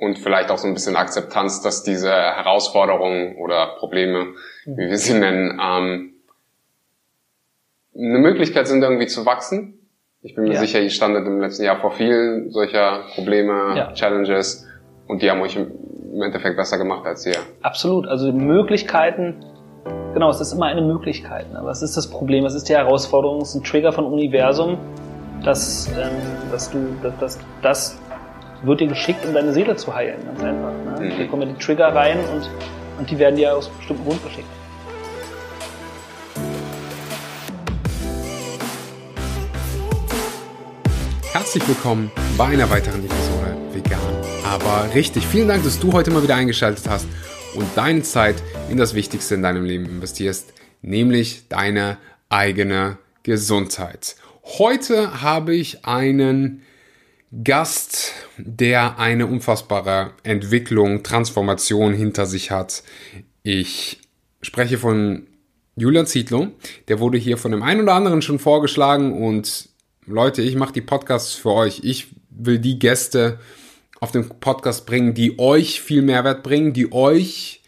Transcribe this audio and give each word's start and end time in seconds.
und 0.00 0.18
vielleicht 0.18 0.50
auch 0.50 0.58
so 0.58 0.66
ein 0.66 0.74
bisschen 0.74 0.96
Akzeptanz, 0.96 1.60
dass 1.62 1.82
diese 1.82 2.10
Herausforderungen 2.10 3.36
oder 3.36 3.76
Probleme, 3.78 4.34
wie 4.64 4.88
wir 4.88 4.96
sie 4.96 5.14
nennen, 5.14 5.60
ähm, 5.62 6.14
eine 7.94 8.18
Möglichkeit 8.18 8.66
sind, 8.66 8.82
irgendwie 8.82 9.06
zu 9.06 9.26
wachsen. 9.26 9.78
Ich 10.22 10.34
bin 10.34 10.44
mir 10.44 10.54
ja. 10.54 10.60
sicher, 10.60 10.80
ihr 10.80 10.90
standet 10.90 11.26
im 11.26 11.40
letzten 11.40 11.64
Jahr 11.64 11.80
vor 11.80 11.92
vielen 11.92 12.50
solcher 12.50 13.04
Probleme, 13.14 13.74
ja. 13.76 13.92
Challenges 13.92 14.66
und 15.06 15.22
die 15.22 15.30
haben 15.30 15.40
euch 15.42 15.56
im 15.56 16.22
Endeffekt 16.22 16.56
besser 16.56 16.78
gemacht 16.78 17.06
als 17.06 17.26
ihr. 17.26 17.36
Absolut. 17.62 18.06
Also 18.06 18.32
Möglichkeiten, 18.32 19.44
genau, 20.14 20.30
es 20.30 20.40
ist 20.40 20.52
immer 20.52 20.66
eine 20.66 20.82
Möglichkeit. 20.82 21.52
Ne? 21.52 21.58
Aber 21.58 21.70
es 21.70 21.82
ist 21.82 21.96
das 21.96 22.08
Problem, 22.08 22.44
es 22.44 22.54
ist 22.54 22.68
die 22.68 22.74
Herausforderung, 22.74 23.42
es 23.42 23.50
ist 23.50 23.56
ein 23.56 23.64
Trigger 23.64 23.92
von 23.92 24.04
Universum, 24.04 24.78
dass, 25.44 25.88
ähm, 25.88 26.10
dass 26.50 26.70
du, 26.70 26.78
dass, 27.02 27.18
dass, 27.18 27.38
das 27.62 27.98
wird 28.62 28.80
dir 28.80 28.88
geschickt, 28.88 29.24
um 29.24 29.32
deine 29.32 29.52
Seele 29.52 29.76
zu 29.76 29.94
heilen, 29.94 30.22
ganz 30.24 30.42
einfach. 30.42 31.00
Ne? 31.00 31.06
Mhm. 31.06 31.16
Hier 31.16 31.26
kommen 31.28 31.48
die 31.48 31.64
Trigger 31.64 31.94
rein 31.94 32.18
und, 32.18 32.50
und 32.98 33.10
die 33.10 33.18
werden 33.18 33.36
dir 33.36 33.56
aus 33.56 33.68
bestimmten 33.68 34.04
Grund 34.04 34.22
geschickt. 34.22 34.46
Herzlich 41.32 41.66
willkommen 41.66 42.10
bei 42.36 42.46
einer 42.46 42.68
weiteren 42.68 43.02
Episode 43.04 43.56
Vegan. 43.72 43.98
Aber 44.44 44.92
richtig, 44.94 45.26
vielen 45.26 45.48
Dank, 45.48 45.64
dass 45.64 45.80
du 45.80 45.92
heute 45.92 46.10
mal 46.10 46.22
wieder 46.22 46.36
eingeschaltet 46.36 46.84
hast 46.88 47.06
und 47.54 47.66
deine 47.76 48.02
Zeit 48.02 48.36
in 48.68 48.76
das 48.76 48.94
Wichtigste 48.94 49.36
in 49.36 49.42
deinem 49.42 49.64
Leben 49.64 49.86
investierst, 49.86 50.52
nämlich 50.82 51.48
deine 51.48 51.96
eigene 52.28 52.98
Gesundheit. 53.22 54.16
Heute 54.58 55.22
habe 55.22 55.54
ich 55.54 55.86
einen 55.86 56.62
Gast, 57.44 58.12
der 58.38 58.98
eine 58.98 59.26
unfassbare 59.26 60.12
Entwicklung, 60.24 61.02
Transformation 61.04 61.94
hinter 61.94 62.26
sich 62.26 62.50
hat. 62.50 62.82
Ich 63.42 64.00
spreche 64.42 64.78
von 64.78 65.28
Julian 65.76 66.06
Zietlow. 66.06 66.48
Der 66.88 66.98
wurde 66.98 67.18
hier 67.18 67.38
von 67.38 67.52
dem 67.52 67.62
einen 67.62 67.82
oder 67.82 67.94
anderen 67.94 68.20
schon 68.20 68.38
vorgeschlagen 68.38 69.22
und 69.22 69.68
Leute, 70.06 70.42
ich 70.42 70.56
mache 70.56 70.72
die 70.72 70.80
Podcasts 70.80 71.34
für 71.34 71.52
euch. 71.52 71.82
Ich 71.84 72.08
will 72.30 72.58
die 72.58 72.78
Gäste 72.78 73.38
auf 74.00 74.10
den 74.10 74.28
Podcast 74.28 74.86
bringen, 74.86 75.14
die 75.14 75.38
euch 75.38 75.80
viel 75.80 76.02
Mehrwert 76.02 76.42
bringen, 76.42 76.72
die 76.72 76.92
euch 76.92 77.62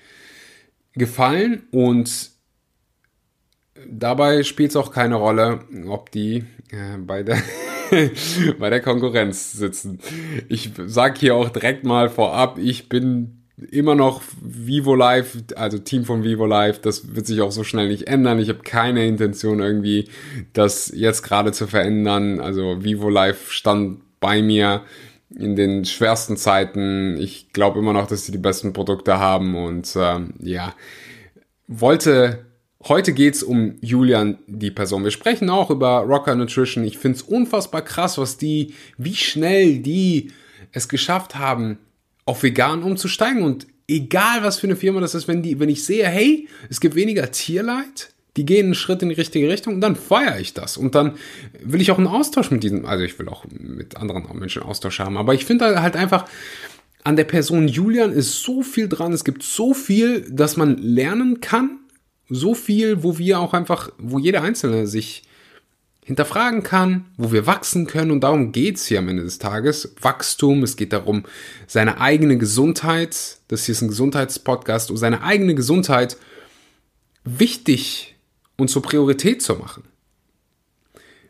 gefallen 0.95 1.69
und 1.71 2.31
dabei 3.87 4.43
spielt 4.43 4.71
es 4.71 4.77
auch 4.77 4.93
keine 4.93 5.15
Rolle, 5.15 5.61
ob 5.87 6.11
die 6.11 6.45
äh, 6.71 6.97
bei 6.99 7.23
der 7.23 7.41
bei 8.59 8.71
der 8.71 8.81
Konkurrenz 8.81 9.53
sitzen. 9.53 9.99
Ich 10.49 10.71
sag 10.87 11.19
hier 11.19 11.35
auch 11.35 11.51
direkt 11.51 11.85
mal 11.85 12.09
vorab, 12.09 12.59
ich 12.59 12.89
bin 12.89 13.43
immer 13.71 13.95
noch 13.95 14.23
Vivo 14.41 14.95
Live, 14.95 15.37
also 15.57 15.79
Team 15.79 16.05
von 16.05 16.25
Vivo 16.25 16.47
Live, 16.47 16.81
das 16.81 17.15
wird 17.15 17.27
sich 17.27 17.41
auch 17.43 17.53
so 17.53 17.65
schnell 17.65 17.89
nicht 17.89 18.09
ändern. 18.09 18.39
Ich 18.39 18.49
habe 18.49 18.61
keine 18.61 19.07
Intention 19.07 19.61
irgendwie, 19.61 20.09
das 20.53 20.91
jetzt 20.95 21.23
gerade 21.23 21.53
zu 21.53 21.67
verändern. 21.67 22.41
Also 22.41 22.83
Vivo 22.83 23.09
Live 23.09 23.51
stand 23.53 24.01
bei 24.21 24.43
mir 24.43 24.83
in 25.35 25.57
den 25.57 25.85
schwersten 25.85 26.37
Zeiten. 26.37 27.17
Ich 27.19 27.53
glaube 27.53 27.79
immer 27.79 27.93
noch, 27.93 28.07
dass 28.07 28.27
sie 28.27 28.33
die 28.33 28.39
besten 28.39 28.73
Produkte 28.73 29.19
haben 29.19 29.55
und 29.55 29.95
äh, 29.97 30.21
ja, 30.41 30.75
wollte 31.69 32.47
Heute 32.89 33.13
geht's 33.13 33.45
um 33.45 33.77
Julian, 33.81 34.39
die 34.49 34.73
Person. 34.73 35.05
Wir 35.05 35.13
sprechen 35.13 35.49
auch 35.51 35.71
über 35.71 35.99
Rocker 36.01 36.35
Nutrition. 36.35 36.83
Ich 36.83 36.99
find's 36.99 37.23
unfassbar 37.23 37.83
krass, 37.83 38.19
was 38.19 38.39
die, 38.39 38.75
wie 38.99 39.15
schnell 39.15 39.79
die 39.79 40.33
es 40.73 40.89
geschafft 40.89 41.37
haben, 41.37 41.79
auf 42.25 42.43
vegan 42.43 42.83
umzusteigen 42.83 43.45
und 43.45 43.69
egal 43.87 44.43
was 44.43 44.59
für 44.59 44.67
eine 44.67 44.75
Firma 44.75 45.01
das 45.01 45.15
ist, 45.15 45.29
wenn 45.29 45.43
die, 45.43 45.61
wenn 45.61 45.69
ich 45.69 45.85
sehe, 45.85 46.09
hey, 46.09 46.49
es 46.71 46.81
gibt 46.81 46.97
weniger 46.97 47.31
Tierleid, 47.31 48.13
die 48.37 48.45
gehen 48.45 48.67
einen 48.67 48.75
Schritt 48.75 49.03
in 49.03 49.11
die 49.11 49.15
richtige 49.15 49.49
Richtung, 49.49 49.81
dann 49.81 49.95
feiere 49.95 50.41
ich 50.41 50.53
das. 50.53 50.77
Und 50.77 50.97
dann 50.97 51.13
will 51.63 51.81
ich 51.81 51.93
auch 51.93 51.99
einen 51.99 52.09
Austausch 52.09 52.51
mit 52.51 52.65
diesen, 52.65 52.85
also 52.85 53.05
ich 53.05 53.17
will 53.17 53.29
auch 53.29 53.45
mit 53.49 53.97
anderen 53.97 54.25
Menschen 54.37 54.63
Austausch 54.63 54.99
haben, 54.99 55.17
aber 55.17 55.35
ich 55.35 55.45
finde 55.45 55.81
halt 55.81 55.95
einfach, 55.95 56.27
an 57.05 57.15
der 57.17 57.25
Person 57.25 57.69
Julian 57.69 58.13
ist 58.13 58.43
so 58.43 58.63
viel 58.63 58.89
dran, 58.89 59.13
es 59.13 59.25
gibt 59.25 59.45
so 59.45 59.73
viel, 59.73 60.23
dass 60.31 60.57
man 60.57 60.79
lernen 60.79 61.41
kann, 61.41 61.79
so 62.35 62.55
viel, 62.55 63.03
wo 63.03 63.19
wir 63.19 63.39
auch 63.39 63.55
einfach, 63.55 63.91
wo 63.99 64.19
jeder 64.19 64.43
Einzelne 64.43 64.87
sich 64.87 65.23
hinterfragen 66.05 66.63
kann, 66.63 67.07
wo 67.17 67.31
wir 67.31 67.47
wachsen 67.47 67.87
können 67.87 68.11
und 68.11 68.23
darum 68.23 68.51
geht's 68.51 68.87
hier 68.87 68.99
am 68.99 69.09
Ende 69.09 69.23
des 69.23 69.39
Tages. 69.39 69.95
Wachstum, 70.01 70.63
es 70.63 70.77
geht 70.77 70.93
darum, 70.93 71.25
seine 71.69 72.01
eigene 72.01 72.39
Gesundheit, 72.39 73.39
das 73.49 73.67
hier 73.67 73.75
ist 73.75 73.83
ein 73.83 73.89
Gesundheitspodcast, 73.89 74.91
um 74.91 74.97
seine 74.97 75.23
eigene 75.23 75.55
Gesundheit 75.55 76.17
wichtig 77.25 78.17
und 78.57 78.69
zur 78.69 78.83
Priorität 78.83 79.43
zu 79.43 79.55
machen. 79.55 79.85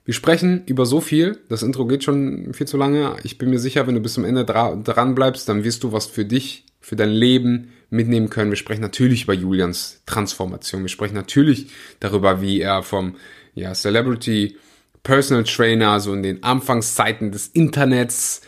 Wir 0.04 0.14
sprechen 0.14 0.64
über 0.66 0.84
so 0.84 1.00
viel, 1.00 1.38
das 1.48 1.62
Intro 1.62 1.86
geht 1.86 2.02
schon 2.02 2.52
viel 2.54 2.66
zu 2.66 2.76
lange. 2.76 3.16
Ich 3.22 3.38
bin 3.38 3.50
mir 3.50 3.60
sicher, 3.60 3.86
wenn 3.86 3.94
du 3.94 4.00
bis 4.00 4.14
zum 4.14 4.24
Ende 4.24 4.44
dran 4.44 5.14
bleibst, 5.14 5.48
dann 5.48 5.62
wirst 5.62 5.84
du 5.84 5.92
was 5.92 6.06
für 6.06 6.24
dich, 6.24 6.64
für 6.80 6.96
dein 6.96 7.10
Leben 7.10 7.72
mitnehmen 7.88 8.28
können. 8.28 8.50
Wir 8.50 8.56
sprechen 8.56 8.80
natürlich 8.80 9.24
über 9.24 9.34
Julians 9.34 10.02
Transformation. 10.06 10.82
Wir 10.82 10.88
sprechen 10.88 11.14
natürlich 11.14 11.68
darüber, 12.00 12.40
wie 12.40 12.60
er 12.60 12.82
vom 12.82 13.16
ja, 13.54 13.74
Celebrity 13.74 14.56
Personal 15.04 15.44
Trainer, 15.44 16.00
so 16.00 16.12
in 16.14 16.22
den 16.22 16.42
Anfangszeiten 16.42 17.30
des 17.30 17.48
Internets, 17.48 18.42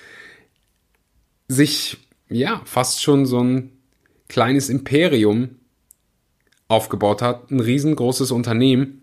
sich 1.46 1.98
ja 2.28 2.62
fast 2.64 3.02
schon 3.02 3.26
so 3.26 3.40
ein 3.40 3.72
kleines 4.28 4.70
Imperium 4.70 5.56
aufgebaut 6.66 7.22
hat, 7.22 7.50
ein 7.50 7.60
riesengroßes 7.60 8.30
Unternehmen. 8.32 9.02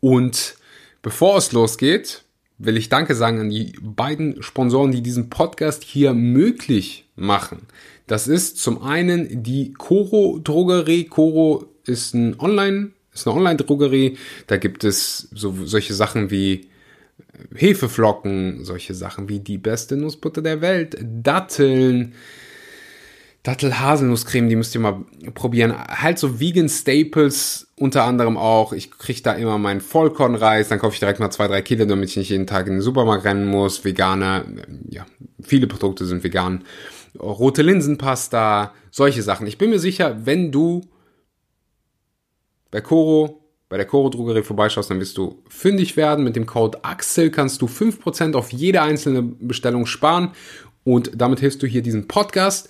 Und 0.00 0.56
bevor 1.02 1.38
es 1.38 1.52
losgeht, 1.52 2.24
will 2.58 2.76
ich 2.76 2.88
Danke 2.88 3.14
sagen 3.14 3.40
an 3.40 3.50
die 3.50 3.72
beiden 3.80 4.42
Sponsoren, 4.42 4.92
die 4.92 5.02
diesen 5.02 5.30
Podcast 5.30 5.82
hier 5.82 6.12
möglich 6.14 7.08
machen. 7.16 7.66
Das 8.06 8.28
ist 8.28 8.58
zum 8.58 8.82
einen 8.82 9.42
die 9.42 9.72
Coro 9.72 10.38
Drogerie. 10.42 11.04
Coro 11.04 11.66
ist 11.84 12.14
ein 12.14 12.38
Online 12.38 12.92
ist 13.12 13.26
eine 13.26 13.36
Online-Drogerie. 13.36 14.16
Da 14.46 14.56
gibt 14.56 14.84
es 14.84 15.28
so, 15.32 15.54
solche 15.64 15.94
Sachen 15.94 16.30
wie 16.30 16.68
Hefeflocken, 17.54 18.64
solche 18.64 18.94
Sachen 18.94 19.28
wie 19.28 19.40
die 19.40 19.58
beste 19.58 19.96
Nussbutter 19.96 20.42
der 20.42 20.60
Welt, 20.60 20.96
Datteln, 21.00 22.14
Dattel-Haselnusscreme, 23.42 24.50
die 24.50 24.56
müsst 24.56 24.74
ihr 24.74 24.82
mal 24.82 25.04
probieren. 25.34 25.74
Halt 25.74 26.18
so 26.18 26.40
Vegan 26.40 26.68
Staples 26.68 27.68
unter 27.76 28.04
anderem 28.04 28.36
auch. 28.36 28.74
Ich 28.74 28.90
kriege 28.90 29.22
da 29.22 29.32
immer 29.32 29.56
meinen 29.56 29.80
Vollkornreis, 29.80 30.68
dann 30.68 30.78
kaufe 30.78 30.94
ich 30.94 31.00
direkt 31.00 31.20
mal 31.20 31.30
zwei, 31.30 31.48
drei 31.48 31.62
Kilo, 31.62 31.86
damit 31.86 32.10
ich 32.10 32.16
nicht 32.18 32.28
jeden 32.28 32.46
Tag 32.46 32.66
in 32.66 32.74
den 32.74 32.82
Supermarkt 32.82 33.24
rennen 33.24 33.46
muss. 33.46 33.84
Vegane, 33.84 34.44
ja, 34.90 35.06
viele 35.42 35.66
Produkte 35.66 36.04
sind 36.04 36.22
vegan. 36.22 36.64
Rote 37.18 37.62
Linsenpasta, 37.62 38.74
solche 38.90 39.22
Sachen. 39.22 39.46
Ich 39.46 39.56
bin 39.56 39.70
mir 39.70 39.78
sicher, 39.78 40.26
wenn 40.26 40.52
du 40.52 40.82
bei 42.70 42.82
Coro, 42.82 43.40
bei 43.70 43.78
der 43.78 43.86
Coro 43.86 44.10
Drogerie 44.10 44.42
vorbeischaust, 44.42 44.90
dann 44.90 45.00
wirst 45.00 45.16
du 45.16 45.42
fündig 45.48 45.96
werden. 45.96 46.24
Mit 46.24 46.36
dem 46.36 46.44
Code 46.44 46.84
AXEL 46.84 47.30
kannst 47.30 47.62
du 47.62 47.66
5% 47.66 48.34
auf 48.34 48.52
jede 48.52 48.82
einzelne 48.82 49.22
Bestellung 49.22 49.86
sparen 49.86 50.32
und 50.84 51.12
damit 51.14 51.40
hilfst 51.40 51.62
du 51.62 51.66
hier 51.66 51.82
diesen 51.82 52.06
Podcast. 52.06 52.68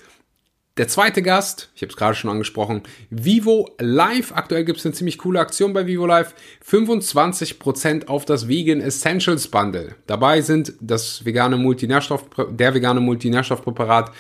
Der 0.81 0.89
zweite 0.89 1.21
Gast, 1.21 1.69
ich 1.75 1.83
habe 1.83 1.91
es 1.91 1.97
gerade 1.99 2.15
schon 2.15 2.31
angesprochen, 2.31 2.81
Vivo 3.11 3.69
Live. 3.79 4.33
Aktuell 4.33 4.65
gibt 4.65 4.79
es 4.79 4.87
eine 4.87 4.95
ziemlich 4.95 5.19
coole 5.19 5.39
Aktion 5.39 5.75
bei 5.75 5.87
Vivo 5.87 6.07
Live. 6.07 6.35
25% 6.67 8.07
auf 8.07 8.25
das 8.25 8.49
Vegan 8.49 8.81
Essentials 8.81 9.49
Bundle. 9.49 9.95
Dabei 10.07 10.41
sind 10.41 10.73
das 10.81 11.23
vegane 11.27 11.59
Multinährstoff, 11.59 12.25
der 12.49 12.73
vegane 12.73 13.01
Multinährstoffpräparat, 13.01 14.11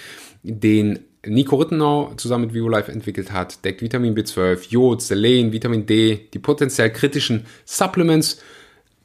den 0.43 0.99
Nico 1.25 1.57
Rittenau 1.57 2.13
zusammen 2.19 2.49
mit 2.49 2.55
VivoLife 2.55 2.93
entwickelt 2.93 3.33
hat, 3.33 3.65
deckt 3.65 3.81
Vitamin 3.81 4.15
B12, 4.15 4.69
Jod, 4.69 5.01
Selen, 5.01 5.53
Vitamin 5.53 5.87
D, 5.87 6.29
die 6.35 6.39
potenziell 6.41 6.91
kritischen 6.91 7.47
Supplements 7.65 8.43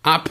ab, 0.03 0.30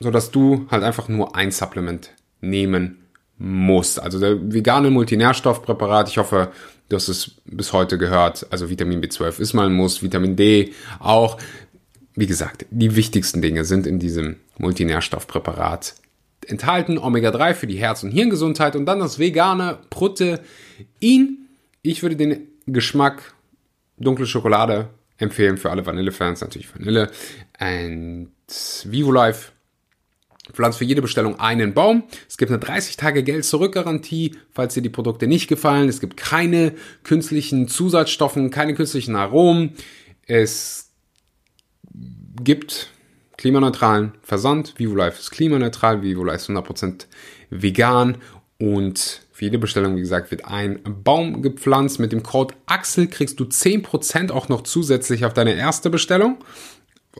sodass 0.00 0.30
du 0.30 0.66
halt 0.70 0.82
einfach 0.82 1.08
nur 1.08 1.34
ein 1.34 1.50
Supplement 1.50 2.10
nehmen 2.42 2.99
musst. 3.40 4.00
Also 4.00 4.20
der 4.20 4.52
vegane 4.52 4.90
Multinährstoffpräparat, 4.90 6.08
ich 6.08 6.18
hoffe, 6.18 6.52
du 6.88 6.96
hast 6.96 7.08
es 7.08 7.32
bis 7.46 7.72
heute 7.72 7.98
gehört, 7.98 8.46
also 8.50 8.68
Vitamin 8.68 9.00
B12 9.00 9.40
ist 9.40 9.54
mal 9.54 9.66
ein 9.66 9.72
Muss, 9.72 10.02
Vitamin 10.02 10.36
D 10.36 10.72
auch. 10.98 11.38
Wie 12.14 12.26
gesagt, 12.26 12.66
die 12.70 12.94
wichtigsten 12.96 13.40
Dinge 13.40 13.64
sind 13.64 13.86
in 13.86 13.98
diesem 13.98 14.36
Multinährstoffpräparat 14.58 15.94
enthalten 16.46 16.98
Omega-3 16.98 17.54
für 17.54 17.66
die 17.66 17.78
Herz- 17.78 18.02
und 18.02 18.10
Hirngesundheit 18.10 18.76
und 18.76 18.86
dann 18.86 19.00
das 19.00 19.18
vegane 19.18 19.78
Protein. 19.88 20.38
Ich 21.82 22.02
würde 22.02 22.16
den 22.16 22.48
Geschmack 22.66 23.34
dunkle 23.96 24.26
Schokolade 24.26 24.88
empfehlen 25.18 25.56
für 25.56 25.70
alle 25.70 25.84
Vanille-Fans, 25.86 26.40
natürlich 26.40 26.74
Vanille. 26.74 27.10
Und 27.60 28.32
Vivo 28.84 29.12
Life 29.12 29.52
Pflanzt 30.52 30.78
für 30.78 30.84
jede 30.84 31.02
Bestellung 31.02 31.38
einen 31.38 31.74
Baum. 31.74 32.04
Es 32.28 32.36
gibt 32.36 32.50
eine 32.50 32.60
30 32.60 32.96
Tage 32.96 33.22
Geld 33.22 33.44
zurück 33.44 33.74
Garantie, 33.74 34.36
falls 34.52 34.74
dir 34.74 34.82
die 34.82 34.88
Produkte 34.88 35.26
nicht 35.26 35.48
gefallen. 35.48 35.88
Es 35.88 36.00
gibt 36.00 36.16
keine 36.16 36.74
künstlichen 37.02 37.68
Zusatzstoffen, 37.68 38.50
keine 38.50 38.74
künstlichen 38.74 39.16
Aromen. 39.16 39.74
Es 40.26 40.90
gibt 42.42 42.90
klimaneutralen 43.36 44.12
Versand. 44.22 44.74
VivoLife 44.78 45.18
ist 45.18 45.30
klimaneutral, 45.30 46.02
VivoLife 46.02 46.36
ist 46.36 46.50
100% 46.50 47.06
vegan 47.50 48.18
und 48.58 49.22
für 49.32 49.46
jede 49.46 49.58
Bestellung, 49.58 49.96
wie 49.96 50.00
gesagt, 50.00 50.30
wird 50.30 50.44
ein 50.44 50.80
Baum 50.84 51.40
gepflanzt. 51.40 51.98
Mit 51.98 52.12
dem 52.12 52.22
Code 52.22 52.54
Axel 52.66 53.06
kriegst 53.06 53.40
du 53.40 53.44
10% 53.44 54.30
auch 54.30 54.50
noch 54.50 54.60
zusätzlich 54.60 55.24
auf 55.24 55.32
deine 55.32 55.54
erste 55.54 55.88
Bestellung. 55.88 56.36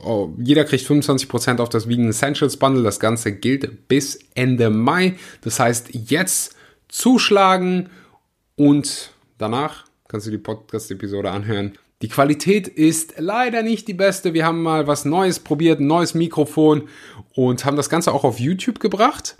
Oh, 0.03 0.33
jeder 0.37 0.63
kriegt 0.63 0.85
25% 0.85 1.59
auf 1.59 1.69
das 1.69 1.87
Vegan 1.87 2.09
Essentials 2.09 2.57
Bundle. 2.57 2.83
Das 2.83 2.99
Ganze 2.99 3.33
gilt 3.33 3.87
bis 3.87 4.19
Ende 4.33 4.69
Mai. 4.69 5.15
Das 5.41 5.59
heißt, 5.59 5.89
jetzt 5.93 6.55
zuschlagen 6.87 7.89
und 8.55 9.11
danach 9.37 9.85
kannst 10.07 10.27
du 10.27 10.31
die 10.31 10.37
Podcast-Episode 10.37 11.31
anhören. 11.31 11.73
Die 12.01 12.09
Qualität 12.09 12.67
ist 12.67 13.15
leider 13.17 13.61
nicht 13.61 13.87
die 13.87 13.93
beste. 13.93 14.33
Wir 14.33 14.45
haben 14.45 14.63
mal 14.63 14.87
was 14.87 15.05
Neues 15.05 15.39
probiert, 15.39 15.79
ein 15.79 15.87
neues 15.87 16.15
Mikrofon 16.15 16.89
und 17.35 17.63
haben 17.63 17.77
das 17.77 17.89
Ganze 17.89 18.11
auch 18.11 18.23
auf 18.23 18.39
YouTube 18.39 18.79
gebracht. 18.79 19.37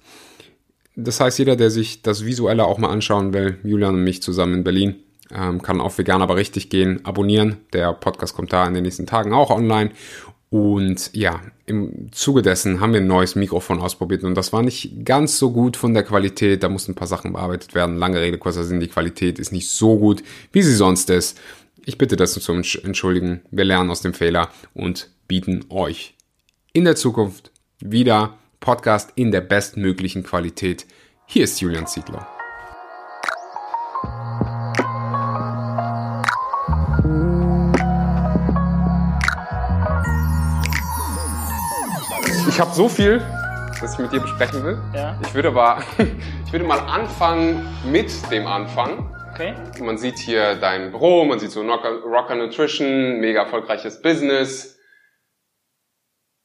Das 0.95 1.19
heißt, 1.19 1.39
jeder, 1.39 1.55
der 1.55 1.71
sich 1.71 2.03
das 2.03 2.25
Visuelle 2.25 2.65
auch 2.65 2.77
mal 2.77 2.89
anschauen 2.89 3.33
will, 3.33 3.57
Julian 3.63 3.95
und 3.95 4.03
mich 4.03 4.21
zusammen 4.21 4.55
in 4.55 4.63
Berlin, 4.63 4.95
ähm, 5.33 5.61
kann 5.61 5.81
auf 5.81 5.97
Vegan 5.97 6.21
aber 6.21 6.35
richtig 6.35 6.69
gehen, 6.69 7.05
abonnieren. 7.05 7.57
Der 7.73 7.93
Podcast 7.93 8.35
kommt 8.35 8.53
da 8.53 8.67
in 8.67 8.73
den 8.73 8.83
nächsten 8.83 9.07
Tagen 9.07 9.33
auch 9.33 9.49
online. 9.49 9.91
Und 10.51 11.11
ja, 11.13 11.39
im 11.65 12.11
Zuge 12.11 12.41
dessen 12.41 12.81
haben 12.81 12.91
wir 12.91 12.99
ein 12.99 13.07
neues 13.07 13.35
Mikrofon 13.35 13.79
ausprobiert 13.79 14.25
und 14.25 14.35
das 14.35 14.51
war 14.51 14.61
nicht 14.61 15.05
ganz 15.05 15.39
so 15.39 15.51
gut 15.51 15.77
von 15.77 15.93
der 15.93 16.03
Qualität. 16.03 16.61
Da 16.61 16.67
mussten 16.67 16.91
ein 16.91 16.95
paar 16.95 17.07
Sachen 17.07 17.31
bearbeitet 17.31 17.73
werden. 17.73 17.95
Lange 17.95 18.19
Rede, 18.19 18.37
kurzer 18.37 18.65
Sinn, 18.65 18.81
die 18.81 18.89
Qualität 18.89 19.39
ist 19.39 19.53
nicht 19.53 19.69
so 19.69 19.97
gut, 19.97 20.23
wie 20.51 20.61
sie 20.61 20.75
sonst 20.75 21.09
ist. 21.09 21.39
Ich 21.85 21.97
bitte 21.97 22.17
das 22.17 22.33
zu 22.33 22.51
entschuldigen. 22.51 23.43
Wir 23.49 23.63
lernen 23.63 23.89
aus 23.89 24.01
dem 24.01 24.13
Fehler 24.13 24.49
und 24.73 25.09
bieten 25.29 25.63
euch 25.69 26.15
in 26.73 26.83
der 26.83 26.97
Zukunft 26.97 27.51
wieder 27.79 28.37
Podcast 28.59 29.13
in 29.15 29.31
der 29.31 29.41
bestmöglichen 29.41 30.23
Qualität. 30.23 30.85
Hier 31.27 31.45
ist 31.45 31.61
Julian 31.61 31.87
Ziegler. 31.87 32.27
Ich 42.51 42.59
habe 42.59 42.71
so 42.73 42.89
viel, 42.89 43.21
das 43.79 43.93
ich 43.93 43.99
mit 43.99 44.11
dir 44.11 44.19
besprechen 44.19 44.61
will. 44.65 44.77
Ja. 44.93 45.17
Ich 45.25 45.33
würde 45.33 45.47
aber, 45.47 45.81
ich 46.45 46.51
würde 46.51 46.65
mal 46.65 46.79
anfangen 46.79 47.65
mit 47.89 48.11
dem 48.29 48.45
Anfang. 48.45 49.09
Okay. 49.31 49.53
Man 49.79 49.97
sieht 49.97 50.19
hier 50.19 50.55
dein 50.55 50.91
Büro, 50.91 51.23
man 51.23 51.39
sieht 51.39 51.51
so 51.51 51.61
Rocker 51.61 52.35
Nutrition, 52.35 53.21
mega 53.21 53.43
erfolgreiches 53.43 54.01
Business. 54.01 54.77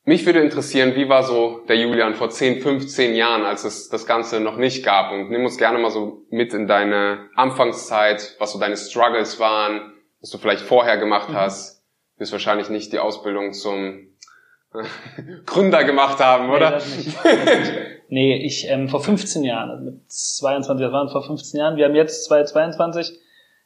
Mich 0.05 0.25
würde 0.25 0.43
interessieren, 0.43 0.94
wie 0.94 1.08
war 1.08 1.25
so 1.25 1.64
der 1.69 1.76
Julian 1.76 2.14
vor 2.14 2.31
10, 2.31 2.61
15 2.61 3.17
Jahren, 3.17 3.44
als 3.44 3.64
es 3.64 3.88
das 3.88 4.06
Ganze 4.06 4.38
noch 4.38 4.58
nicht 4.58 4.85
gab? 4.85 5.11
Und 5.11 5.31
nimm 5.31 5.44
uns 5.44 5.58
gerne 5.58 5.81
mal 5.81 5.91
so 5.91 6.25
mit 6.31 6.55
in 6.55 6.69
deine 6.69 7.31
Anfangszeit, 7.35 8.37
was 8.38 8.53
so 8.53 8.61
deine 8.61 8.76
Struggles 8.76 9.41
waren, 9.41 9.93
was 10.20 10.31
du 10.31 10.38
vielleicht 10.38 10.62
vorher 10.62 10.99
gemacht 10.99 11.31
mhm. 11.31 11.35
hast. 11.35 11.82
Du 12.14 12.20
wirst 12.20 12.31
wahrscheinlich 12.31 12.70
nicht 12.70 12.93
die 12.93 13.00
Ausbildung 13.00 13.53
zum 13.53 14.16
Gründer 15.46 15.84
gemacht 15.84 16.19
haben, 16.20 16.50
oder? 16.50 16.81
Nee, 17.25 17.32
nee 18.08 18.44
ich 18.44 18.69
ähm, 18.69 18.88
vor 18.88 19.00
15 19.00 19.44
Jahren, 19.44 19.70
also 19.70 19.84
mit 19.84 20.11
22, 20.11 20.84
das 20.84 20.93
waren 20.93 21.08
vor 21.08 21.23
15 21.23 21.61
Jahren, 21.61 21.76
wir 21.76 21.84
haben 21.84 21.94
jetzt 21.94 22.25
2022, 22.25 23.19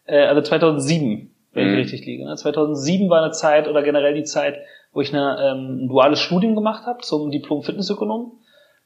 äh, 0.07 0.19
also 0.19 0.43
2007, 0.43 1.35
wenn 1.53 1.67
mhm. 1.67 1.75
ich 1.75 1.81
richtig 1.81 2.07
liege. 2.07 2.25
Ne? 2.25 2.35
2007 2.37 3.11
war 3.11 3.23
eine 3.23 3.33
Zeit 3.33 3.69
oder 3.69 3.83
generell 3.83 4.15
die 4.15 4.25
Zeit, 4.25 4.59
wo 4.93 5.01
ich 5.01 5.15
eine, 5.15 5.37
ähm, 5.41 5.85
ein 5.85 5.89
duales 5.89 6.21
Studium 6.21 6.55
gemacht 6.55 6.87
habe 6.87 7.01
zum 7.01 7.31
Diplom 7.31 7.63
Fitnessökonom. 7.63 8.40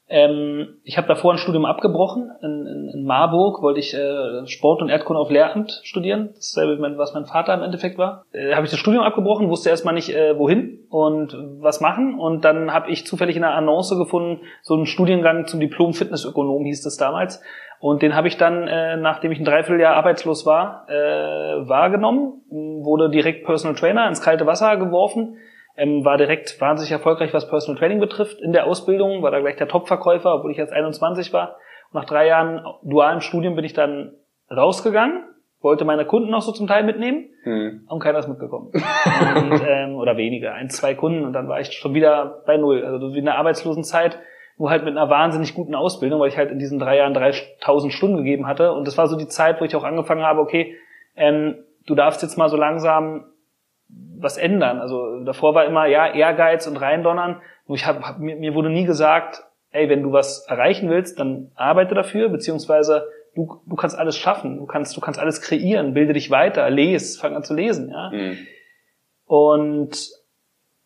Ähm, 0.07 0.81
ich 0.85 0.99
habe 0.99 1.09
davor 1.09 1.33
ein 1.33 1.39
Studium 1.39 1.65
abgebrochen. 1.65 2.31
In, 2.43 2.67
in, 2.67 2.91
in 2.95 3.05
Marburg 3.05 3.63
wollte 3.63 3.81
ich 3.81 3.95
äh, 3.95 4.47
Sport 4.47 4.83
und 4.83 4.91
Erdkunde 4.91 5.21
auf 5.21 5.31
Lehramt 5.31 5.81
studieren. 5.83 6.31
Dasselbe, 6.35 6.79
was 6.99 7.15
mein 7.15 7.25
Vater 7.25 7.55
im 7.55 7.63
Endeffekt 7.63 7.97
war. 7.97 8.25
Äh, 8.33 8.55
habe 8.55 8.67
ich 8.67 8.71
das 8.71 8.79
Studium 8.79 9.03
abgebrochen, 9.03 9.49
wusste 9.49 9.71
erstmal 9.71 9.95
nicht, 9.95 10.15
äh, 10.15 10.39
wohin 10.39 10.81
und 10.91 11.37
was 11.61 11.81
machen. 11.81 12.19
Und 12.19 12.45
dann 12.45 12.73
habe 12.73 12.91
ich 12.91 13.07
zufällig 13.07 13.37
in 13.37 13.45
einer 13.45 13.55
Annonce 13.55 13.97
gefunden, 13.97 14.43
so 14.63 14.75
einen 14.75 14.87
Studiengang 14.87 15.47
zum 15.47 15.61
Diplom 15.61 15.95
Fitnessökonom 15.95 16.65
hieß 16.65 16.83
das 16.83 16.99
damals. 16.99 17.43
Und 17.81 18.03
den 18.03 18.15
habe 18.15 18.29
ich 18.29 18.37
dann, 18.37 18.69
äh, 18.69 18.97
nachdem 18.97 19.33
ich 19.33 19.39
ein 19.39 19.45
Dreivierteljahr 19.45 19.97
arbeitslos 19.97 20.45
war, 20.45 20.87
äh, 20.89 21.69
wahrgenommen, 21.69 22.43
wurde 22.51 23.11
direkt 23.11 23.47
Personal 23.47 23.77
Trainer 23.77 24.07
ins 24.07 24.21
kalte 24.21 24.47
Wasser 24.47 24.77
geworfen 24.77 25.39
ähm, 25.77 26.05
war 26.05 26.17
direkt 26.17 26.61
wahnsinnig 26.61 26.93
erfolgreich, 26.93 27.35
was 27.35 27.49
Personal 27.49 27.79
Training 27.79 28.01
betrifft 28.01 28.41
in 28.41 28.53
der 28.53 28.67
Ausbildung, 28.67 29.23
war 29.23 29.31
da 29.31 29.41
gleich 29.41 29.57
der 29.57 29.69
Top-Verkäufer, 29.69 30.35
obwohl 30.35 30.53
ich 30.53 30.57
jetzt 30.57 30.73
21 30.73 31.33
war. 31.33 31.57
Und 31.91 32.01
nach 32.01 32.05
drei 32.05 32.27
Jahren 32.27 32.65
dualen 32.83 33.21
Studium 33.21 33.57
bin 33.57 33.65
ich 33.65 33.73
dann 33.73 34.13
rausgegangen, 34.51 35.25
wollte 35.61 35.85
meine 35.85 36.05
Kunden 36.05 36.31
noch 36.31 36.43
so 36.43 36.53
zum 36.53 36.67
Teil 36.67 36.85
mitnehmen 36.85 37.31
hm. 37.43 37.87
und 37.89 38.01
keiner 38.01 38.19
ist 38.19 38.29
mitgekommen. 38.29 38.71
und, 38.73 39.63
ähm, 39.67 39.97
oder 39.97 40.17
weniger, 40.17 40.55
ein, 40.55 40.69
zwei 40.69 40.95
Kunden 40.95 41.25
und 41.25 41.33
dann 41.33 41.49
war 41.49 41.61
ich 41.61 41.73
schon 41.73 41.95
wieder 41.95 42.43
bei 42.47 42.57
Null. 42.57 42.85
Also 42.85 43.15
wie 43.15 43.19
in 43.19 43.25
der 43.25 43.39
Arbeitslosenzeit, 43.39 44.19
nur 44.59 44.71
halt 44.71 44.85
mit 44.85 44.97
einer 44.97 45.11
wahnsinnig 45.11 45.55
guten 45.55 45.75
Ausbildung, 45.75 46.21
weil 46.21 46.29
ich 46.29 46.37
halt 46.37 46.53
in 46.53 46.59
diesen 46.59 46.79
drei 46.79 46.99
Jahren 46.99 47.15
3000 47.15 47.93
Stunden 47.93 48.19
gegeben 48.19 48.47
hatte. 48.47 48.73
Und 48.73 48.87
das 48.87 48.97
war 48.97 49.09
so 49.09 49.17
die 49.17 49.27
Zeit, 49.27 49.61
wo 49.61 49.65
ich 49.65 49.75
auch 49.75 49.83
angefangen 49.83 50.23
habe, 50.23 50.41
okay, 50.41 50.77
ähm, 51.17 51.57
du 51.87 51.95
darfst 51.95 52.23
jetzt 52.23 52.39
mal 52.39 52.49
so 52.49 52.57
langsam 52.57 53.25
was 54.19 54.37
ändern. 54.37 54.81
Also 54.81 55.25
davor 55.25 55.55
war 55.55 55.65
immer, 55.65 55.87
ja, 55.87 56.07
Ehrgeiz 56.07 56.67
und 56.67 56.77
reindonnern. 56.77 57.41
Nur 57.67 57.77
ich 57.77 57.87
hab, 57.87 58.03
hab, 58.03 58.19
mir, 58.19 58.37
mir 58.37 58.55
wurde 58.55 58.71
nie 58.71 58.85
gesagt, 58.85 59.45
ey, 59.71 59.89
wenn 59.89 60.03
du 60.03 60.13
was 60.13 60.47
erreichen 60.47 60.89
willst, 60.89 61.19
dann 61.19 61.51
arbeite 61.55 61.95
dafür, 61.95 62.29
beziehungsweise 62.29 63.07
du, 63.35 63.61
du 63.67 63.77
kannst 63.77 63.99
alles 63.99 64.17
schaffen, 64.17 64.59
du 64.59 64.67
kannst, 64.67 64.97
du 64.97 65.01
kannst 65.01 65.19
alles 65.19 65.41
kreieren, 65.41 65.95
bilde 65.95 66.13
dich 66.13 66.31
weiter, 66.31 66.69
lese, 66.71 67.19
fang 67.19 67.35
an 67.35 67.43
zu 67.43 67.55
lesen, 67.55 67.91
ja. 67.91 68.11
Mhm. 68.11 68.39
Und 69.27 70.11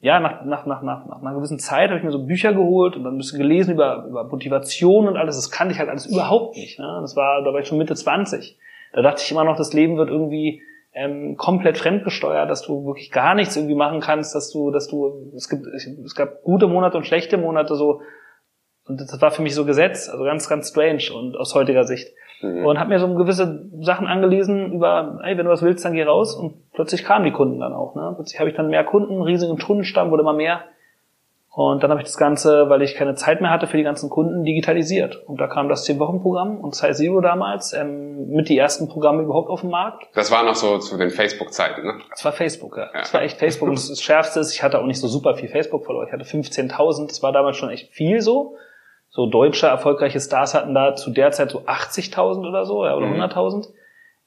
ja, 0.00 0.20
nach, 0.20 0.44
nach, 0.44 0.64
nach, 0.64 0.82
nach, 0.82 1.06
nach 1.06 1.20
einer 1.20 1.34
gewissen 1.34 1.58
Zeit 1.58 1.90
habe 1.90 1.98
ich 1.98 2.04
mir 2.04 2.12
so 2.12 2.24
Bücher 2.24 2.52
geholt 2.52 2.96
und 2.96 3.02
dann 3.02 3.14
ein 3.14 3.18
bisschen 3.18 3.40
gelesen 3.40 3.74
über, 3.74 4.06
über 4.08 4.24
Motivation 4.24 5.08
und 5.08 5.16
alles. 5.16 5.34
Das 5.34 5.50
kannte 5.50 5.74
ich 5.74 5.80
halt 5.80 5.88
alles 5.88 6.06
überhaupt 6.06 6.56
nicht. 6.56 6.78
Ne? 6.78 6.98
Das 7.00 7.16
war, 7.16 7.42
da 7.42 7.52
war 7.52 7.60
ich 7.60 7.66
schon 7.66 7.78
Mitte 7.78 7.96
20. 7.96 8.56
Da 8.92 9.02
dachte 9.02 9.22
ich 9.24 9.30
immer 9.32 9.42
noch, 9.42 9.56
das 9.56 9.72
Leben 9.72 9.96
wird 9.96 10.08
irgendwie 10.08 10.62
ähm, 10.98 11.36
komplett 11.36 11.78
fremdgesteuert, 11.78 12.50
dass 12.50 12.62
du 12.62 12.84
wirklich 12.84 13.12
gar 13.12 13.36
nichts 13.36 13.56
irgendwie 13.56 13.76
machen 13.76 14.00
kannst, 14.00 14.34
dass 14.34 14.50
du, 14.50 14.72
dass 14.72 14.88
du, 14.88 15.32
es 15.36 15.48
gibt, 15.48 15.64
es 15.66 16.14
gab 16.16 16.42
gute 16.42 16.66
Monate 16.66 16.96
und 16.96 17.06
schlechte 17.06 17.38
Monate 17.38 17.76
so, 17.76 18.00
und 18.84 19.00
das 19.00 19.20
war 19.20 19.30
für 19.30 19.42
mich 19.42 19.54
so 19.54 19.64
Gesetz, 19.64 20.08
also 20.08 20.24
ganz, 20.24 20.48
ganz 20.48 20.70
strange 20.70 21.04
und 21.14 21.36
aus 21.36 21.54
heutiger 21.54 21.84
Sicht. 21.84 22.08
Mhm. 22.40 22.66
Und 22.66 22.80
habe 22.80 22.88
mir 22.90 22.98
so 22.98 23.14
gewisse 23.14 23.68
Sachen 23.80 24.06
angelesen 24.08 24.72
über, 24.72 25.20
ey, 25.22 25.38
wenn 25.38 25.44
du 25.44 25.52
was 25.52 25.62
willst, 25.62 25.84
dann 25.84 25.92
geh 25.92 26.02
raus 26.02 26.34
und 26.34 26.70
plötzlich 26.72 27.04
kamen 27.04 27.24
die 27.24 27.32
Kunden 27.32 27.60
dann 27.60 27.74
auch. 27.74 27.94
Ne? 27.94 28.12
Plötzlich 28.16 28.40
habe 28.40 28.50
ich 28.50 28.56
dann 28.56 28.68
mehr 28.68 28.84
Kunden, 28.84 29.22
riesigen 29.22 29.58
Kundenstamm, 29.58 30.10
wurde 30.10 30.22
immer 30.22 30.32
mehr. 30.32 30.62
Und 31.58 31.82
dann 31.82 31.90
habe 31.90 32.00
ich 32.00 32.06
das 32.06 32.16
Ganze, 32.16 32.70
weil 32.70 32.82
ich 32.82 32.94
keine 32.94 33.16
Zeit 33.16 33.40
mehr 33.40 33.50
hatte 33.50 33.66
für 33.66 33.76
die 33.76 33.82
ganzen 33.82 34.10
Kunden, 34.10 34.44
digitalisiert. 34.44 35.16
Und 35.26 35.40
da 35.40 35.48
kam 35.48 35.68
das 35.68 35.84
10-Wochen-Programm 35.88 36.60
und 36.60 36.76
Size 36.76 36.92
Zero 36.94 37.20
damals 37.20 37.72
ähm, 37.72 38.28
mit 38.28 38.48
die 38.48 38.56
ersten 38.56 38.86
Programme 38.86 39.24
überhaupt 39.24 39.50
auf 39.50 39.62
dem 39.62 39.70
Markt. 39.70 40.06
Das 40.14 40.30
war 40.30 40.44
noch 40.44 40.54
so 40.54 40.78
zu 40.78 40.96
den 40.96 41.10
Facebook-Zeiten, 41.10 41.84
ne? 41.84 41.94
Das 42.10 42.24
war 42.24 42.30
Facebook, 42.30 42.76
ja. 42.76 42.84
ja. 42.84 43.00
Das 43.00 43.12
war 43.12 43.22
echt 43.22 43.40
Facebook. 43.40 43.68
und 43.70 43.74
das 43.74 44.00
Schärfste 44.00 44.38
ist, 44.38 44.54
ich 44.54 44.62
hatte 44.62 44.78
auch 44.78 44.84
nicht 44.84 45.00
so 45.00 45.08
super 45.08 45.34
viel 45.34 45.48
Facebook-Follower. 45.48 46.06
Ich 46.06 46.12
hatte 46.12 46.22
15.000. 46.22 47.08
Das 47.08 47.24
war 47.24 47.32
damals 47.32 47.56
schon 47.56 47.70
echt 47.70 47.92
viel 47.92 48.20
so. 48.20 48.54
So 49.08 49.26
deutsche 49.26 49.66
erfolgreiche 49.66 50.20
Stars 50.20 50.54
hatten 50.54 50.74
da 50.74 50.94
zu 50.94 51.10
der 51.10 51.32
Zeit 51.32 51.50
so 51.50 51.62
80.000 51.62 52.48
oder 52.48 52.66
so, 52.66 52.84
ja, 52.84 52.94
oder 52.94 53.08
mhm. 53.08 53.20
100.000. 53.20 53.66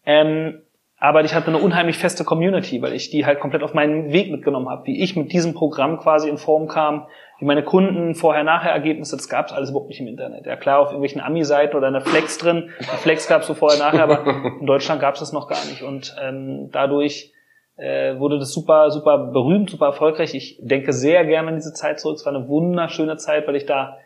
Ähm, 0.05 0.63
aber 1.01 1.23
ich 1.23 1.33
hatte 1.33 1.47
eine 1.47 1.57
unheimlich 1.57 1.97
feste 1.97 2.23
Community, 2.23 2.79
weil 2.83 2.93
ich 2.93 3.09
die 3.09 3.25
halt 3.25 3.39
komplett 3.39 3.63
auf 3.63 3.73
meinen 3.73 4.13
Weg 4.13 4.31
mitgenommen 4.31 4.69
habe, 4.69 4.85
wie 4.85 5.01
ich 5.01 5.15
mit 5.15 5.33
diesem 5.33 5.55
Programm 5.55 5.97
quasi 5.97 6.29
in 6.29 6.37
Form 6.37 6.67
kam, 6.67 7.07
wie 7.39 7.45
meine 7.45 7.63
Kunden 7.63 8.13
Vorher-Nachher-Ergebnisse, 8.13 9.17
das 9.17 9.27
gab's 9.27 9.51
alles 9.51 9.71
überhaupt 9.71 9.89
nicht 9.89 9.99
im 9.99 10.07
Internet. 10.07 10.45
Ja 10.45 10.55
klar, 10.55 10.77
auf 10.77 10.89
irgendwelchen 10.89 11.19
Ami-Seiten 11.19 11.75
oder 11.75 11.87
eine 11.87 12.01
Flex 12.01 12.37
drin, 12.37 12.69
eine 12.77 12.97
Flex 12.99 13.27
gab's 13.27 13.47
so 13.47 13.55
Vorher-Nachher, 13.55 14.03
aber 14.03 14.43
in 14.59 14.67
Deutschland 14.67 15.01
gab's 15.01 15.19
das 15.19 15.33
noch 15.33 15.47
gar 15.47 15.65
nicht. 15.65 15.81
Und 15.81 16.15
ähm, 16.21 16.69
dadurch 16.71 17.33
äh, 17.77 18.19
wurde 18.19 18.37
das 18.37 18.53
super, 18.53 18.91
super 18.91 19.17
berühmt, 19.17 19.71
super 19.71 19.87
erfolgreich. 19.87 20.35
Ich 20.35 20.59
denke 20.61 20.93
sehr 20.93 21.25
gerne 21.25 21.47
an 21.47 21.55
diese 21.55 21.73
Zeit 21.73 21.99
zurück. 21.99 22.17
Es 22.17 22.25
war 22.27 22.35
eine 22.35 22.47
wunderschöne 22.47 23.17
Zeit, 23.17 23.47
weil 23.47 23.55
ich 23.55 23.65
da 23.65 23.97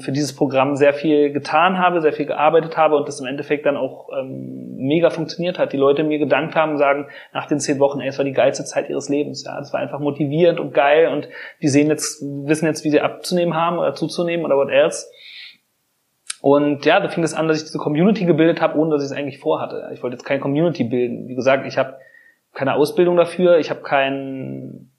für 0.00 0.10
dieses 0.10 0.34
Programm 0.34 0.74
sehr 0.74 0.92
viel 0.92 1.32
getan 1.32 1.78
habe, 1.78 2.00
sehr 2.00 2.12
viel 2.12 2.26
gearbeitet 2.26 2.76
habe 2.76 2.96
und 2.96 3.06
das 3.06 3.20
im 3.20 3.26
Endeffekt 3.26 3.64
dann 3.64 3.76
auch 3.76 4.08
ähm, 4.18 4.74
mega 4.76 5.10
funktioniert 5.10 5.58
hat. 5.58 5.72
Die 5.72 5.76
Leute 5.76 6.02
mir 6.02 6.18
gedankt 6.18 6.56
haben, 6.56 6.78
sagen 6.78 7.06
nach 7.32 7.46
den 7.46 7.60
zehn 7.60 7.78
Wochen, 7.78 8.00
ey, 8.00 8.08
es 8.08 8.18
war 8.18 8.24
die 8.24 8.32
geilste 8.32 8.64
Zeit 8.64 8.90
ihres 8.90 9.08
Lebens. 9.08 9.44
Ja, 9.44 9.60
es 9.60 9.72
war 9.72 9.80
einfach 9.80 10.00
motivierend 10.00 10.58
und 10.58 10.74
geil 10.74 11.08
und 11.08 11.28
die 11.62 11.68
sehen 11.68 11.88
jetzt, 11.88 12.22
wissen 12.22 12.66
jetzt, 12.66 12.84
wie 12.84 12.90
sie 12.90 13.00
abzunehmen 13.00 13.54
haben 13.54 13.78
oder 13.78 13.94
zuzunehmen 13.94 14.44
oder 14.44 14.56
what 14.56 14.68
else. 14.68 15.06
Und 16.40 16.84
ja, 16.84 16.98
da 16.98 17.08
fing 17.08 17.22
es 17.22 17.34
an, 17.34 17.46
dass 17.46 17.58
ich 17.58 17.64
diese 17.64 17.78
Community 17.78 18.24
gebildet 18.24 18.60
habe, 18.60 18.76
ohne 18.76 18.90
dass 18.90 19.04
ich 19.04 19.10
es 19.12 19.16
eigentlich 19.16 19.38
vorhatte. 19.38 19.90
Ich 19.94 20.02
wollte 20.02 20.16
jetzt 20.16 20.24
keine 20.24 20.40
Community 20.40 20.82
bilden. 20.82 21.28
Wie 21.28 21.36
gesagt, 21.36 21.66
ich 21.66 21.78
habe 21.78 21.98
keine 22.52 22.74
Ausbildung 22.74 23.16
dafür, 23.16 23.58
ich 23.58 23.70
habe 23.70 23.82
kein, 23.82 24.91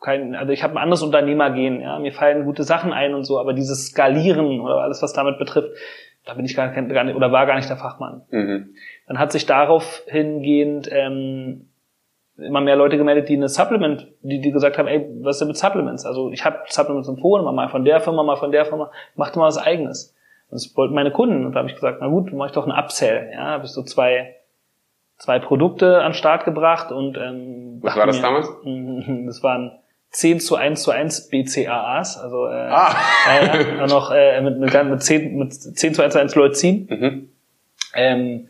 kein, 0.00 0.34
also 0.34 0.52
ich 0.52 0.62
habe 0.62 0.74
ein 0.74 0.78
anderes 0.78 1.02
Unternehmergehen, 1.02 1.80
ja, 1.80 1.98
mir 1.98 2.12
fallen 2.12 2.44
gute 2.44 2.62
Sachen 2.62 2.92
ein 2.92 3.14
und 3.14 3.24
so, 3.24 3.38
aber 3.38 3.52
dieses 3.52 3.88
Skalieren 3.88 4.60
oder 4.60 4.76
alles, 4.76 5.02
was 5.02 5.12
damit 5.12 5.38
betrifft, 5.38 5.70
da 6.24 6.34
bin 6.34 6.44
ich 6.44 6.54
gar, 6.54 6.68
gar 6.68 7.04
nicht, 7.04 7.16
oder 7.16 7.32
war 7.32 7.46
gar 7.46 7.56
nicht 7.56 7.68
der 7.68 7.76
Fachmann. 7.76 8.22
Mhm. 8.30 8.74
Dann 9.06 9.18
hat 9.18 9.32
sich 9.32 9.46
darauf 9.46 10.02
hingehend 10.06 10.88
ähm, 10.92 11.68
immer 12.36 12.60
mehr 12.60 12.76
Leute 12.76 12.96
gemeldet, 12.96 13.28
die 13.28 13.36
eine 13.36 13.48
Supplement, 13.48 14.06
die, 14.22 14.40
die 14.40 14.52
gesagt 14.52 14.78
haben, 14.78 14.86
ey, 14.86 15.08
was 15.22 15.36
ist 15.36 15.40
denn 15.40 15.48
mit 15.48 15.56
Supplements? 15.56 16.06
Also 16.06 16.30
ich 16.30 16.44
habe 16.44 16.58
Supplements 16.66 17.08
empfohlen, 17.08 17.44
mal 17.54 17.68
von 17.68 17.84
der 17.84 18.00
Firma, 18.00 18.22
mal 18.22 18.36
von 18.36 18.52
der 18.52 18.66
Firma, 18.66 18.90
mach 19.16 19.30
doch 19.30 19.36
mal 19.36 19.46
was 19.46 19.58
eigenes. 19.58 20.14
Und 20.50 20.54
das 20.54 20.76
wollten 20.76 20.94
meine 20.94 21.10
Kunden. 21.10 21.44
Und 21.44 21.52
da 21.52 21.58
habe 21.60 21.68
ich 21.68 21.74
gesagt, 21.74 21.98
na 22.00 22.06
gut, 22.08 22.32
mach 22.32 22.46
ich 22.46 22.52
doch 22.52 22.66
einen 22.66 22.78
Upsell. 22.78 23.30
Ja, 23.32 23.46
habe 23.46 23.64
ich 23.64 23.70
so 23.70 23.82
zwei 23.82 24.36
zwei 25.18 25.40
Produkte 25.40 26.02
an 26.02 26.14
Start 26.14 26.44
gebracht 26.44 26.92
und 26.92 27.18
ähm, 27.18 27.78
Was 27.82 27.96
war 27.96 28.06
das 28.06 28.16
mir, 28.16 28.22
damals? 28.22 28.48
Das 29.26 29.42
waren 29.42 29.72
10 30.10 30.40
zu 30.40 30.56
1 30.56 30.82
zu 30.82 30.90
1 30.90 31.28
BCAAs, 31.28 32.18
also 32.18 32.46
äh, 32.46 32.50
ah. 32.50 32.94
äh, 33.30 33.86
noch 33.86 34.10
äh, 34.10 34.40
mit, 34.40 34.58
mit, 34.58 34.84
mit, 34.84 35.02
10, 35.02 35.36
mit 35.36 35.52
10 35.52 35.94
zu 35.94 36.02
1 36.02 36.12
zu 36.12 36.20
1 36.20 36.34
Leucin. 36.34 36.88
Mhm. 36.90 37.28
Ähm, 37.94 38.48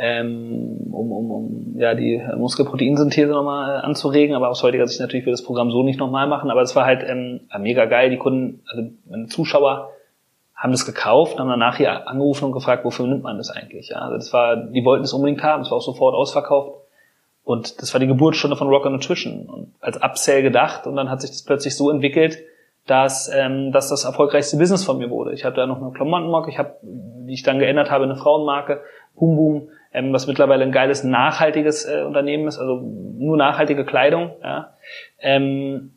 ähm, 0.00 0.88
um, 0.92 1.12
um, 1.12 1.30
um 1.30 1.74
ja 1.76 1.94
die 1.94 2.22
Muskelproteinsynthese 2.36 3.32
nochmal 3.32 3.80
äh, 3.80 3.82
anzuregen, 3.84 4.36
aber 4.36 4.48
aus 4.48 4.62
heutiger 4.62 4.86
Sicht 4.86 5.00
natürlich 5.00 5.26
will 5.26 5.32
das 5.32 5.42
Programm 5.42 5.72
so 5.72 5.82
nicht 5.82 5.98
nochmal 5.98 6.28
machen, 6.28 6.50
aber 6.50 6.62
es 6.62 6.76
war 6.76 6.84
halt 6.84 7.04
ähm, 7.04 7.40
mega 7.58 7.84
geil, 7.86 8.10
die 8.10 8.16
Kunden, 8.16 8.62
also 8.68 8.90
meine 9.08 9.26
Zuschauer 9.26 9.90
haben 10.54 10.72
das 10.72 10.86
gekauft, 10.86 11.38
haben 11.38 11.48
danach 11.48 11.76
hier 11.76 12.08
angerufen 12.08 12.46
und 12.46 12.52
gefragt, 12.52 12.84
wofür 12.84 13.06
nimmt 13.06 13.22
man 13.22 13.38
das 13.38 13.50
eigentlich? 13.50 13.88
Ja, 13.88 13.98
also 13.98 14.16
das 14.16 14.32
war, 14.32 14.56
die 14.56 14.84
wollten 14.84 15.04
es 15.04 15.12
unbedingt 15.12 15.42
haben, 15.42 15.62
es 15.62 15.70
war 15.70 15.78
auch 15.78 15.82
sofort 15.82 16.14
ausverkauft. 16.14 16.77
Und 17.48 17.80
das 17.80 17.94
war 17.94 17.98
die 17.98 18.06
Geburtsstunde 18.06 18.58
von 18.58 18.68
Rocker 18.68 18.90
Nutrition 18.90 19.46
und 19.46 19.72
als 19.80 19.96
Upsell 20.02 20.42
gedacht 20.42 20.86
und 20.86 20.96
dann 20.96 21.08
hat 21.08 21.22
sich 21.22 21.30
das 21.30 21.42
plötzlich 21.44 21.74
so 21.78 21.90
entwickelt, 21.90 22.40
dass, 22.86 23.32
ähm, 23.34 23.72
dass 23.72 23.88
das 23.88 24.04
erfolgreichste 24.04 24.58
Business 24.58 24.84
von 24.84 24.98
mir 24.98 25.08
wurde. 25.08 25.32
Ich 25.32 25.46
hatte 25.46 25.56
da 25.56 25.66
noch 25.66 25.80
eine 25.80 25.92
Klamottenmarke, 25.92 26.50
ich 26.50 26.58
habe, 26.58 26.76
die 26.82 27.32
ich 27.32 27.44
dann 27.44 27.58
geändert 27.58 27.90
habe, 27.90 28.04
eine 28.04 28.16
Frauenmarke, 28.16 28.82
Boom 29.14 29.36
Boom, 29.36 29.68
ähm, 29.94 30.12
was 30.12 30.26
mittlerweile 30.26 30.62
ein 30.62 30.72
geiles, 30.72 31.04
nachhaltiges 31.04 31.86
äh, 31.86 32.02
Unternehmen 32.02 32.48
ist, 32.48 32.58
also 32.58 32.82
nur 32.82 33.38
nachhaltige 33.38 33.86
Kleidung. 33.86 34.32
Ja. 34.42 34.74
Ähm, 35.18 35.94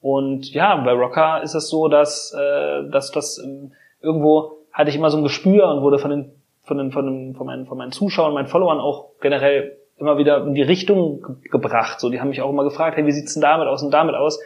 und 0.00 0.52
ja, 0.52 0.74
bei 0.74 0.94
Rocker 0.94 1.44
ist 1.44 1.54
es 1.54 1.68
so, 1.68 1.86
dass, 1.86 2.34
äh, 2.36 2.90
dass 2.90 3.12
das 3.12 3.38
ähm, 3.38 3.70
irgendwo 4.00 4.58
hatte 4.72 4.90
ich 4.90 4.96
immer 4.96 5.10
so 5.10 5.18
ein 5.18 5.22
Gespür 5.22 5.68
und 5.68 5.82
wurde 5.82 6.00
von 6.00 6.10
den, 6.10 6.32
von 6.64 6.76
den, 6.76 6.90
von, 6.90 7.06
den, 7.06 7.34
von, 7.36 7.46
meinen, 7.46 7.66
von 7.66 7.78
meinen 7.78 7.92
Zuschauern, 7.92 8.34
meinen 8.34 8.48
Followern 8.48 8.80
auch 8.80 9.10
generell 9.20 9.78
immer 10.02 10.18
wieder 10.18 10.44
in 10.44 10.54
die 10.54 10.62
Richtung 10.62 11.22
ge 11.22 11.50
gebracht. 11.50 12.00
So, 12.00 12.10
die 12.10 12.20
haben 12.20 12.28
mich 12.28 12.42
auch 12.42 12.50
immer 12.50 12.64
gefragt, 12.64 12.96
hey, 12.96 13.06
wie 13.06 13.12
sieht's 13.12 13.34
denn 13.34 13.42
damit 13.42 13.68
aus 13.68 13.82
und 13.82 13.90
damit 13.90 14.14
aus? 14.14 14.40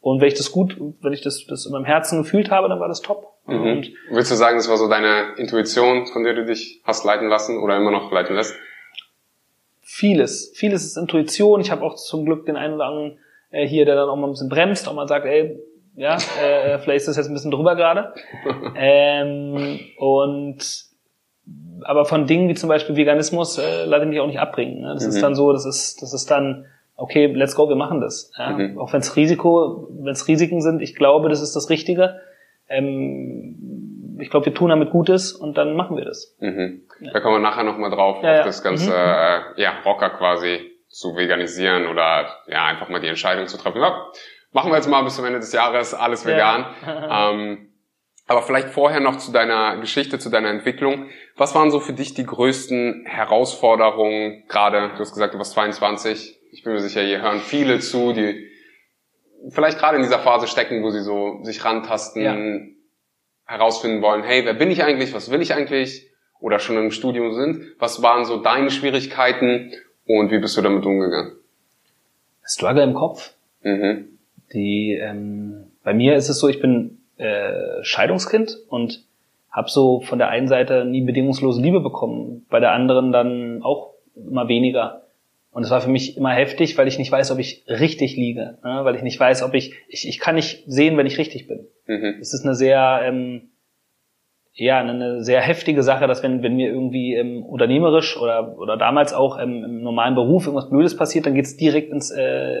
Und 0.00 0.20
wenn 0.20 0.28
ich 0.28 0.34
das 0.34 0.50
gut, 0.50 0.76
wenn 1.00 1.12
ich 1.12 1.20
das, 1.20 1.46
das 1.46 1.64
in 1.66 1.72
meinem 1.72 1.84
Herzen 1.84 2.22
gefühlt 2.22 2.50
habe, 2.50 2.68
dann 2.68 2.80
war 2.80 2.88
das 2.88 3.02
top. 3.02 3.34
Mhm. 3.46 3.62
Und 3.62 3.92
Willst 4.10 4.30
du 4.30 4.34
sagen, 4.34 4.56
das 4.56 4.68
war 4.68 4.76
so 4.76 4.88
deine 4.88 5.34
Intuition, 5.36 6.06
von 6.06 6.24
der 6.24 6.34
du 6.34 6.44
dich 6.44 6.80
hast 6.84 7.04
leiten 7.04 7.28
lassen 7.28 7.58
oder 7.58 7.76
immer 7.76 7.90
noch 7.90 8.10
leiten 8.10 8.34
lässt? 8.34 8.56
Vieles. 9.80 10.52
Vieles 10.56 10.84
ist 10.84 10.96
Intuition. 10.96 11.60
Ich 11.60 11.70
habe 11.70 11.82
auch 11.82 11.94
zum 11.94 12.24
Glück 12.24 12.46
den 12.46 12.56
einen 12.56 12.74
oder 12.74 12.86
anderen 12.86 13.18
äh, 13.50 13.66
hier, 13.66 13.84
der 13.84 13.94
dann 13.94 14.08
auch 14.08 14.16
mal 14.16 14.26
ein 14.26 14.32
bisschen 14.32 14.48
bremst, 14.48 14.88
auch 14.88 14.94
mal 14.94 15.06
sagt, 15.06 15.26
ey, 15.26 15.60
ja, 15.94 16.16
äh, 16.42 16.78
vielleicht 16.78 17.02
ist 17.02 17.08
das 17.08 17.16
jetzt 17.18 17.28
ein 17.28 17.34
bisschen 17.34 17.50
drüber 17.50 17.76
gerade. 17.76 18.14
ähm, 18.76 19.78
und 19.98 20.58
aber 21.84 22.04
von 22.04 22.26
Dingen 22.26 22.48
wie 22.48 22.54
zum 22.54 22.68
Beispiel 22.68 22.96
Veganismus 22.96 23.58
äh, 23.58 23.84
leider 23.84 24.06
mich 24.06 24.20
auch 24.20 24.26
nicht 24.26 24.40
abbringen. 24.40 24.80
Ne? 24.80 24.94
Das 24.94 25.04
mhm. 25.04 25.10
ist 25.10 25.22
dann 25.22 25.34
so, 25.34 25.52
das 25.52 25.66
ist, 25.66 26.02
das 26.02 26.12
ist 26.12 26.30
dann, 26.30 26.66
okay, 26.96 27.26
let's 27.26 27.54
go, 27.54 27.68
wir 27.68 27.76
machen 27.76 28.00
das. 28.00 28.30
Ja? 28.38 28.50
Mhm. 28.50 28.78
Auch 28.78 28.92
wenn 28.92 29.00
es 29.00 29.16
Risiko, 29.16 29.88
wenn 29.90 30.12
es 30.12 30.28
Risiken 30.28 30.60
sind, 30.60 30.80
ich 30.80 30.94
glaube, 30.94 31.28
das 31.28 31.40
ist 31.40 31.54
das 31.54 31.70
Richtige. 31.70 32.20
Ähm, 32.68 34.18
ich 34.20 34.30
glaube, 34.30 34.46
wir 34.46 34.54
tun 34.54 34.70
damit 34.70 34.90
Gutes 34.90 35.32
und 35.32 35.58
dann 35.58 35.74
machen 35.74 35.96
wir 35.96 36.04
das. 36.04 36.36
Mhm. 36.40 36.82
Ja. 37.00 37.12
Da 37.12 37.20
kommen 37.20 37.36
wir 37.36 37.40
nachher 37.40 37.64
nochmal 37.64 37.90
drauf, 37.90 38.22
ja, 38.22 38.40
auf 38.40 38.46
das 38.46 38.62
ganze 38.62 38.90
mhm. 38.90 38.96
äh, 38.96 39.62
ja, 39.62 39.72
Rocker 39.84 40.10
quasi 40.10 40.60
zu 40.88 41.16
veganisieren 41.16 41.86
oder 41.86 42.26
ja 42.46 42.66
einfach 42.66 42.88
mal 42.88 43.00
die 43.00 43.08
Entscheidung 43.08 43.46
zu 43.46 43.56
treffen. 43.56 43.80
Ja, 43.80 44.06
machen 44.52 44.70
wir 44.70 44.76
jetzt 44.76 44.88
mal 44.88 45.02
bis 45.02 45.16
zum 45.16 45.24
Ende 45.24 45.40
des 45.40 45.52
Jahres 45.52 45.94
alles 45.94 46.26
vegan. 46.26 46.66
Ähm, 46.86 47.71
aber 48.26 48.42
vielleicht 48.42 48.70
vorher 48.70 49.00
noch 49.00 49.18
zu 49.18 49.32
deiner 49.32 49.78
Geschichte, 49.78 50.18
zu 50.18 50.30
deiner 50.30 50.50
Entwicklung. 50.50 51.06
Was 51.36 51.54
waren 51.54 51.70
so 51.70 51.80
für 51.80 51.92
dich 51.92 52.14
die 52.14 52.24
größten 52.24 53.04
Herausforderungen? 53.06 54.44
Gerade, 54.48 54.90
du 54.94 55.00
hast 55.00 55.12
gesagt, 55.12 55.34
du 55.34 55.38
warst 55.38 55.52
22. 55.52 56.38
Ich 56.52 56.62
bin 56.62 56.72
mir 56.72 56.80
sicher, 56.80 57.02
hier 57.02 57.22
hören 57.22 57.40
viele 57.40 57.80
zu, 57.80 58.12
die 58.12 58.48
vielleicht 59.50 59.78
gerade 59.78 59.96
in 59.96 60.02
dieser 60.02 60.20
Phase 60.20 60.46
stecken, 60.46 60.82
wo 60.82 60.90
sie 60.90 61.02
so 61.02 61.40
sich 61.42 61.64
rantasten, 61.64 62.22
ja. 62.22 62.36
herausfinden 63.44 64.02
wollen, 64.02 64.22
hey, 64.22 64.44
wer 64.44 64.54
bin 64.54 64.70
ich 64.70 64.84
eigentlich? 64.84 65.12
Was 65.14 65.30
will 65.30 65.42
ich 65.42 65.54
eigentlich? 65.54 66.08
Oder 66.40 66.58
schon 66.58 66.76
im 66.76 66.90
Studium 66.90 67.34
sind. 67.34 67.74
Was 67.78 68.02
waren 68.02 68.24
so 68.24 68.38
deine 68.38 68.70
Schwierigkeiten 68.70 69.72
und 70.06 70.30
wie 70.30 70.38
bist 70.38 70.56
du 70.56 70.62
damit 70.62 70.84
umgegangen? 70.84 71.36
Struggle 72.44 72.82
im 72.82 72.94
Kopf. 72.94 73.34
Mhm. 73.62 74.18
Die, 74.52 74.98
ähm, 75.00 75.72
bei 75.82 75.94
mir 75.94 76.16
ist 76.16 76.28
es 76.28 76.38
so, 76.38 76.48
ich 76.48 76.60
bin 76.60 77.01
äh, 77.16 77.82
Scheidungskind 77.82 78.58
und 78.68 79.04
habe 79.50 79.68
so 79.68 80.00
von 80.00 80.18
der 80.18 80.28
einen 80.28 80.48
Seite 80.48 80.84
nie 80.84 81.02
bedingungslose 81.02 81.60
Liebe 81.60 81.80
bekommen, 81.80 82.46
bei 82.48 82.58
der 82.58 82.72
anderen 82.72 83.12
dann 83.12 83.62
auch 83.62 83.90
immer 84.16 84.48
weniger. 84.48 85.02
Und 85.52 85.64
es 85.64 85.70
war 85.70 85.82
für 85.82 85.90
mich 85.90 86.16
immer 86.16 86.32
heftig, 86.32 86.78
weil 86.78 86.88
ich 86.88 86.98
nicht 86.98 87.12
weiß, 87.12 87.30
ob 87.30 87.38
ich 87.38 87.62
richtig 87.68 88.16
liege, 88.16 88.58
ne? 88.64 88.80
weil 88.84 88.96
ich 88.96 89.02
nicht 89.02 89.20
weiß, 89.20 89.42
ob 89.42 89.52
ich, 89.52 89.74
ich, 89.88 90.08
ich 90.08 90.18
kann 90.18 90.34
nicht 90.34 90.64
sehen, 90.66 90.96
wenn 90.96 91.06
ich 91.06 91.18
richtig 91.18 91.46
bin. 91.46 91.66
Mhm. 91.86 92.16
Es 92.20 92.32
ist 92.32 92.44
eine 92.44 92.54
sehr 92.54 93.02
ähm, 93.04 93.50
ja 94.54 94.78
eine 94.80 95.24
sehr 95.24 95.40
heftige 95.40 95.82
Sache, 95.82 96.06
dass 96.06 96.22
wenn, 96.22 96.42
wenn 96.42 96.56
mir 96.56 96.68
irgendwie 96.68 97.14
ähm, 97.14 97.42
unternehmerisch 97.42 98.18
oder, 98.18 98.58
oder 98.58 98.76
damals 98.76 99.14
auch 99.14 99.38
ähm, 99.38 99.64
im 99.64 99.82
normalen 99.82 100.14
Beruf 100.14 100.44
irgendwas 100.44 100.68
Blödes 100.68 100.94
passiert, 100.94 101.24
dann 101.24 101.34
geht's 101.34 101.56
direkt 101.56 101.90
ins, 101.90 102.10
äh, 102.10 102.54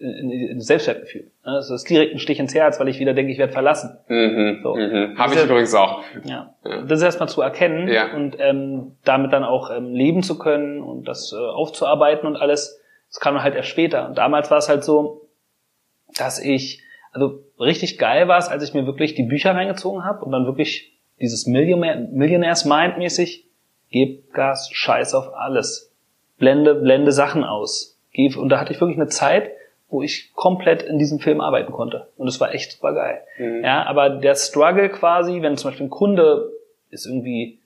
in, 0.00 0.30
in 0.30 0.60
Selbstwertgefühl. 0.60 1.30
Das 1.42 1.70
ist 1.70 1.88
direkt 1.88 2.12
ein 2.12 2.18
Stich 2.18 2.38
ins 2.40 2.54
Herz, 2.54 2.78
weil 2.78 2.88
ich 2.88 2.98
wieder 2.98 3.14
denke, 3.14 3.32
ich 3.32 3.38
werde 3.38 3.54
verlassen. 3.54 3.96
Mhm, 4.08 4.60
so. 4.62 4.74
mhm. 4.74 5.16
Habe 5.16 5.34
ich 5.34 5.42
übrigens 5.42 5.74
auch. 5.74 6.02
Ja. 6.24 6.54
ja. 6.64 6.82
Das 6.82 6.98
ist 6.98 7.04
erstmal 7.04 7.30
zu 7.30 7.40
erkennen 7.40 7.88
ja. 7.88 8.14
und 8.14 8.36
ähm, 8.38 8.96
damit 9.04 9.32
dann 9.32 9.44
auch 9.44 9.70
ähm, 9.70 9.94
leben 9.94 10.22
zu 10.22 10.38
können 10.38 10.82
und 10.82 11.08
das 11.08 11.32
äh, 11.32 11.36
aufzuarbeiten 11.36 12.26
und 12.26 12.36
alles. 12.36 12.82
Das 13.08 13.18
kam 13.18 13.42
halt 13.42 13.54
erst 13.54 13.70
später. 13.70 14.08
Und 14.08 14.18
damals 14.18 14.50
war 14.50 14.58
es 14.58 14.68
halt 14.68 14.84
so, 14.84 15.22
dass 16.18 16.38
ich, 16.38 16.82
also 17.12 17.40
richtig 17.58 17.98
geil 17.98 18.28
war 18.28 18.38
es, 18.38 18.48
als 18.48 18.62
ich 18.62 18.74
mir 18.74 18.86
wirklich 18.86 19.14
die 19.14 19.24
Bücher 19.24 19.54
reingezogen 19.54 20.04
habe 20.04 20.24
und 20.24 20.32
dann 20.32 20.44
wirklich 20.44 20.99
dieses 21.20 21.46
Millionärs 21.46 22.64
Mind 22.64 22.98
mäßig, 22.98 23.46
gib 23.90 24.32
Gas, 24.32 24.70
scheiß 24.72 25.14
auf 25.14 25.34
alles. 25.34 25.92
Blende, 26.38 26.74
blende 26.74 27.12
Sachen 27.12 27.44
aus. 27.44 27.98
Und 28.16 28.48
da 28.48 28.58
hatte 28.58 28.72
ich 28.72 28.80
wirklich 28.80 28.98
eine 28.98 29.08
Zeit, 29.08 29.50
wo 29.88 30.02
ich 30.02 30.32
komplett 30.34 30.82
in 30.82 30.98
diesem 30.98 31.18
Film 31.18 31.40
arbeiten 31.40 31.72
konnte. 31.72 32.08
Und 32.16 32.28
es 32.28 32.40
war 32.40 32.54
echt 32.54 32.72
super 32.72 32.94
geil. 32.94 33.22
Mhm. 33.38 33.64
Ja, 33.64 33.84
aber 33.84 34.08
der 34.08 34.34
Struggle 34.34 34.88
quasi, 34.88 35.42
wenn 35.42 35.56
zum 35.56 35.70
Beispiel 35.70 35.86
ein 35.86 35.90
Kunde 35.90 36.50
ist 36.90 37.06
irgendwie 37.06 37.58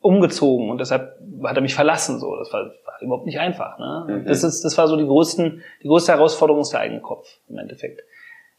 umgezogen 0.00 0.70
und 0.70 0.78
deshalb 0.78 1.18
hat 1.42 1.56
er 1.56 1.60
mich 1.62 1.74
verlassen, 1.74 2.20
so, 2.20 2.36
das 2.36 2.52
war, 2.52 2.66
war 2.84 3.02
überhaupt 3.02 3.26
nicht 3.26 3.40
einfach. 3.40 3.78
Ne? 3.78 4.06
Mhm. 4.08 4.24
Das, 4.26 4.44
ist, 4.44 4.62
das 4.62 4.78
war 4.78 4.86
so 4.86 4.96
die 4.96 5.06
größten, 5.06 5.62
die 5.82 5.88
größte 5.88 6.12
Herausforderung 6.12 6.62
ist 6.62 6.72
der 6.72 6.80
eigene 6.80 7.00
Kopf 7.00 7.28
im 7.48 7.58
Endeffekt. 7.58 8.02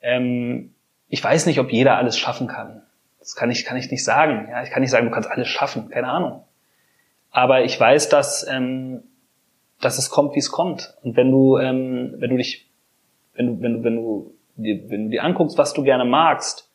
Ähm, 0.02 0.74
ich 1.08 1.24
weiß 1.24 1.46
nicht, 1.46 1.60
ob 1.60 1.72
jeder 1.72 1.98
alles 1.98 2.18
schaffen 2.18 2.48
kann. 2.48 2.84
Das 3.20 3.36
kann 3.36 3.52
ich, 3.52 3.66
kann 3.66 3.78
ich 3.78 3.92
nicht 3.92 4.04
sagen. 4.04 4.48
Ja, 4.50 4.64
ich 4.64 4.72
kann 4.72 4.82
nicht 4.82 4.92
sagen, 4.92 5.06
du 5.06 5.12
kannst 5.12 5.30
alles 5.30 5.48
schaffen. 5.48 5.90
Keine 5.90 6.08
Ahnung. 6.08 6.44
Aber 7.32 7.64
ich 7.64 7.80
weiß, 7.80 8.10
dass, 8.10 8.48
ähm, 8.50 9.04
dass 9.82 9.98
es 9.98 10.10
kommt, 10.10 10.36
wie 10.36 10.40
es 10.40 10.52
kommt. 10.52 10.96
Und 11.04 11.16
wenn 11.16 11.32
du, 11.32 11.58
ähm, 11.58 12.16
wenn 12.18 12.32
du 12.32 12.38
dich, 12.38 12.70
wenn 13.34 13.48
du, 13.48 13.62
wenn 13.62 13.74
du, 13.74 13.84
wenn 13.84 13.96
du, 13.96 14.34
dir, 14.56 14.90
wenn 14.90 15.06
du 15.06 15.10
dir 15.12 15.24
anguckst, 15.24 15.58
was 15.58 15.74
du 15.74 15.84
gerne 15.84 16.06
magst 16.06 16.72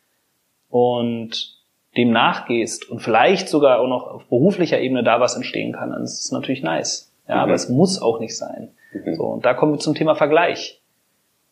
und 0.69 1.55
dem 1.97 2.11
nachgehst 2.11 2.91
und 2.91 3.01
vielleicht 3.01 3.49
sogar 3.49 3.81
auch 3.81 3.87
noch 3.87 4.07
auf 4.07 4.29
beruflicher 4.29 4.81
Ebene 4.81 5.05
da 5.05 5.21
was 5.21 5.37
entstehen 5.37 5.73
kann, 5.73 5.91
dann 5.91 6.03
ist 6.03 6.25
es 6.25 6.33
natürlich 6.33 6.63
nice. 6.63 7.13
Ja, 7.29 7.37
mhm. 7.37 7.41
aber 7.43 7.55
es 7.55 7.69
muss 7.69 8.01
auch 8.01 8.21
nicht 8.21 8.37
sein. 8.37 8.71
Mhm. 8.93 9.15
So, 9.15 9.25
und 9.25 9.45
da 9.45 9.55
kommen 9.55 9.73
wir 9.73 9.79
zum 9.79 9.95
Thema 9.95 10.15
Vergleich. 10.15 10.83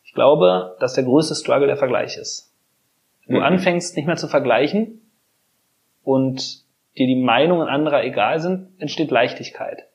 Ich 0.03 0.13
glaube, 0.13 0.75
dass 0.79 0.93
der 0.93 1.05
größte 1.05 1.35
Struggle 1.35 1.67
der 1.67 1.77
Vergleich 1.77 2.17
ist. 2.17 2.52
Du 3.27 3.37
mhm. 3.37 3.43
anfängst, 3.43 3.95
nicht 3.95 4.05
mehr 4.05 4.15
zu 4.15 4.27
vergleichen 4.27 5.01
und 6.03 6.63
dir 6.97 7.07
die 7.07 7.15
Meinungen 7.15 7.67
anderer 7.67 8.03
egal 8.03 8.39
sind, 8.39 8.69
entsteht 8.79 9.11
Leichtigkeit. 9.11 9.87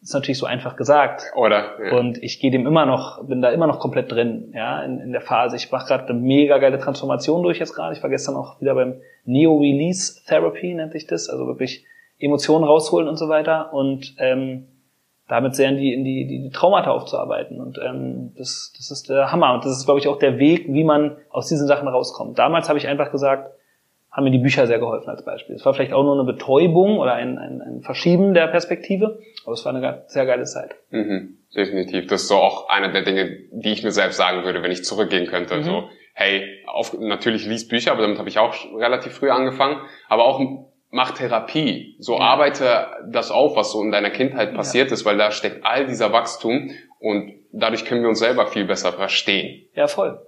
Das 0.00 0.10
ist 0.10 0.14
natürlich 0.14 0.38
so 0.38 0.46
einfach 0.46 0.76
gesagt. 0.76 1.30
Oder? 1.36 1.78
Ja. 1.80 1.96
Und 1.96 2.20
ich 2.22 2.40
gehe 2.40 2.50
dem 2.50 2.66
immer 2.66 2.86
noch, 2.86 3.24
bin 3.24 3.40
da 3.40 3.50
immer 3.50 3.68
noch 3.68 3.78
komplett 3.78 4.10
drin, 4.10 4.52
ja, 4.52 4.82
in, 4.82 4.98
in 4.98 5.12
der 5.12 5.20
Phase. 5.20 5.54
Ich 5.54 5.70
mache 5.70 5.86
gerade 5.86 6.08
eine 6.08 6.18
mega 6.18 6.58
geile 6.58 6.80
Transformation 6.80 7.42
durch 7.44 7.58
jetzt 7.60 7.74
gerade. 7.74 7.96
Ich 7.96 8.02
war 8.02 8.10
gestern 8.10 8.34
auch 8.34 8.60
wieder 8.60 8.74
beim 8.74 9.00
Neo-Release 9.24 10.24
Therapy, 10.26 10.74
nennt 10.74 10.92
sich 10.92 11.06
das. 11.06 11.28
Also 11.28 11.46
wirklich 11.46 11.86
Emotionen 12.18 12.64
rausholen 12.64 13.08
und 13.08 13.16
so 13.16 13.28
weiter. 13.28 13.72
Und 13.72 14.16
ähm, 14.18 14.66
damit 15.28 15.54
sehr 15.54 15.70
in 15.70 15.76
die, 15.76 15.92
in 15.94 16.04
die, 16.04 16.26
die, 16.26 16.50
Traumata 16.50 16.90
aufzuarbeiten. 16.90 17.60
Und 17.60 17.78
ähm, 17.78 18.32
das, 18.36 18.72
das 18.76 18.90
ist 18.90 19.08
der 19.08 19.32
Hammer. 19.32 19.54
Und 19.54 19.64
das 19.64 19.72
ist, 19.78 19.84
glaube 19.84 20.00
ich, 20.00 20.08
auch 20.08 20.18
der 20.18 20.38
Weg, 20.38 20.66
wie 20.68 20.84
man 20.84 21.16
aus 21.30 21.48
diesen 21.48 21.66
Sachen 21.66 21.88
rauskommt. 21.88 22.38
Damals 22.38 22.68
habe 22.68 22.78
ich 22.78 22.88
einfach 22.88 23.10
gesagt, 23.10 23.50
haben 24.12 24.24
mir 24.24 24.30
die 24.30 24.38
Bücher 24.38 24.66
sehr 24.66 24.78
geholfen 24.78 25.08
als 25.08 25.24
Beispiel. 25.24 25.56
Es 25.56 25.64
war 25.64 25.72
vielleicht 25.72 25.94
auch 25.94 26.02
nur 26.02 26.12
eine 26.12 26.24
Betäubung 26.24 26.98
oder 26.98 27.14
ein, 27.14 27.38
ein, 27.38 27.62
ein 27.62 27.80
Verschieben 27.80 28.34
der 28.34 28.46
Perspektive, 28.48 29.20
aber 29.44 29.54
es 29.54 29.64
war 29.64 29.74
eine 29.74 30.04
sehr 30.06 30.26
geile 30.26 30.44
Zeit. 30.44 30.74
Mhm, 30.90 31.38
definitiv. 31.56 32.08
Das 32.08 32.22
ist 32.22 32.28
so 32.28 32.36
auch 32.36 32.68
eine 32.68 32.92
der 32.92 33.02
Dinge, 33.02 33.38
die 33.52 33.72
ich 33.72 33.82
mir 33.82 33.90
selbst 33.90 34.18
sagen 34.18 34.44
würde, 34.44 34.62
wenn 34.62 34.70
ich 34.70 34.84
zurückgehen 34.84 35.26
könnte. 35.26 35.56
Mhm. 35.56 35.62
So, 35.62 35.84
hey, 36.12 36.44
auf, 36.66 36.94
natürlich 36.98 37.46
liest 37.46 37.70
Bücher, 37.70 37.92
aber 37.92 38.02
damit 38.02 38.18
habe 38.18 38.28
ich 38.28 38.38
auch 38.38 38.54
relativ 38.76 39.14
früh 39.14 39.30
angefangen, 39.30 39.80
aber 40.10 40.26
auch 40.26 40.40
mach 40.92 41.12
Therapie. 41.12 41.96
So 41.98 42.20
arbeite 42.20 42.86
das 43.10 43.32
auf, 43.32 43.56
was 43.56 43.72
so 43.72 43.82
in 43.82 43.90
deiner 43.90 44.10
Kindheit 44.10 44.54
passiert 44.54 44.88
ja. 44.88 44.94
ist, 44.94 45.04
weil 45.04 45.16
da 45.16 45.32
steckt 45.32 45.64
all 45.64 45.86
dieser 45.86 46.12
Wachstum 46.12 46.70
und 47.00 47.32
dadurch 47.50 47.84
können 47.84 48.02
wir 48.02 48.10
uns 48.10 48.20
selber 48.20 48.46
viel 48.46 48.66
besser 48.66 48.92
verstehen. 48.92 49.66
Ja, 49.74 49.88
voll. 49.88 50.20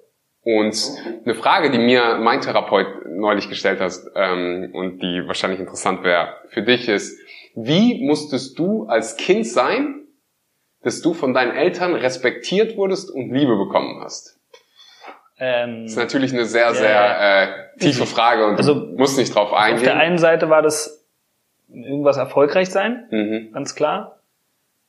Und 0.43 0.77
eine 1.25 1.35
Frage, 1.35 1.71
die 1.71 1.79
mir 1.79 2.17
mein 2.17 2.41
Therapeut 2.41 2.87
neulich 3.07 3.49
gestellt 3.49 3.81
hat 3.81 3.93
ähm, 4.17 4.71
und 4.75 5.01
die 5.01 5.23
wahrscheinlich 5.27 5.61
interessant 5.61 6.03
wäre 6.03 6.35
für 6.49 6.63
dich 6.63 6.89
ist, 6.89 7.19
wie 7.55 8.05
musstest 8.05 8.59
du 8.59 8.85
als 8.87 9.17
Kind 9.17 9.47
sein, 9.47 10.07
dass 10.83 11.03
du 11.03 11.15
von 11.15 11.33
deinen 11.35 11.53
Eltern 11.53 11.95
respektiert 11.95 12.77
wurdest 12.77 13.11
und 13.11 13.31
Liebe 13.31 13.57
bekommen 13.57 14.01
hast? 14.03 14.41
Ähm, 15.39 15.83
das 15.83 15.93
ist 15.93 15.99
natürlich 15.99 16.33
eine 16.33 16.45
sehr, 16.45 16.75
sehr 16.75 17.75
äh, 17.75 17.79
tiefe 17.79 18.07
Frage 18.07 18.47
und 18.47 18.57
also, 18.57 18.75
du 18.75 18.97
musst 18.97 19.19
nicht 19.19 19.35
drauf 19.35 19.53
eingehen. 19.53 19.79
Auf 19.79 19.83
der 19.83 19.97
einen 19.97 20.19
Seite 20.19 20.49
war 20.49 20.63
das 20.63 21.05
irgendwas 21.69 22.17
erfolgreich 22.17 22.71
sein, 22.71 23.07
mhm. 23.11 23.51
ganz 23.53 23.75
klar. 23.75 24.21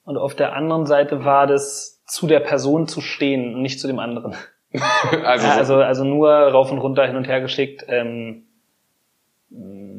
Und 0.03 0.17
auf 0.17 0.35
der 0.35 0.53
anderen 0.53 0.85
Seite 0.85 1.25
war 1.25 1.47
das 1.47 2.03
zu 2.05 2.27
der 2.27 2.39
Person 2.39 2.87
zu 2.87 3.01
stehen 3.01 3.55
und 3.55 3.61
nicht 3.63 3.79
zu 3.79 3.87
dem 3.87 3.97
anderen. 3.97 4.35
also, 5.23 5.47
ja, 5.47 5.53
also, 5.55 5.75
also 5.75 6.03
nur 6.03 6.29
rauf 6.29 6.71
und 6.71 6.77
runter 6.77 7.07
hin 7.07 7.15
und 7.15 7.27
her 7.27 7.41
geschickt. 7.41 7.85
Ähm, 7.87 8.43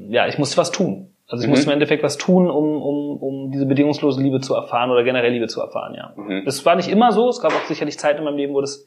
ja, 0.08 0.28
ich 0.28 0.38
musste 0.38 0.56
was 0.58 0.70
tun. 0.70 1.12
Also 1.28 1.42
ich 1.42 1.48
mhm. 1.48 1.52
musste 1.52 1.66
im 1.66 1.72
Endeffekt 1.72 2.04
was 2.04 2.18
tun, 2.18 2.48
um, 2.48 2.80
um, 2.80 3.16
um 3.16 3.50
diese 3.50 3.66
bedingungslose 3.66 4.22
Liebe 4.22 4.40
zu 4.40 4.54
erfahren 4.54 4.90
oder 4.90 5.02
generell 5.02 5.32
Liebe 5.32 5.48
zu 5.48 5.60
erfahren, 5.60 5.94
ja. 5.94 6.12
Mhm. 6.16 6.44
Das 6.44 6.64
war 6.64 6.76
nicht 6.76 6.88
immer 6.88 7.10
so. 7.10 7.28
Es 7.28 7.40
gab 7.40 7.52
auch 7.52 7.64
sicherlich 7.64 7.98
Zeiten 7.98 8.18
in 8.18 8.24
meinem 8.24 8.36
Leben, 8.36 8.54
wo 8.54 8.60
das, 8.60 8.86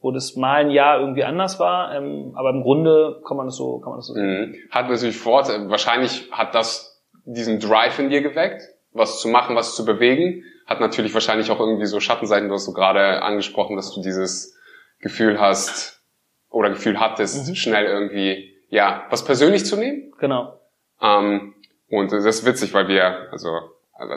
wo 0.00 0.12
das 0.12 0.36
mal 0.36 0.60
ein 0.60 0.70
Jahr 0.70 1.00
irgendwie 1.00 1.24
anders 1.24 1.58
war. 1.58 1.94
Ähm, 1.94 2.32
aber 2.36 2.50
im 2.50 2.62
Grunde 2.62 3.20
kann 3.26 3.36
man 3.36 3.46
das 3.46 3.56
so, 3.56 3.78
kann 3.80 3.90
man 3.90 3.98
das 3.98 4.06
so 4.06 4.14
sehen. 4.14 4.50
Mhm. 4.50 4.56
Hat 4.70 4.88
natürlich 4.88 5.16
vor, 5.16 5.42
wahrscheinlich 5.68 6.30
hat 6.30 6.54
das 6.54 7.02
diesen 7.24 7.60
Drive 7.60 7.98
in 7.98 8.10
dir 8.10 8.22
geweckt, 8.22 8.62
was 8.92 9.20
zu 9.20 9.28
machen, 9.28 9.56
was 9.56 9.74
zu 9.74 9.84
bewegen. 9.84 10.44
Hat 10.66 10.80
natürlich 10.80 11.14
wahrscheinlich 11.14 11.50
auch 11.50 11.60
irgendwie 11.60 11.86
so 11.86 12.00
Schattenseiten. 12.00 12.48
Du 12.48 12.54
hast 12.54 12.66
so 12.66 12.72
gerade 12.72 13.22
angesprochen, 13.22 13.76
dass 13.76 13.92
du 13.92 14.00
dieses 14.00 14.56
Gefühl 15.00 15.40
hast 15.40 16.02
oder 16.50 16.70
Gefühl 16.70 17.00
hattest, 17.00 17.48
mhm. 17.48 17.54
schnell 17.54 17.86
irgendwie 17.86 18.54
ja 18.68 19.04
was 19.10 19.24
persönlich 19.24 19.64
zu 19.66 19.76
nehmen. 19.76 20.12
Genau. 20.18 20.58
Ähm, 21.00 21.54
und 21.90 22.12
das 22.12 22.24
ist 22.24 22.44
witzig, 22.44 22.74
weil 22.74 22.88
wir, 22.88 23.30
also, 23.30 23.50
also 23.94 24.14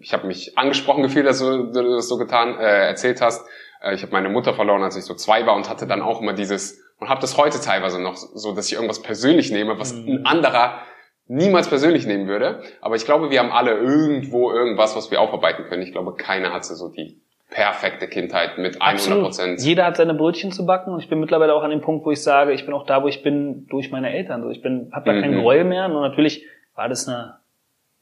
ich 0.00 0.12
habe 0.12 0.26
mich 0.26 0.56
angesprochen 0.58 1.02
gefühlt, 1.02 1.26
dass 1.26 1.38
du, 1.38 1.70
du 1.72 1.94
das 1.94 2.08
so 2.08 2.18
getan 2.18 2.58
äh, 2.58 2.88
erzählt 2.88 3.20
hast. 3.20 3.46
Äh, 3.84 3.94
ich 3.94 4.02
habe 4.02 4.12
meine 4.12 4.28
Mutter 4.28 4.54
verloren, 4.54 4.82
als 4.82 4.96
ich 4.96 5.04
so 5.04 5.14
zwei 5.14 5.46
war 5.46 5.54
und 5.54 5.68
hatte 5.68 5.86
dann 5.86 6.02
auch 6.02 6.20
immer 6.20 6.32
dieses 6.32 6.82
und 6.98 7.08
habe 7.08 7.20
das 7.20 7.36
heute 7.36 7.60
teilweise 7.60 8.00
noch 8.00 8.16
so, 8.16 8.54
dass 8.54 8.66
ich 8.66 8.74
irgendwas 8.74 9.02
persönlich 9.02 9.50
nehme, 9.50 9.78
was 9.78 9.94
mhm. 9.94 10.08
ein 10.08 10.26
anderer 10.26 10.80
niemals 11.26 11.68
persönlich 11.68 12.06
nehmen 12.06 12.28
würde. 12.28 12.62
Aber 12.80 12.96
ich 12.96 13.04
glaube, 13.04 13.30
wir 13.30 13.40
haben 13.40 13.50
alle 13.50 13.78
irgendwo 13.78 14.52
irgendwas, 14.52 14.96
was 14.96 15.10
wir 15.10 15.20
aufarbeiten 15.20 15.64
können. 15.64 15.82
Ich 15.82 15.92
glaube, 15.92 16.14
keiner 16.14 16.52
hat 16.52 16.64
so 16.64 16.88
die 16.88 17.20
perfekte 17.50 18.08
Kindheit 18.08 18.58
mit 18.58 18.80
100 18.80 19.20
Prozent. 19.20 19.60
Jeder 19.60 19.86
hat 19.86 19.96
seine 19.96 20.14
Brötchen 20.14 20.50
zu 20.50 20.66
backen 20.66 20.92
und 20.92 21.00
ich 21.00 21.08
bin 21.08 21.20
mittlerweile 21.20 21.54
auch 21.54 21.62
an 21.62 21.70
dem 21.70 21.80
Punkt, 21.80 22.04
wo 22.04 22.10
ich 22.10 22.22
sage, 22.22 22.52
ich 22.52 22.64
bin 22.64 22.74
auch 22.74 22.84
da, 22.84 23.02
wo 23.02 23.08
ich 23.08 23.22
bin 23.22 23.66
durch 23.68 23.90
meine 23.90 24.12
Eltern. 24.12 24.50
Ich 24.50 24.60
bin, 24.60 24.90
habe 24.92 25.06
da 25.06 25.12
mhm. 25.12 25.20
keinen 25.20 25.40
Gräuel 25.40 25.64
mehr. 25.64 25.88
Nur 25.88 26.00
natürlich 26.00 26.44
war 26.74 26.88
das 26.88 27.06
eine, 27.08 27.38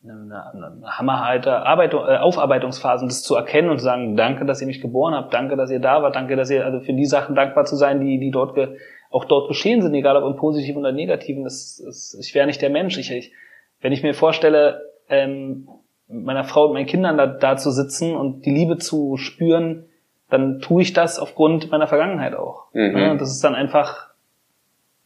eine, 0.05 0.83
hammerhalte 0.85 1.65
Arbeit, 1.65 1.95
äh, 1.95 1.97
Aufarbeitungsphase, 1.97 3.07
das 3.07 3.23
zu 3.23 3.35
erkennen 3.37 3.71
und 3.71 3.79
zu 3.79 3.85
sagen, 3.85 4.17
danke, 4.17 4.45
dass 4.45 4.61
ihr 4.61 4.67
mich 4.67 4.81
geboren 4.81 5.15
habt, 5.15 5.33
danke, 5.33 5.57
dass 5.57 5.71
ihr 5.71 5.81
da 5.81 6.03
wart, 6.03 6.17
danke, 6.17 6.37
dass 6.37 6.51
ihr, 6.51 6.65
also 6.65 6.81
für 6.81 6.93
die 6.93 7.07
Sachen 7.07 7.35
dankbar 7.35 7.65
zu 7.65 7.77
sein, 7.77 8.01
die, 8.01 8.19
die 8.19 8.31
dort 8.31 8.55
ge, 8.55 8.77
auch 9.11 9.25
dort 9.27 9.49
geschehen 9.49 9.83
sind, 9.83 9.95
egal 9.95 10.17
ob 10.17 10.29
im 10.29 10.37
Positiven 10.37 10.81
oder 10.81 10.93
Negativen. 10.93 11.45
Das, 11.45 11.83
das, 11.85 12.17
ich 12.21 12.35
wäre 12.35 12.47
nicht 12.47 12.63
der 12.63 12.71
Mensch. 12.71 12.99
Ich, 12.99 13.13
ich, 13.13 13.33
wenn 13.81 13.93
ich 13.93 14.03
mir 14.03 14.15
vorstelle, 14.15 14.81
ähm, 15.09 15.69
meiner 16.09 16.45
Frau 16.45 16.67
und 16.67 16.75
meinen 16.75 16.87
Kindern 16.87 17.17
da, 17.17 17.27
da 17.27 17.57
zu 17.57 17.71
sitzen 17.71 18.17
und 18.17 18.45
die 18.45 18.51
Liebe 18.51 18.79
zu 18.79 19.17
spüren, 19.17 19.87
dann 20.31 20.61
tue 20.61 20.83
ich 20.83 20.95
das 20.95 21.19
aufgrund 21.19 21.71
meiner 21.71 21.87
Vergangenheit 21.87 22.35
auch. 22.35 22.73
Mhm. 22.73 22.97
Ja, 22.97 23.15
das 23.15 23.31
ist 23.31 23.45
dann 23.45 23.55
einfach, 23.55 24.09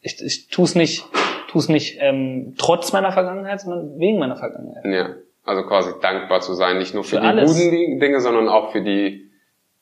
ich, 0.00 0.22
ich 0.24 0.48
tue 0.48 0.64
es 0.64 0.74
nicht, 0.74 1.04
tue 1.48 1.60
es 1.60 1.68
nicht 1.68 1.98
ähm, 2.00 2.54
trotz 2.58 2.92
meiner 2.92 3.12
Vergangenheit, 3.12 3.60
sondern 3.60 3.98
wegen 3.98 4.18
meiner 4.18 4.36
Vergangenheit. 4.36 4.84
Ja, 4.84 5.14
also 5.44 5.62
quasi 5.64 5.92
dankbar 6.00 6.40
zu 6.40 6.54
sein, 6.54 6.78
nicht 6.78 6.94
nur 6.94 7.04
für, 7.04 7.16
für 7.16 7.20
die 7.20 7.26
alles. 7.26 7.52
guten 7.52 8.00
Dinge, 8.00 8.20
sondern 8.20 8.48
auch 8.48 8.72
für 8.72 8.82
die 8.82 9.30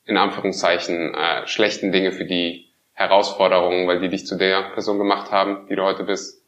in 0.05 0.17
Anführungszeichen 0.17 1.13
äh, 1.15 1.47
schlechten 1.47 1.91
Dinge, 1.91 2.11
für 2.11 2.25
die 2.25 2.67
Herausforderungen, 2.93 3.87
weil 3.87 3.99
die 3.99 4.09
dich 4.09 4.25
zu 4.25 4.37
der 4.37 4.71
Person 4.73 4.97
gemacht 4.97 5.31
haben, 5.31 5.67
die 5.69 5.75
du 5.75 5.83
heute 5.83 6.03
bist. 6.03 6.43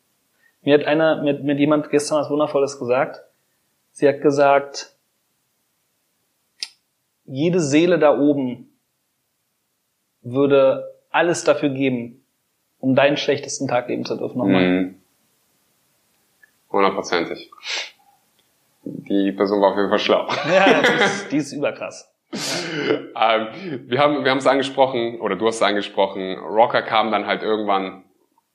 Mir 0.61 0.75
hat 0.75 0.85
einer, 0.85 1.21
mir, 1.23 1.33
mir 1.39 1.53
hat 1.53 1.59
jemand 1.59 1.89
gestern 1.89 2.19
was 2.19 2.29
Wundervolles 2.29 2.79
gesagt. 2.79 3.21
Sie 3.91 4.07
hat 4.07 4.21
gesagt, 4.21 4.95
jede 7.25 7.59
Seele 7.59 7.99
da 7.99 8.17
oben 8.17 8.69
würde 10.21 10.93
alles 11.09 11.43
dafür 11.43 11.69
geben, 11.69 12.23
um 12.79 12.95
deinen 12.95 13.17
schlechtesten 13.17 13.67
Tag 13.67 13.89
leben 13.89 14.05
zu 14.05 14.15
dürfen. 14.15 14.37
Nochmal. 14.37 14.67
Mhm. 14.67 14.95
Hundertprozentig. 16.77 17.49
Die 18.83 19.31
Person 19.31 19.61
war 19.61 19.71
auf 19.71 19.77
jeden 19.77 19.89
Fall 19.89 19.99
schlau. 19.99 20.27
Ja, 20.47 20.81
die 20.81 21.03
ist, 21.03 21.31
die 21.31 21.37
ist 21.37 21.53
überkrass. 21.53 22.13
Ähm, 23.19 23.47
wir 23.87 23.99
haben 23.99 24.23
wir 24.23 24.29
haben 24.29 24.37
es 24.37 24.45
angesprochen 24.45 25.19
oder 25.19 25.35
du 25.35 25.47
hast 25.47 25.55
es 25.55 25.61
angesprochen. 25.63 26.37
Rocker 26.37 26.83
kam 26.83 27.09
dann 27.09 27.25
halt 27.25 27.41
irgendwann 27.41 28.03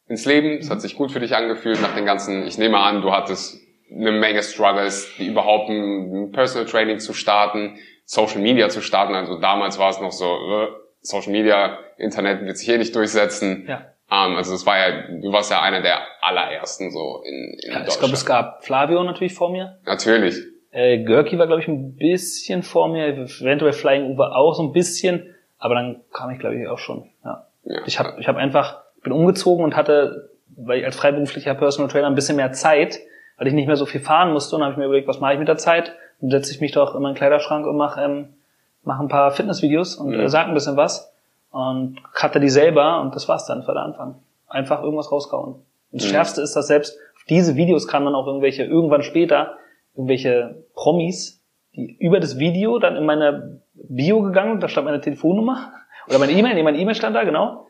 ins 0.07 0.25
Leben. 0.25 0.59
Es 0.59 0.71
hat 0.71 0.81
sich 0.81 0.95
gut 0.95 1.11
für 1.11 1.19
dich 1.19 1.35
angefühlt 1.35 1.83
nach 1.83 1.95
den 1.95 2.05
ganzen. 2.07 2.47
Ich 2.47 2.59
nehme 2.59 2.79
an, 2.79 3.03
du 3.03 3.11
hattest 3.11 3.61
eine 3.91 4.13
Menge 4.13 4.43
Struggles, 4.45 5.11
die 5.19 5.27
überhaupt 5.27 5.69
ein 5.69 6.31
Personal 6.31 6.69
Training 6.69 7.01
zu 7.01 7.13
starten, 7.13 7.77
Social 8.05 8.41
Media 8.41 8.69
zu 8.69 8.83
starten. 8.83 9.17
Also 9.17 9.41
damals 9.41 9.81
war 9.81 9.91
es 9.91 10.01
noch 10.01 10.13
so, 10.13 10.27
äh, 10.27 10.69
Social 11.01 11.33
Media, 11.33 11.79
Internet 11.97 12.45
wird 12.45 12.57
sich 12.59 12.67
hier 12.67 12.79
nicht 12.79 12.95
durchsetzen. 12.95 13.67
Ja. 13.67 13.92
Um, 14.13 14.33
ähm, 14.33 14.37
also 14.37 14.55
es 14.55 14.67
war 14.67 14.77
ja, 14.77 15.07
du 15.09 15.33
warst 15.33 15.51
ja 15.51 15.63
einer 15.63 15.81
der 15.81 16.01
allerersten 16.21 16.91
so 16.91 17.23
in, 17.25 17.59
in 17.63 17.73
ja, 17.73 17.79
Deutschland. 17.79 17.89
Ich 17.89 17.99
glaube, 17.99 18.15
es 18.15 18.27
gab 18.27 18.65
Flavio 18.65 19.03
natürlich 19.05 19.35
vor 19.35 19.51
mir. 19.51 19.79
Natürlich. 19.87 20.37
Äh, 20.71 20.99
Görki 20.99 21.39
war, 21.39 21.47
glaube 21.47 21.63
ich, 21.63 21.69
ein 21.69 21.97
bisschen 21.97 22.63
vor 22.63 22.89
mir, 22.89 23.07
eventuell 23.07 23.73
Flying 23.73 24.11
Uber 24.11 24.37
auch 24.37 24.55
so 24.55 24.63
ein 24.63 24.73
bisschen, 24.73 25.35
aber 25.59 25.77
dann 25.77 26.03
kam 26.13 26.31
ich, 26.31 26.39
glaube 26.39 26.61
ich, 26.61 26.69
auch 26.69 26.79
schon. 26.79 27.11
Ja. 27.25 27.47
ja. 27.65 27.81
Ich 27.87 27.99
habe 27.99 28.21
ich 28.21 28.29
hab 28.29 28.37
einfach, 28.37 28.83
bin 29.03 29.13
umgezogen 29.13 29.65
und 29.65 29.77
hatte, 29.77 30.31
weil 30.57 30.81
ich 30.81 30.85
als 30.85 30.97
freiberuflicher 30.97 31.55
Personal 31.55 31.91
Trainer 31.91 32.09
ein 32.09 32.15
bisschen 32.15 32.37
mehr 32.37 32.53
Zeit, 32.53 33.01
weil 33.39 33.47
ich 33.47 33.55
nicht 33.55 33.67
mehr 33.67 33.77
so 33.77 33.87
viel 33.87 34.01
fahren 34.03 34.33
musste. 34.33 34.57
Und 34.57 34.63
habe 34.63 34.73
ich 34.73 34.79
mir 34.79 34.85
überlegt, 34.85 35.09
was 35.09 35.21
mache 35.21 35.33
ich 35.33 35.39
mit 35.39 35.49
der 35.49 35.57
Zeit? 35.57 35.95
Dann 36.21 36.31
setze 36.31 36.53
ich 36.53 36.61
mich 36.61 36.73
doch 36.73 36.95
in 36.95 37.01
meinen 37.01 37.15
Kleiderschrank 37.15 37.67
und 37.67 37.79
mache 37.79 38.03
ähm, 38.03 38.35
mach 38.83 39.01
ein 39.01 39.09
paar 39.09 39.31
Fitnessvideos 39.31 39.97
und 39.97 40.11
mhm. 40.11 40.21
äh, 40.21 40.29
sag 40.29 40.49
ein 40.49 40.55
bisschen 40.55 40.77
was 40.77 41.12
und 41.53 42.03
cutte 42.13 42.41
die 42.41 42.49
selber 42.49 43.01
und 43.01 43.15
das 43.15 43.29
war's 43.29 43.47
dann, 43.47 43.67
war 43.67 43.75
der 43.75 43.85
Anfang. 43.85 44.17
Einfach 44.49 44.83
irgendwas 44.83 45.13
rauskauen. 45.13 45.55
Und 45.55 45.65
das 45.93 46.07
mhm. 46.07 46.11
Schärfste 46.11 46.43
ist, 46.43 46.57
dass 46.57 46.67
selbst 46.67 46.99
auf 47.15 47.23
diese 47.29 47.55
Videos 47.55 47.87
kann 47.87 48.03
man 48.03 48.15
auch 48.15 48.27
irgendwelche, 48.27 48.65
irgendwann 48.65 49.05
später, 49.05 49.57
irgendwelche 49.95 50.65
Promis, 50.75 51.45
die 51.77 51.97
über 52.01 52.19
das 52.19 52.39
Video 52.39 52.81
dann 52.81 52.97
in 52.97 53.07
meine 53.07 53.61
Bio 53.75 54.23
gegangen, 54.23 54.59
da 54.59 54.69
stand 54.69 54.87
meine 54.87 55.01
Telefonnummer 55.01 55.73
oder 56.09 56.19
meine 56.19 56.33
E-Mail, 56.33 56.55
nee, 56.55 56.65
meine 56.65 56.79
E-Mail 56.79 56.97
stand 56.97 57.15
da, 57.15 57.23
genau. 57.23 57.69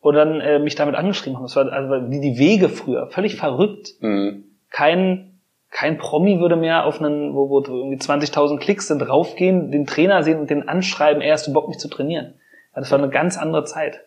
Und 0.00 0.14
dann 0.14 0.40
äh, 0.40 0.58
mich 0.58 0.76
damit 0.76 0.94
angeschrieben 0.94 1.36
haben. 1.36 1.44
Das 1.44 1.56
war 1.56 1.70
also 1.70 2.10
wie 2.10 2.20
die 2.20 2.38
Wege 2.38 2.68
früher, 2.70 3.08
völlig 3.08 3.36
verrückt. 3.36 3.90
Mhm 4.00 4.46
kein, 4.70 5.40
kein 5.70 5.98
Promi 5.98 6.38
würde 6.40 6.56
mehr 6.56 6.84
auf 6.84 7.00
einen, 7.00 7.34
wo, 7.34 7.48
wo 7.48 7.60
irgendwie 7.60 7.96
20.000 7.96 8.58
Klicks 8.58 8.88
sind, 8.88 9.02
raufgehen, 9.02 9.70
den 9.70 9.86
Trainer 9.86 10.22
sehen 10.22 10.38
und 10.38 10.50
den 10.50 10.68
anschreiben, 10.68 11.22
er 11.22 11.32
hast 11.32 11.46
du 11.46 11.52
Bock, 11.52 11.68
mich 11.68 11.78
zu 11.78 11.88
trainieren. 11.88 12.34
Das 12.76 12.90
war 12.90 12.98
eine 12.98 13.08
ganz 13.08 13.36
andere 13.36 13.64
Zeit. 13.64 14.00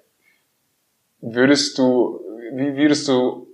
Würdest 1.21 1.77
du, 1.77 2.21
wie 2.53 2.75
würdest 2.77 3.07
du 3.07 3.47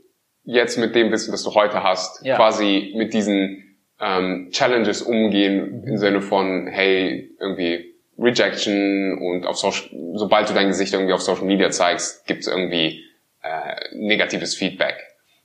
jetzt 0.44 0.78
mit 0.78 0.94
dem 0.94 1.12
Wissen, 1.12 1.32
das 1.32 1.44
du 1.44 1.56
heute 1.56 1.82
hast, 1.84 2.24
Ja. 2.24 2.36
quasi 2.36 2.94
mit 2.96 3.14
diesen 3.14 3.78
ähm, 4.00 4.50
Challenges 4.52 5.02
umgehen 5.02 5.84
im 5.88 5.98
Sinne 5.98 6.22
von, 6.22 6.68
hey, 6.68 7.32
irgendwie 7.40 7.96
Rejection 8.20 9.18
und 9.18 9.46
auf 9.48 9.58
Social, 9.58 9.90
sobald 10.14 10.50
du 10.50 10.54
dein 10.54 10.68
Gesicht 10.68 10.94
irgendwie 10.94 11.14
auf 11.14 11.22
Social 11.22 11.46
Media 11.46 11.72
zeigst, 11.72 12.26
gibt 12.28 12.42
es 12.42 12.48
irgendwie 12.48 13.04
äh, 13.42 13.96
negatives 13.96 14.54
Feedback. 14.56 14.96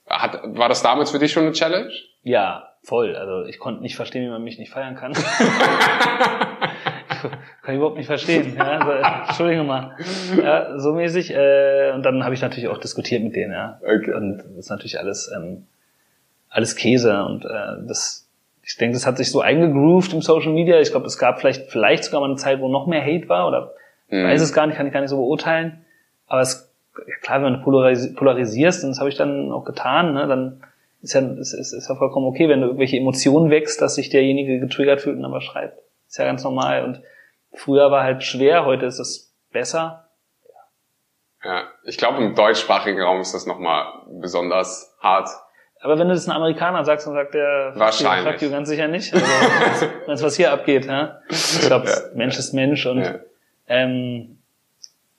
Hat, 0.08 0.40
war 0.56 0.68
das 0.68 0.82
damals 0.82 1.10
für 1.12 1.18
dich 1.18 1.32
schon 1.32 1.44
eine 1.44 1.52
Challenge? 1.52 1.90
Ja, 2.22 2.74
voll. 2.82 3.14
Also 3.16 3.48
ich 3.48 3.58
konnte 3.58 3.82
nicht 3.82 3.96
verstehen, 3.96 4.24
wie 4.26 4.30
man 4.30 4.42
mich 4.42 4.58
nicht 4.58 4.72
feiern 4.72 4.96
kann. 4.96 5.12
kann 7.62 7.74
ich 7.74 7.76
überhaupt 7.76 7.96
nicht 7.96 8.06
verstehen. 8.06 8.54
Ja, 8.56 8.78
also, 8.78 8.90
Entschuldige 9.28 9.62
mal. 9.62 9.96
Ja, 10.42 10.78
so 10.78 10.92
mäßig. 10.92 11.34
Äh, 11.34 11.92
und 11.94 12.02
dann 12.04 12.24
habe 12.24 12.34
ich 12.34 12.42
natürlich 12.42 12.68
auch 12.68 12.78
diskutiert 12.78 13.22
mit 13.22 13.36
denen. 13.36 13.52
Ja. 13.52 13.80
Okay. 13.82 14.12
Und 14.14 14.38
das 14.38 14.46
ist 14.56 14.70
natürlich 14.70 14.98
alles 14.98 15.30
ähm, 15.34 15.66
alles 16.48 16.76
Käse 16.76 17.24
und 17.24 17.44
äh, 17.44 17.86
das. 17.86 18.26
Ich 18.62 18.76
denke, 18.76 18.94
das 18.94 19.06
hat 19.06 19.16
sich 19.16 19.30
so 19.32 19.40
eingegroovt 19.40 20.12
im 20.12 20.20
Social 20.22 20.52
Media. 20.52 20.78
Ich 20.78 20.90
glaube, 20.92 21.06
es 21.06 21.18
gab 21.18 21.40
vielleicht 21.40 21.70
vielleicht 21.70 22.04
sogar 22.04 22.20
mal 22.20 22.26
eine 22.26 22.36
Zeit, 22.36 22.60
wo 22.60 22.68
noch 22.68 22.86
mehr 22.86 23.02
Hate 23.02 23.28
war 23.28 23.48
oder 23.48 23.72
ich 24.08 24.14
Mhm. 24.16 24.24
weiß 24.24 24.40
es 24.42 24.52
gar 24.52 24.66
nicht, 24.66 24.76
kann 24.76 24.86
ich 24.86 24.92
gar 24.92 25.00
nicht 25.00 25.10
so 25.10 25.16
beurteilen. 25.16 25.84
Aber 26.26 26.40
es 26.40 26.70
ja, 27.08 27.14
klar, 27.22 27.42
wenn 27.42 27.54
du 27.54 27.62
polaris 27.62 28.14
polarisierst, 28.14 28.84
und 28.84 28.90
das 28.90 28.98
habe 28.98 29.08
ich 29.08 29.16
dann 29.16 29.50
auch 29.52 29.64
getan, 29.64 30.12
ne, 30.14 30.26
dann 30.26 30.62
ist 31.02 31.14
ja, 31.14 31.20
ist, 31.20 31.52
ist, 31.54 31.72
ist 31.72 31.88
ja 31.88 31.94
vollkommen 31.94 32.26
okay, 32.26 32.48
wenn 32.48 32.60
du 32.60 32.66
irgendwelche 32.66 32.96
Emotionen 32.96 33.50
wächst, 33.50 33.80
dass 33.80 33.94
sich 33.94 34.10
derjenige 34.10 34.60
getriggert 34.60 35.00
fühlt 35.00 35.16
und 35.16 35.22
dann 35.22 35.32
was 35.32 35.44
schreibt. 35.44 35.78
Ist 36.10 36.18
ja 36.18 36.24
ganz 36.24 36.42
normal. 36.42 36.82
Und 36.84 37.02
früher 37.54 37.90
war 37.92 38.02
halt 38.02 38.24
schwer, 38.24 38.64
heute 38.64 38.84
ist 38.86 38.98
es 38.98 39.32
besser. 39.52 40.08
Ja, 41.44 41.62
ich 41.84 41.96
glaube, 41.98 42.18
im 42.22 42.34
deutschsprachigen 42.34 43.00
Raum 43.00 43.20
ist 43.20 43.32
das 43.32 43.46
nochmal 43.46 43.84
besonders 44.20 44.94
hart. 45.00 45.28
Aber 45.80 45.98
wenn 45.98 46.08
du 46.08 46.14
das 46.14 46.28
einem 46.28 46.36
Amerikaner 46.36 46.84
sagst, 46.84 47.06
dann 47.06 47.14
sagt 47.14 47.32
der 47.32 47.72
Wahrscheinlich. 47.76 48.32
fuck 48.34 48.42
you 48.42 48.50
ganz 48.50 48.68
sicher 48.68 48.88
nicht. 48.88 49.14
Also, 49.14 49.86
es 50.08 50.22
was 50.22 50.36
hier 50.36 50.52
abgeht, 50.52 50.84
ja. 50.84 51.20
Ich 51.30 51.60
glaube, 51.60 51.86
Ja. 51.88 51.94
Mensch 52.14 52.36
ist 52.38 52.52
Mensch 52.52 52.84
und 52.86 53.02
Ja. 53.02 53.14
ähm, 53.68 54.36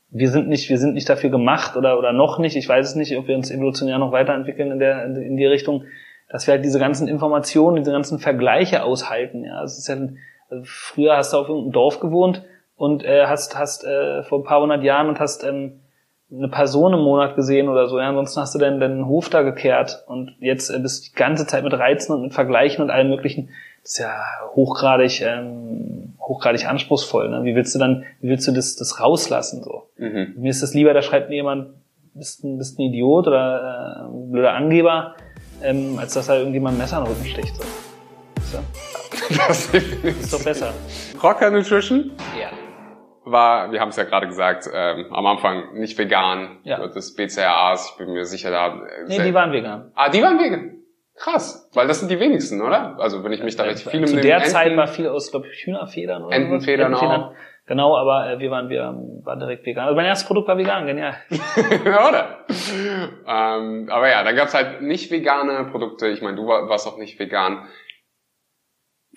wir 0.10 0.30
sind 0.30 0.50
nicht, 0.50 0.70
wir 0.70 0.78
sind 0.78 0.94
nicht 0.94 1.10
dafür 1.10 1.30
gemacht 1.30 1.78
oder 1.78 1.98
oder 1.98 2.12
noch 2.12 2.38
nicht. 2.38 2.58
Ich 2.58 2.68
weiß 2.68 2.86
es 2.90 2.96
nicht, 2.96 3.18
ob 3.18 3.28
wir 3.30 3.36
uns 3.36 3.50
evolutionär 3.50 3.98
noch 3.98 4.12
weiterentwickeln 4.12 4.72
in 4.72 4.80
der 4.80 5.06
in 5.06 5.38
die 5.38 5.46
Richtung, 5.46 5.86
dass 6.30 6.46
wir 6.48 6.56
halt 6.56 6.66
diese 6.66 6.80
ganzen 6.80 7.08
Informationen, 7.08 7.78
diese 7.78 7.92
ganzen 7.92 8.20
Vergleiche 8.20 8.84
aushalten. 8.84 9.46
Ja, 9.46 9.64
es 9.64 9.78
ist 9.80 9.88
ja 9.88 9.96
also 9.96 10.10
früher 10.64 11.18
hast 11.18 11.34
du 11.34 11.38
auf 11.38 11.50
irgendeinem 11.50 11.74
Dorf 11.74 12.00
gewohnt 12.00 12.44
und 12.76 13.04
äh, 13.04 13.26
hast 13.28 13.58
hast 13.58 13.84
äh, 13.84 14.24
vor 14.24 14.40
ein 14.40 14.44
paar 14.44 14.62
hundert 14.62 14.84
Jahren 14.84 15.08
und 15.08 15.20
hast 15.20 15.44
ähm, 15.44 15.82
eine 16.32 16.48
Person 16.48 16.94
im 16.94 17.02
Monat 17.02 17.36
gesehen 17.36 17.68
oder 17.68 17.88
so. 17.88 18.00
Ja, 18.00 18.10
ansonsten 18.10 18.40
hast 18.42 18.56
du 18.56 18.60
deinen, 18.60 18.80
deinen 18.80 19.06
Hof 19.06 19.30
da 19.30 19.42
gekehrt 19.42 20.04
und 20.08 20.36
jetzt 20.40 20.70
äh, 20.70 20.80
bist 20.80 21.06
du 21.06 21.10
die 21.10 21.16
ganze 21.16 21.46
Zeit 21.46 21.64
mit 21.64 21.74
Reizen 21.74 22.14
und 22.14 22.22
mit 22.22 22.34
Vergleichen 22.34 22.82
und 22.82 22.90
allem 22.90 23.10
möglichen. 23.10 23.50
Das 23.84 23.94
ist 23.94 24.00
ja 24.00 24.14
hochgradig, 24.56 25.22
ähm, 25.22 26.14
hochgradig 26.20 26.68
anspruchsvoll. 26.68 27.30
Ne? 27.30 27.44
Wie 27.44 27.56
willst 27.56 27.74
du 27.76 27.80
dann, 27.80 28.04
wie 28.22 28.30
willst 28.30 28.48
du 28.48 28.52
das, 28.52 28.76
das 28.76 29.00
rauslassen 29.00 29.64
so? 29.64 29.84
Mhm. 29.98 30.36
Mir 30.38 30.52
ist 30.52 30.62
das 30.62 30.74
lieber, 30.74 30.94
da 30.94 31.02
schreibt 31.02 31.30
mir 31.30 31.36
jemand, 31.36 31.70
bist 32.14 32.44
ein, 32.44 32.58
bist 32.58 32.78
ein 32.80 32.84
Idiot 32.84 33.28
oder 33.28 34.06
äh, 34.06 34.08
ein 34.08 34.32
blöder 34.32 34.54
Angeber, 34.54 35.16
ähm, 35.64 35.98
als 36.00 36.14
dass 36.14 36.30
er 36.30 36.38
irgendjemand 36.38 36.76
ein 36.76 36.80
Messer 36.80 37.00
in 37.00 37.06
den 37.06 37.14
Rücken 37.14 37.26
sticht. 37.26 37.56
So. 37.56 37.64
So. 38.58 38.91
Das 39.30 39.74
Ist 39.74 40.34
doch 40.34 40.44
besser. 40.44 40.74
Rocker 41.22 41.50
Nutrition 41.52 42.12
Ja. 42.40 42.50
war, 43.26 43.72
wir 43.72 43.80
haben 43.80 43.90
es 43.90 43.96
ja 43.98 44.04
gerade 44.04 44.28
gesagt, 44.28 44.68
ähm, 44.74 45.06
am 45.12 45.26
Anfang 45.26 45.74
nicht 45.74 45.98
vegan. 45.98 46.60
Ja. 46.64 46.80
Das 46.88 47.14
BCAAs, 47.16 47.92
ich 47.92 47.98
bin 47.98 48.14
mir 48.14 48.26
sicher, 48.26 48.52
da... 48.52 48.68
äh, 48.68 49.06
Nee, 49.08 49.24
die 49.24 49.34
waren 49.34 49.52
vegan. 49.52 49.92
Ah, 49.96 50.10
die 50.10 50.22
waren 50.22 50.40
vegan. 50.40 50.78
Krass, 51.16 51.70
weil 51.74 51.88
das 51.88 52.00
sind 52.00 52.10
die 52.10 52.20
wenigsten, 52.20 52.62
oder? 52.62 52.96
Also 53.00 53.24
wenn 53.24 53.32
ich 53.32 53.44
mich 53.44 53.56
da 53.56 53.64
richtig 53.64 53.90
viel 53.92 54.06
Zu 54.08 54.22
der 54.22 54.44
Zeit 54.44 54.68
Enten- 54.68 54.78
war 54.78 54.88
viel 54.88 55.08
aus, 55.08 55.30
glaube 55.30 55.48
ich, 55.52 55.66
Hühnerfedern 55.66 56.24
oder 56.24 56.36
Entenfedern 56.36 56.96
sowas. 56.96 57.04
auch. 57.20 57.34
Genau, 57.68 57.96
aber 57.96 58.32
äh, 58.32 58.40
wir 58.40 58.50
waren, 58.50 58.70
wir 58.70 58.82
waren 59.24 59.40
direkt 59.40 59.66
vegan. 59.66 59.84
Also 59.86 59.96
mein 59.96 60.06
erstes 60.06 60.28
Produkt 60.28 60.48
war 60.48 60.58
vegan, 60.58 60.88
genial. 60.88 61.14
oder? 62.10 62.40
ähm, 63.28 63.88
aber 63.90 64.10
ja, 64.10 64.24
dann 64.24 64.36
gab's 64.36 64.54
halt 64.56 64.82
nicht 64.82 65.12
vegane 65.12 65.70
Produkte. 65.72 66.08
Ich 66.08 66.22
meine, 66.22 66.36
du 66.38 66.48
war, 66.48 66.68
warst 66.70 66.88
auch 66.88 66.98
nicht 66.98 67.20
vegan. 67.20 67.68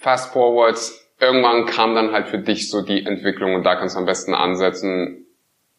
Fast 0.04 0.32
forwards, 0.34 1.10
irgendwann 1.18 1.64
kam 1.64 1.94
dann 1.94 2.12
halt 2.12 2.28
für 2.28 2.38
dich 2.38 2.70
so 2.70 2.82
die 2.82 3.06
Entwicklung 3.06 3.54
und 3.54 3.64
da 3.64 3.74
kannst 3.76 3.94
du 3.96 4.00
am 4.00 4.04
besten 4.06 4.34
ansetzen. 4.34 5.26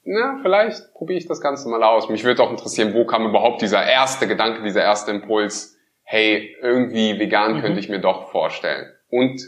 Na, 0.03 0.39
vielleicht 0.41 0.93
probiere 0.93 1.19
ich 1.19 1.27
das 1.27 1.41
Ganze 1.41 1.69
mal 1.69 1.83
aus. 1.83 2.09
Mich 2.09 2.23
würde 2.23 2.41
auch 2.41 2.49
interessieren, 2.49 2.93
wo 2.95 3.05
kam 3.05 3.25
überhaupt 3.27 3.61
dieser 3.61 3.85
erste 3.85 4.27
Gedanke, 4.27 4.63
dieser 4.63 4.81
erste 4.81 5.11
Impuls, 5.11 5.77
hey, 6.03 6.55
irgendwie 6.61 7.19
vegan 7.19 7.57
Mhm. 7.57 7.61
könnte 7.61 7.79
ich 7.79 7.87
mir 7.89 7.99
doch 7.99 8.29
vorstellen. 8.31 8.91
Und 9.09 9.41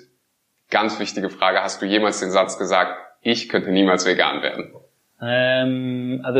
ganz 0.69 0.99
wichtige 0.99 1.29
Frage, 1.29 1.63
hast 1.63 1.81
du 1.81 1.85
jemals 1.87 2.19
den 2.19 2.29
Satz 2.29 2.59
gesagt, 2.59 2.91
ich 3.21 3.49
könnte 3.49 3.71
niemals 3.71 4.05
vegan 4.05 4.41
werden? 4.43 4.73
Ähm, 5.21 6.21
also 6.23 6.39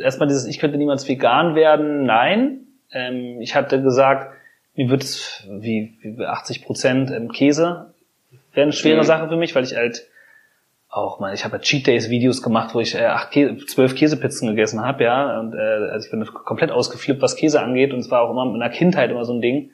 erstmal 0.00 0.26
dieses, 0.28 0.46
ich 0.46 0.58
könnte 0.58 0.78
niemals 0.78 1.08
vegan 1.08 1.54
werden, 1.54 2.04
nein. 2.04 2.66
Ähm, 2.92 3.40
ich 3.40 3.54
hatte 3.54 3.80
gesagt, 3.82 4.34
mir 4.74 4.88
wird 4.88 5.02
es 5.02 5.44
wie, 5.48 5.98
wie 6.02 6.24
80 6.24 6.64
Prozent 6.64 7.32
Käse 7.32 7.92
wäre 8.52 8.64
eine 8.64 8.72
schwere 8.72 8.98
Mhm. 8.98 9.04
Sache 9.04 9.28
für 9.28 9.36
mich, 9.36 9.54
weil 9.54 9.64
ich 9.64 9.76
halt 9.76 10.06
auch 10.88 11.20
mal, 11.20 11.32
ich 11.32 11.44
habe 11.44 11.56
ja 11.56 11.62
Cheat 11.62 11.86
Days 11.86 12.10
Videos 12.10 12.42
gemacht, 12.42 12.74
wo 12.74 12.80
ich 12.80 12.94
äh, 12.94 13.06
acht 13.06 13.30
Käse, 13.30 13.64
zwölf 13.64 13.94
Käsepizzen 13.94 14.48
gegessen 14.48 14.84
habe, 14.84 15.04
ja, 15.04 15.40
und 15.40 15.54
äh, 15.54 15.90
also 15.90 16.04
ich 16.04 16.10
bin 16.10 16.24
komplett 16.26 16.70
ausgeflippt, 16.70 17.22
was 17.22 17.36
Käse 17.36 17.62
angeht, 17.62 17.94
und 17.94 18.00
es 18.00 18.10
war 18.10 18.22
auch 18.22 18.30
immer 18.30 18.44
in 18.52 18.60
der 18.60 18.68
Kindheit 18.68 19.10
immer 19.10 19.24
so 19.24 19.32
ein 19.32 19.40
Ding. 19.40 19.70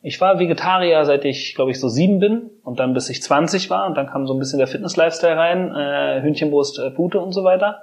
Ich 0.00 0.20
war 0.20 0.38
Vegetarier, 0.38 1.04
seit 1.04 1.24
ich, 1.24 1.54
glaube 1.54 1.70
ich, 1.70 1.80
so 1.80 1.88
sieben 1.88 2.18
bin 2.18 2.50
und 2.62 2.80
dann 2.80 2.94
bis 2.94 3.10
ich 3.10 3.22
20 3.22 3.70
war 3.70 3.86
und 3.86 3.94
dann 3.96 4.06
kam 4.06 4.26
so 4.26 4.34
ein 4.34 4.38
bisschen 4.38 4.58
der 4.58 4.66
Fitness-Lifestyle 4.66 5.36
rein, 5.36 5.74
äh, 5.74 6.22
Hühnchenbrust, 6.22 6.78
äh, 6.78 6.90
Pute 6.90 7.20
und 7.20 7.32
so 7.32 7.44
weiter 7.44 7.82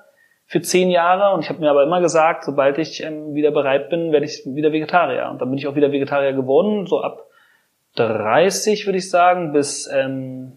für 0.51 0.61
zehn 0.61 0.89
Jahre 0.89 1.33
und 1.33 1.45
ich 1.45 1.49
habe 1.49 1.61
mir 1.61 1.69
aber 1.69 1.83
immer 1.83 2.01
gesagt, 2.01 2.43
sobald 2.43 2.77
ich 2.77 3.01
ähm, 3.01 3.33
wieder 3.33 3.51
bereit 3.51 3.89
bin, 3.89 4.11
werde 4.11 4.25
ich 4.25 4.43
wieder 4.45 4.73
Vegetarier 4.73 5.29
und 5.31 5.41
dann 5.41 5.49
bin 5.49 5.57
ich 5.57 5.65
auch 5.65 5.75
wieder 5.75 5.93
Vegetarier 5.93 6.33
geworden, 6.33 6.87
so 6.87 6.99
ab 6.99 7.25
30 7.95 8.85
würde 8.85 8.97
ich 8.97 9.09
sagen 9.09 9.53
bis 9.53 9.89
ähm, 9.89 10.51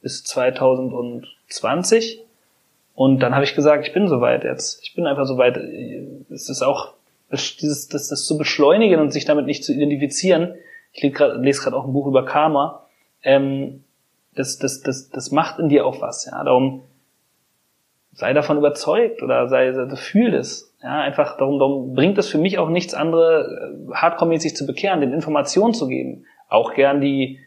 bis 0.00 0.22
2020 0.22 2.22
und 2.94 3.18
dann 3.18 3.34
habe 3.34 3.44
ich 3.44 3.56
gesagt, 3.56 3.84
ich 3.84 3.92
bin 3.92 4.06
soweit 4.06 4.44
jetzt, 4.44 4.80
ich 4.84 4.94
bin 4.94 5.08
einfach 5.08 5.26
soweit. 5.26 5.56
Es 5.56 6.48
ist 6.48 6.62
auch 6.62 6.92
dieses 7.32 7.88
das, 7.88 8.06
das 8.08 8.24
zu 8.26 8.38
beschleunigen 8.38 9.00
und 9.00 9.10
sich 9.10 9.24
damit 9.24 9.46
nicht 9.46 9.64
zu 9.64 9.72
identifizieren. 9.72 10.54
Ich 10.92 11.02
lese 11.02 11.62
gerade 11.62 11.76
auch 11.76 11.86
ein 11.86 11.92
Buch 11.92 12.06
über 12.06 12.24
Karma. 12.24 12.86
Ähm, 13.24 13.82
das, 14.36 14.58
das, 14.58 14.82
das, 14.82 15.10
das 15.10 15.32
macht 15.32 15.58
in 15.58 15.68
dir 15.68 15.84
auch 15.84 16.00
was. 16.00 16.26
Ja, 16.26 16.44
darum 16.44 16.84
sei 18.12 18.32
davon 18.32 18.58
überzeugt 18.58 19.22
oder 19.22 19.48
sei, 19.48 19.72
sei 19.72 19.88
fühl 19.96 20.34
es. 20.34 20.74
Ja, 20.82 21.00
einfach 21.00 21.36
darum, 21.36 21.58
darum 21.58 21.94
bringt 21.94 22.16
es 22.18 22.28
für 22.28 22.38
mich 22.38 22.58
auch 22.58 22.68
nichts 22.68 22.94
andere, 22.94 23.74
äh, 23.88 23.92
hardcore-mäßig 23.92 24.56
zu 24.56 24.66
bekehren, 24.66 25.00
den 25.00 25.12
Informationen 25.12 25.74
zu 25.74 25.88
geben, 25.88 26.24
auch 26.48 26.74
gern 26.74 27.00
die, 27.00 27.38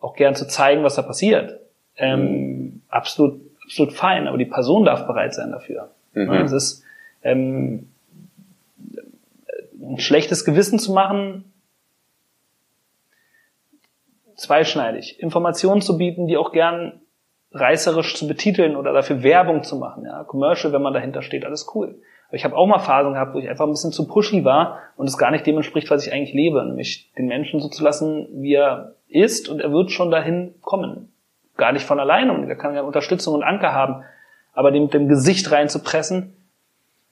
auch 0.00 0.14
gern 0.14 0.34
zu 0.34 0.46
zeigen, 0.46 0.84
was 0.84 0.94
da 0.94 1.02
passiert. 1.02 1.60
Ähm, 1.96 2.82
absolut, 2.88 3.40
absolut 3.64 3.92
fein, 3.92 4.26
aber 4.26 4.38
die 4.38 4.46
Person 4.46 4.84
darf 4.84 5.06
bereit 5.06 5.34
sein 5.34 5.50
dafür. 5.50 5.90
Mhm. 6.14 6.32
Ja, 6.32 6.42
es 6.42 6.52
ist 6.52 6.84
ähm, 7.22 7.88
ein 9.80 9.98
schlechtes 9.98 10.44
Gewissen 10.44 10.78
zu 10.78 10.92
machen, 10.92 11.44
zweischneidig. 14.36 15.20
Informationen 15.20 15.82
zu 15.82 15.98
bieten, 15.98 16.26
die 16.26 16.36
auch 16.36 16.52
gern 16.52 17.00
reißerisch 17.52 18.14
zu 18.14 18.28
betiteln 18.28 18.76
oder 18.76 18.92
dafür 18.92 19.22
Werbung 19.22 19.62
zu 19.62 19.76
machen. 19.76 20.04
Ja, 20.04 20.24
Commercial, 20.24 20.72
wenn 20.72 20.82
man 20.82 20.92
dahinter 20.92 21.22
steht, 21.22 21.44
alles 21.44 21.70
cool. 21.74 22.00
Aber 22.28 22.36
ich 22.36 22.44
habe 22.44 22.56
auch 22.56 22.66
mal 22.66 22.78
Phasen 22.78 23.14
gehabt, 23.14 23.34
wo 23.34 23.38
ich 23.38 23.48
einfach 23.48 23.64
ein 23.64 23.70
bisschen 23.70 23.92
zu 23.92 24.06
pushy 24.06 24.44
war 24.44 24.80
und 24.96 25.08
es 25.08 25.16
gar 25.16 25.30
nicht 25.30 25.46
dem 25.46 25.56
entspricht, 25.56 25.90
was 25.90 26.06
ich 26.06 26.12
eigentlich 26.12 26.34
lebe. 26.34 26.62
Nämlich 26.64 27.10
den 27.14 27.26
Menschen 27.26 27.60
so 27.60 27.68
zu 27.68 27.82
lassen, 27.82 28.28
wie 28.32 28.54
er 28.54 28.94
ist 29.08 29.48
und 29.48 29.60
er 29.60 29.72
wird 29.72 29.90
schon 29.90 30.10
dahin 30.10 30.54
kommen. 30.60 31.10
Gar 31.56 31.72
nicht 31.72 31.86
von 31.86 31.98
alleine 31.98 32.32
und 32.32 32.48
er 32.48 32.56
kann 32.56 32.74
ja 32.74 32.82
Unterstützung 32.82 33.34
und 33.34 33.42
Anker 33.42 33.72
haben. 33.72 34.04
Aber 34.52 34.70
dem, 34.70 34.90
dem 34.90 35.08
Gesicht 35.08 35.50
reinzupressen, 35.50 36.34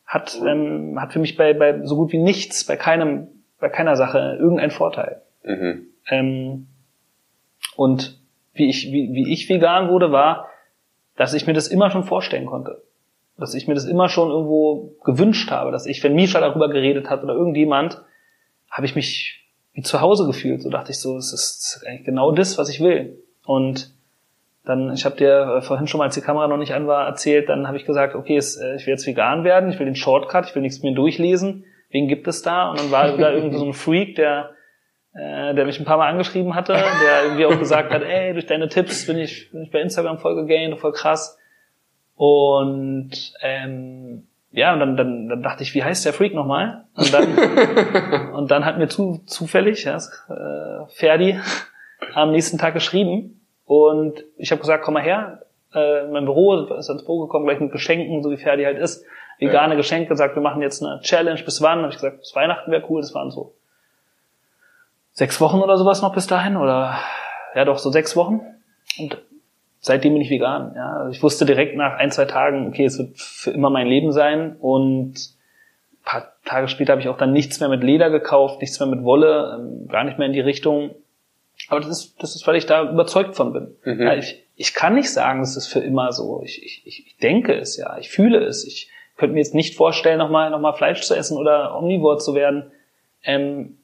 hat, 0.07 0.41
ähm, 0.47 1.01
hat 1.01 1.13
für 1.13 1.19
mich 1.19 1.37
bei, 1.37 1.53
bei 1.53 1.85
so 1.85 1.97
gut 1.97 2.13
wie 2.13 2.19
nichts, 2.19 2.65
bei 2.65 2.77
keinem, 2.77 3.29
bei 3.59 3.69
keiner 3.69 3.97
Sache 3.97 4.37
irgendeinen 4.39 4.71
Vorteil. 4.71 5.23
Mhm. 5.43 5.87
Ähm, 6.09 6.67
und 7.75 8.19
wie 8.57 8.69
ich, 8.69 8.91
wie, 8.93 9.13
wie 9.13 9.33
ich 9.33 9.49
vegan 9.49 9.89
wurde, 9.89 10.13
war, 10.13 10.49
dass 11.17 11.35
ich 11.35 11.47
mir 11.47 11.53
das 11.53 11.69
immer 11.69 11.91
schon 11.91 12.05
vorstellen 12.05 12.47
konnte. 12.47 12.83
Dass 13.39 13.55
ich 13.55 13.69
mir 13.69 13.75
das 13.75 13.85
immer 13.85 14.09
schon 14.09 14.31
irgendwo 14.31 14.95
gewünscht 15.05 15.51
habe, 15.51 15.71
dass 15.71 15.87
ich, 15.87 16.03
wenn 16.03 16.15
Misha 16.15 16.41
darüber 16.41 16.69
geredet 16.69 17.11
hat 17.11 17.23
oder 17.23 17.35
irgendjemand, 17.35 18.03
habe 18.71 18.87
ich 18.87 18.95
mich 18.95 19.47
wie 19.73 19.83
zu 19.83 20.01
Hause 20.01 20.27
gefühlt. 20.27 20.63
So 20.63 20.71
dachte 20.71 20.91
ich 20.91 20.99
so, 20.99 21.17
es 21.17 21.33
ist 21.33 21.85
eigentlich 21.87 22.05
genau 22.05 22.33
das, 22.33 22.57
was 22.59 22.69
ich 22.71 22.81
will. 22.81 23.23
Und 23.45 23.95
dann, 24.65 24.93
ich 24.93 25.05
habe 25.05 25.17
dir 25.17 25.61
vorhin 25.63 25.87
schon 25.87 25.99
mal, 25.99 26.05
als 26.05 26.15
die 26.15 26.23
Kamera 26.23 26.49
noch 26.49 26.57
nicht 26.57 26.75
an 26.75 26.87
war, 26.87 27.07
erzählt, 27.07 27.49
dann 27.49 27.69
habe 27.69 27.77
ich 27.77 27.85
gesagt, 27.85 28.15
okay, 28.15 28.37
äh, 28.37 28.77
ich 28.77 28.87
will 28.87 28.93
jetzt 28.93 29.07
vegan 29.07 29.45
werden, 29.45 29.71
ich 29.71 29.79
will 29.79 29.87
den 29.87 29.95
Shortcut, 29.95 30.47
ich 30.47 30.55
will 30.55 30.63
nichts 30.63 30.83
mehr 30.83 30.93
durchlesen, 30.93 31.65
wen 31.91 32.09
gibt 32.09 32.27
es 32.27 32.43
da? 32.43 32.71
Und 32.71 32.81
dann 32.81 32.91
war 32.91 33.17
da 33.17 33.31
irgendwie 33.33 33.59
so 33.59 33.65
ein 33.65 33.75
Freak, 33.75 34.17
der 34.17 34.56
äh, 35.17 35.55
der 35.55 35.65
mich 35.65 35.79
ein 35.79 35.87
paar 35.87 35.97
Mal 35.97 36.09
angeschrieben 36.09 36.55
hatte, 36.55 36.75
der 36.75 37.25
irgendwie 37.25 37.47
auch 37.47 37.59
gesagt 37.59 37.91
hat, 37.91 38.03
ey, 38.03 38.35
durch 38.35 38.47
deine 38.47 38.69
Tipps 38.69 39.07
bin 39.07 39.17
ich, 39.19 39.51
bin 39.51 39.63
ich 39.63 39.71
bei 39.71 39.81
Instagram 39.81 40.19
voll 40.19 40.35
gegaint, 40.35 40.79
voll 40.79 40.93
krass. 40.93 41.39
Und 42.17 43.33
ähm, 43.41 44.27
ja, 44.51 44.73
und 44.73 44.81
dann, 44.81 44.97
dann, 44.97 45.29
dann 45.29 45.43
dachte 45.43 45.63
ich, 45.63 45.75
wie 45.75 45.83
heißt 45.83 46.05
der 46.05 46.13
Freak 46.13 46.35
nochmal? 46.35 46.85
Und 46.95 47.15
dann, 47.15 48.33
und 48.35 48.51
dann 48.51 48.65
hat 48.65 48.79
mir 48.79 48.89
zu, 48.89 49.23
zufällig 49.27 49.85
ja, 49.85 49.97
äh, 49.97 50.87
Ferdi 50.89 51.39
am 52.15 52.33
nächsten 52.33 52.59
Tag 52.59 52.75
geschrieben 52.75 53.41
und 53.65 54.23
ich 54.37 54.51
habe 54.51 54.61
gesagt, 54.61 54.85
komm 54.85 54.95
mal 54.95 55.03
her, 55.03 55.43
äh, 55.75 56.07
mein 56.09 56.25
Büro, 56.25 56.55
ist 56.75 56.89
ans 56.89 57.05
Büro 57.05 57.27
gekommen, 57.27 57.47
gleich 57.47 57.61
mit 57.61 57.73
Geschenken, 57.73 58.23
so 58.23 58.31
wie 58.31 58.37
Ferdi 58.37 58.65
halt 58.65 58.79
ist. 58.79 59.05
Vegane 59.39 59.75
ja. 59.75 59.77
Geschenke, 59.77 60.09
gesagt, 60.09 60.35
wir 60.35 60.43
machen 60.43 60.63
jetzt 60.63 60.83
eine 60.83 61.01
Challenge, 61.01 61.43
bis 61.43 61.61
wann? 61.61 61.81
Habe 61.81 61.89
ich 61.89 61.97
gesagt, 61.97 62.21
bis 62.21 62.35
Weihnachten 62.35 62.71
wäre 62.71 62.85
cool, 62.89 63.01
das 63.01 63.15
waren 63.15 63.31
so 63.31 63.56
sechs 65.17 65.41
Wochen 65.41 65.61
oder 65.61 65.79
sowas 65.79 66.03
noch 66.03 66.13
bis 66.15 66.27
dahin, 66.27 66.57
oder 66.57 66.99
ja 67.55 67.65
doch, 67.65 67.79
so 67.79 67.91
sechs 67.91 68.17
Wochen. 68.17 68.43
Und 68.99 69.17
seitdem 69.81 70.13
bin 70.13 70.21
ich 70.21 70.29
vegan. 70.29 70.75
Ja. 70.77 70.99
Also 70.99 71.11
ich 71.11 71.23
wusste 71.23 71.47
direkt 71.47 71.75
nach 71.75 71.97
ein, 71.97 72.11
zwei 72.11 72.27
Tagen, 72.27 72.69
okay, 72.69 72.85
es 72.85 72.99
wird 72.99 73.19
für 73.19 73.51
immer 73.51 73.71
mein 73.71 73.87
Leben 73.87 74.13
sein. 74.13 74.57
Und 74.61 75.15
ein 75.15 76.05
paar 76.05 76.33
Tage 76.45 76.69
später 76.69 76.93
habe 76.93 77.01
ich 77.01 77.09
auch 77.09 77.17
dann 77.17 77.33
nichts 77.33 77.61
mehr 77.61 77.71
mit 77.71 77.83
Leder 77.83 78.11
gekauft, 78.11 78.61
nichts 78.61 78.79
mehr 78.79 78.91
mit 78.91 79.05
Wolle, 79.05 79.59
ähm, 79.59 79.89
gar 79.89 80.05
nicht 80.05 80.19
mehr 80.19 80.27
in 80.27 80.35
die 80.35 80.41
Richtung. 80.41 80.95
Aber 81.69 81.81
das 81.81 81.89
ist, 81.89 82.23
das 82.23 82.37
ist, 82.37 82.47
weil 82.47 82.57
ich 82.57 82.67
da 82.67 82.91
überzeugt 82.91 83.37
von 83.37 83.55
bin. 83.55 83.75
Mhm. 83.85 84.03
Ja, 84.03 84.15
ich, 84.15 84.45
ich 84.55 84.75
kann 84.75 84.95
nicht 84.95 85.11
sagen, 85.11 85.41
es 85.41 85.57
ist 85.57 85.69
für 85.69 85.81
immer 85.81 86.13
so. 86.13 86.43
Ich, 86.45 86.63
ich, 86.63 86.87
ich 86.87 87.17
denke 87.17 87.55
es 87.55 87.79
ja, 87.79 87.97
ich 87.97 88.11
fühle 88.11 88.45
es. 88.45 88.67
Ich 88.67 88.91
könnte 89.17 89.33
mir 89.33 89.41
jetzt 89.41 89.55
nicht 89.55 89.77
vorstellen, 89.77 90.19
nochmal 90.19 90.51
noch 90.51 90.61
mal 90.61 90.75
Fleisch 90.75 91.01
zu 91.01 91.15
essen 91.15 91.39
oder 91.39 91.75
Omnivore 91.75 92.19
zu 92.19 92.35
werden. 92.35 92.71
Ähm, 93.25 93.79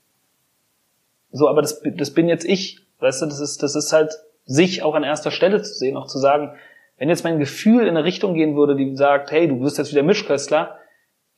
so, 1.33 1.49
aber 1.49 1.63
das, 1.63 1.83
das 1.97 2.13
bin 2.13 2.29
jetzt 2.29 2.45
ich. 2.45 2.81
Weißt 3.01 3.23
du, 3.23 3.27
das 3.27 3.41
ist, 3.41 3.63
das 3.63 3.75
ist 3.75 3.93
halt 3.93 4.13
sich 4.45 4.83
auch 4.83 4.95
an 4.95 5.03
erster 5.03 5.31
Stelle 5.31 5.63
zu 5.63 5.75
sehen, 5.75 5.97
auch 5.97 6.07
zu 6.07 6.19
sagen, 6.19 6.55
wenn 6.99 7.09
jetzt 7.09 7.25
mein 7.25 7.39
Gefühl 7.39 7.83
in 7.83 7.97
eine 7.97 8.05
Richtung 8.05 8.35
gehen 8.35 8.57
würde, 8.57 8.77
die 8.77 8.97
sagt, 8.97 9.33
hey, 9.33 9.49
du 9.49 9.59
bist 9.61 9.79
jetzt 9.79 9.91
wieder 9.91 10.03
Mischköstler, 10.03 10.77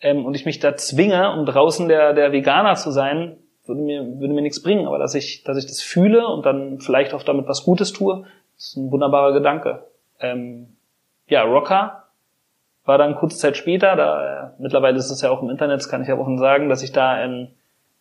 ähm, 0.01 0.27
und 0.27 0.35
ich 0.35 0.45
mich 0.45 0.61
da 0.61 0.77
zwinge, 0.77 1.33
um 1.33 1.47
draußen 1.47 1.89
der, 1.89 2.13
der 2.13 2.31
Veganer 2.31 2.75
zu 2.75 2.91
sein, 2.91 3.39
würde 3.65 3.81
mir, 3.81 4.21
würde 4.21 4.35
mir 4.35 4.43
nichts 4.43 4.63
bringen. 4.63 4.87
Aber 4.87 4.99
dass 4.99 5.15
ich, 5.15 5.45
dass 5.45 5.57
ich 5.57 5.67
das 5.67 5.81
fühle 5.81 6.27
und 6.29 6.45
dann 6.45 6.81
vielleicht 6.81 7.15
auch 7.15 7.23
damit 7.23 7.49
was 7.49 7.65
Gutes 7.65 7.93
tue, 7.93 8.25
ist 8.57 8.77
ein 8.77 8.91
wunderbarer 8.91 9.33
Gedanke. 9.33 9.87
Ähm, 10.21 10.77
ja, 11.27 11.43
Rocker 11.43 12.05
war 12.85 12.99
dann 12.99 13.15
kurze 13.15 13.39
Zeit 13.39 13.57
später, 13.57 13.97
da 13.97 14.49
äh, 14.49 14.51
mittlerweile 14.59 14.99
ist 14.99 15.11
es 15.11 15.23
ja 15.23 15.31
auch 15.31 15.43
im 15.43 15.49
Internet, 15.49 15.79
das 15.79 15.89
kann 15.89 16.03
ich 16.03 16.09
ja 16.09 16.19
offen 16.19 16.39
sagen, 16.39 16.69
dass 16.69 16.83
ich 16.83 16.93
da 16.93 17.13
ein, 17.13 17.55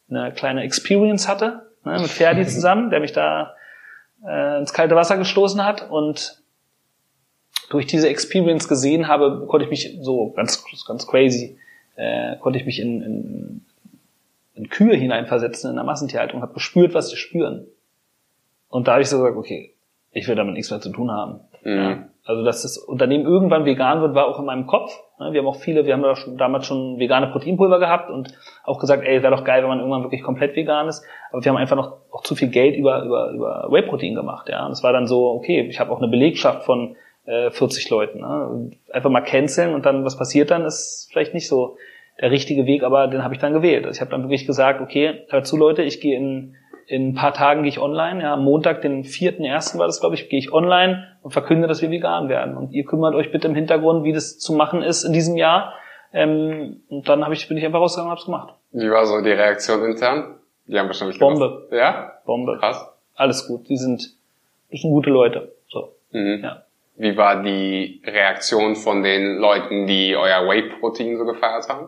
eine 0.09 0.33
kleine 0.33 0.63
Experience 0.63 1.29
hatte, 1.29 1.71
ne, 1.85 1.99
mit 1.99 2.09
Ferdi 2.09 2.45
zusammen, 2.47 2.89
der 2.89 2.99
mich 2.99 3.13
da 3.13 3.55
äh, 4.25 4.59
ins 4.59 4.73
kalte 4.73 4.95
Wasser 4.95 5.17
gestoßen 5.17 5.63
hat 5.63 5.89
und 5.89 6.41
durch 7.69 7.87
diese 7.87 8.09
Experience 8.09 8.67
gesehen 8.67 9.07
habe, 9.07 9.45
konnte 9.47 9.65
ich 9.65 9.69
mich 9.69 9.97
so 10.01 10.31
ganz 10.31 10.63
ganz 10.87 11.07
crazy, 11.07 11.57
äh, 11.95 12.37
konnte 12.37 12.59
ich 12.59 12.65
mich 12.65 12.79
in, 12.79 13.01
in, 13.01 13.65
in 14.53 14.69
Kühe 14.69 14.95
hineinversetzen 14.95 15.69
in 15.69 15.75
der 15.75 15.85
Massentierhaltung, 15.85 16.41
habe 16.41 16.53
gespürt, 16.53 16.93
was 16.93 17.09
sie 17.09 17.17
spüren. 17.17 17.67
Und 18.69 18.87
da 18.87 18.93
habe 18.93 19.01
ich 19.01 19.09
so 19.09 19.17
gesagt, 19.17 19.37
okay, 19.37 19.73
ich 20.11 20.27
will 20.27 20.35
damit 20.35 20.53
nichts 20.53 20.71
mehr 20.71 20.81
zu 20.81 20.91
tun 20.91 21.11
haben. 21.11 21.41
Mhm. 21.63 21.77
Ja. 21.77 22.09
Also 22.25 22.43
dass 22.43 22.61
das 22.61 22.77
Unternehmen 22.77 23.25
irgendwann 23.25 23.65
vegan 23.65 24.01
wird, 24.01 24.15
war 24.15 24.27
auch 24.27 24.39
in 24.39 24.45
meinem 24.45 24.67
Kopf. 24.67 24.97
Wir 25.19 25.39
haben 25.39 25.47
auch 25.47 25.57
viele, 25.57 25.85
wir 25.85 25.93
haben 25.93 26.01
da 26.01 26.15
schon, 26.15 26.37
damals 26.37 26.65
schon 26.65 26.99
vegane 26.99 27.27
Proteinpulver 27.27 27.79
gehabt 27.79 28.09
und 28.09 28.33
auch 28.63 28.79
gesagt, 28.79 29.03
ey, 29.05 29.21
wäre 29.21 29.35
doch 29.35 29.43
geil, 29.43 29.61
wenn 29.61 29.69
man 29.69 29.79
irgendwann 29.79 30.03
wirklich 30.03 30.23
komplett 30.23 30.55
vegan 30.55 30.87
ist. 30.87 31.05
Aber 31.31 31.43
wir 31.43 31.51
haben 31.51 31.57
einfach 31.57 31.75
noch 31.75 31.97
auch 32.11 32.23
zu 32.23 32.35
viel 32.35 32.49
Geld 32.49 32.75
über 32.75 33.03
über 33.03 33.29
über 33.31 33.67
Whey-Protein 33.69 34.15
gemacht, 34.15 34.49
ja. 34.49 34.65
Und 34.65 34.71
es 34.71 34.83
war 34.83 34.91
dann 34.91 35.07
so, 35.07 35.29
okay, 35.31 35.61
ich 35.69 35.79
habe 35.79 35.91
auch 35.91 35.99
eine 35.99 36.07
Belegschaft 36.09 36.63
von 36.63 36.95
äh, 37.25 37.51
40 37.51 37.89
Leuten. 37.89 38.19
Ne? 38.21 38.71
Einfach 38.91 39.09
mal 39.09 39.21
canceln 39.21 39.73
und 39.73 39.85
dann 39.85 40.03
was 40.03 40.17
passiert 40.17 40.51
dann, 40.51 40.65
ist 40.65 41.09
vielleicht 41.11 41.33
nicht 41.33 41.47
so 41.47 41.77
der 42.21 42.31
richtige 42.31 42.65
Weg, 42.65 42.83
aber 42.83 43.07
den 43.07 43.23
habe 43.23 43.33
ich 43.33 43.39
dann 43.39 43.53
gewählt. 43.53 43.85
Also 43.85 43.97
ich 43.97 44.01
habe 44.01 44.11
dann 44.11 44.23
wirklich 44.23 44.45
gesagt, 44.45 44.81
okay, 44.81 45.25
hört 45.29 45.47
zu 45.47 45.57
Leute, 45.57 45.83
ich 45.83 45.99
gehe 45.99 46.17
in 46.17 46.55
in 46.87 47.09
ein 47.09 47.15
paar 47.15 47.33
Tagen 47.33 47.63
gehe 47.63 47.69
ich 47.69 47.79
online, 47.79 48.21
ja, 48.21 48.33
am 48.33 48.43
Montag, 48.43 48.81
den 48.81 49.03
vierten 49.03 49.43
ersten 49.43 49.79
war 49.79 49.87
das, 49.87 49.99
glaube 49.99 50.15
ich, 50.15 50.29
gehe 50.29 50.39
ich 50.39 50.53
online 50.53 51.07
und 51.21 51.31
verkünde, 51.31 51.67
dass 51.67 51.81
wir 51.81 51.89
vegan 51.89 52.29
werden. 52.29 52.57
Und 52.57 52.73
ihr 52.73 52.85
kümmert 52.85 53.15
euch 53.15 53.31
bitte 53.31 53.47
im 53.47 53.55
Hintergrund, 53.55 54.03
wie 54.03 54.13
das 54.13 54.39
zu 54.39 54.53
machen 54.53 54.81
ist 54.81 55.03
in 55.03 55.13
diesem 55.13 55.37
Jahr. 55.37 55.73
Ähm, 56.13 56.81
und 56.89 57.09
dann 57.09 57.31
ich, 57.31 57.47
bin 57.47 57.57
ich 57.57 57.65
einfach 57.65 57.79
rausgegangen 57.79 58.11
und 58.11 58.17
hab's 58.17 58.25
gemacht. 58.25 58.53
Wie 58.71 58.89
war 58.89 59.05
so 59.05 59.21
die 59.21 59.31
Reaktion 59.31 59.83
intern? 59.83 60.35
Die 60.67 60.77
haben 60.77 60.87
wahrscheinlich 60.87 61.19
Bombe. 61.19 61.67
Gemacht. 61.69 61.71
Ja? 61.71 62.13
Bombe. 62.25 62.57
Krass. 62.59 62.87
Alles 63.15 63.47
gut. 63.47 63.67
Die 63.69 63.77
sind, 63.77 64.15
die 64.71 64.77
sind 64.77 64.91
gute 64.91 65.09
Leute. 65.09 65.53
So. 65.67 65.93
Mhm. 66.11 66.41
Ja. 66.43 66.63
Wie 66.95 67.17
war 67.17 67.41
die 67.41 68.01
Reaktion 68.05 68.75
von 68.75 69.01
den 69.01 69.37
Leuten, 69.37 69.87
die 69.87 70.15
euer 70.15 70.47
Whey-Protein 70.47 71.17
so 71.17 71.25
gefeiert 71.25 71.67
haben? 71.67 71.87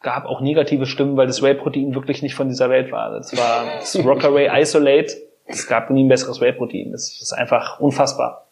Gab 0.00 0.24
auch 0.24 0.40
negative 0.40 0.86
Stimmen, 0.86 1.16
weil 1.16 1.26
das 1.26 1.42
Whey-Protein 1.42 1.94
wirklich 1.94 2.22
nicht 2.22 2.34
von 2.34 2.48
dieser 2.48 2.70
Welt 2.70 2.90
war. 2.90 3.10
Das 3.10 3.36
war 3.36 3.64
das 3.78 3.96
Rockaway 4.04 4.48
Isolate. 4.60 5.12
Es 5.46 5.66
gab 5.66 5.90
nie 5.90 6.04
ein 6.04 6.08
besseres 6.08 6.40
Whey-Protein. 6.40 6.92
Das 6.92 7.20
ist 7.20 7.32
einfach 7.32 7.80
unfassbar. 7.80 8.46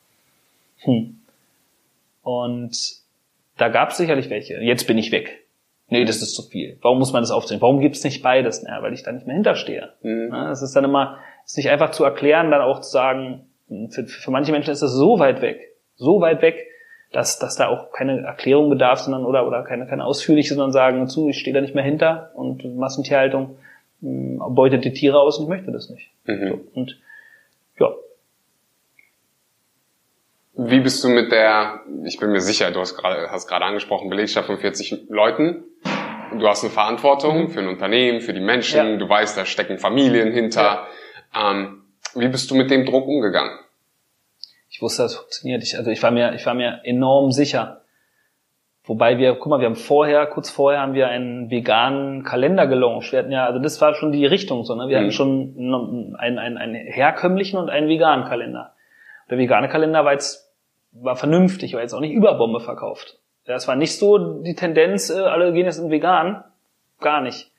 Hm. 0.81 1.21
Und 2.23 2.77
da 3.57 3.69
gab 3.69 3.91
es 3.91 3.97
sicherlich 3.97 4.31
welche. 4.31 4.61
Jetzt 4.61 4.87
bin 4.87 4.99
ich 4.99 5.11
weg. 5.11 5.45
Nee, 5.89 6.05
das 6.05 6.21
ist 6.21 6.35
zu 6.35 6.43
viel. 6.43 6.77
Warum 6.83 6.99
muss 6.99 7.13
man 7.13 7.23
das 7.23 7.31
aufzählen? 7.31 7.63
Warum 7.63 7.81
gibt's 7.81 8.05
nicht 8.05 8.23
beides? 8.23 8.63
Na, 8.63 8.83
weil 8.83 8.93
ich 8.93 9.03
da 9.03 9.13
nicht 9.13 9.27
mehr 9.27 9.35
hinterstehe. 9.35 9.95
Mhm. 10.03 10.31
Das 10.31 10.61
ist 10.61 10.77
dann 10.77 10.85
immer, 10.85 11.19
ist 11.47 11.57
nicht 11.57 11.71
einfach 11.71 11.91
zu 11.91 12.05
erklären, 12.05 12.51
dann 12.51 12.61
auch 12.61 12.81
zu 12.81 12.91
sagen, 12.91 13.47
für, 13.91 14.07
für 14.07 14.31
manche 14.31 14.53
Menschen 14.53 14.71
ist 14.71 14.83
das 14.83 14.93
so 14.93 15.19
weit 15.19 15.41
weg, 15.41 15.77
so 15.97 16.21
weit 16.21 16.43
weg, 16.43 16.67
dass, 17.13 17.39
dass 17.39 17.57
da 17.57 17.69
auch 17.69 17.93
keine 17.93 18.21
Erklärung 18.21 18.69
bedarf, 18.69 19.01
sondern 19.01 19.25
oder, 19.25 19.47
oder 19.47 19.63
keine, 19.63 19.87
keine 19.87 20.05
ausführliche, 20.05 20.55
sondern 20.55 20.73
sagen 20.73 21.09
zu, 21.09 21.29
ich 21.29 21.39
stehe 21.39 21.55
da 21.55 21.61
nicht 21.61 21.75
mehr 21.75 21.85
hinter 21.85 22.31
und 22.35 22.65
Massentierhaltung 22.77 23.57
mh, 24.01 24.45
hm, 24.47 24.55
beutet 24.55 24.85
die 24.85 24.93
Tiere 24.93 25.19
aus 25.19 25.39
und 25.39 25.45
ich 25.45 25.49
möchte 25.49 25.73
das 25.73 25.89
nicht. 25.89 26.11
Mhm. 26.27 26.49
So, 26.49 26.61
und 26.75 27.01
ja. 27.81 27.95
Wie 30.55 30.81
bist 30.81 31.03
du 31.05 31.09
mit 31.09 31.33
der, 31.33 31.81
ich 32.05 32.19
bin 32.19 32.31
mir 32.31 32.41
sicher, 32.41 32.71
du 32.73 32.81
hast 32.81 32.97
gerade, 32.97 33.31
hast 33.31 33.47
gerade 33.47 33.65
angesprochen, 33.65 34.11
Belegschaft 34.11 34.47
von 34.47 34.59
40 34.59 35.09
Leuten. 35.09 35.65
Du 36.39 36.47
hast 36.47 36.63
eine 36.63 36.73
Verantwortung 36.73 37.45
mhm. 37.45 37.49
für 37.49 37.61
ein 37.61 37.69
Unternehmen, 37.69 38.21
für 38.21 38.35
die 38.35 38.41
Menschen, 38.41 38.87
ja. 38.87 38.97
du 38.97 39.09
weißt, 39.09 39.37
da 39.39 39.47
stecken 39.47 39.79
Familien 39.79 40.33
hinter. 40.33 40.87
Ja. 41.35 41.51
Ähm, 41.53 41.85
wie 42.15 42.29
bist 42.29 42.51
du 42.51 42.55
mit 42.55 42.71
dem 42.71 42.85
Druck 42.85 43.07
umgegangen? 43.07 43.59
Ich 44.79 44.83
wusste, 44.83 45.03
das 45.03 45.17
funktioniert. 45.17 45.65
Ich, 45.65 45.77
also 45.77 45.91
ich 45.91 46.01
war 46.05 46.13
mir, 46.13 46.35
ich 46.35 46.47
war 46.47 46.55
mir 46.55 46.83
enorm 46.85 47.33
sicher. 47.33 47.81
Wobei 48.85 49.19
wir, 49.19 49.35
guck 49.35 49.49
mal, 49.49 49.59
wir 49.59 49.67
haben 49.67 49.75
vorher, 49.75 50.25
kurz 50.27 50.51
vorher 50.51 50.81
haben 50.81 50.95
wir 50.95 51.09
einen 51.09 51.51
veganen 51.51 52.23
Kalender 52.23 52.69
gelauncht. 52.69 53.11
Wir 53.11 53.19
hatten 53.19 53.33
ja, 53.33 53.45
also 53.45 53.59
das 53.59 53.81
war 53.81 53.95
schon 53.95 54.13
die 54.13 54.25
Richtung 54.25 54.63
so, 54.63 54.77
ne? 54.77 54.89
Wir 54.89 54.99
mhm. 54.99 55.01
hatten 55.01 55.11
schon 55.11 56.15
einen, 56.17 56.39
einen, 56.39 56.57
einen 56.59 56.75
herkömmlichen 56.77 57.59
und 57.59 57.71
einen 57.71 57.89
veganen 57.89 58.25
Kalender. 58.27 58.75
Der 59.29 59.39
vegane 59.39 59.69
Kalender 59.69 60.05
war 60.05 60.13
jetzt, 60.13 60.55
war 60.93 61.17
vernünftig, 61.17 61.75
war 61.75 61.81
jetzt 61.81 61.93
auch 61.93 62.01
nicht 62.01 62.13
Überbombe 62.13 62.61
verkauft. 62.61 63.19
Das 63.47 63.67
war 63.67 63.75
nicht 63.75 63.99
so 63.99 64.43
die 64.43 64.55
Tendenz, 64.55 65.11
äh, 65.11 65.19
alle 65.19 65.53
gehen 65.53 65.67
jetzt 65.67 65.79
in 65.79 65.91
vegan. 65.91 66.45
Gar 67.01 67.23
nicht. 67.23 67.51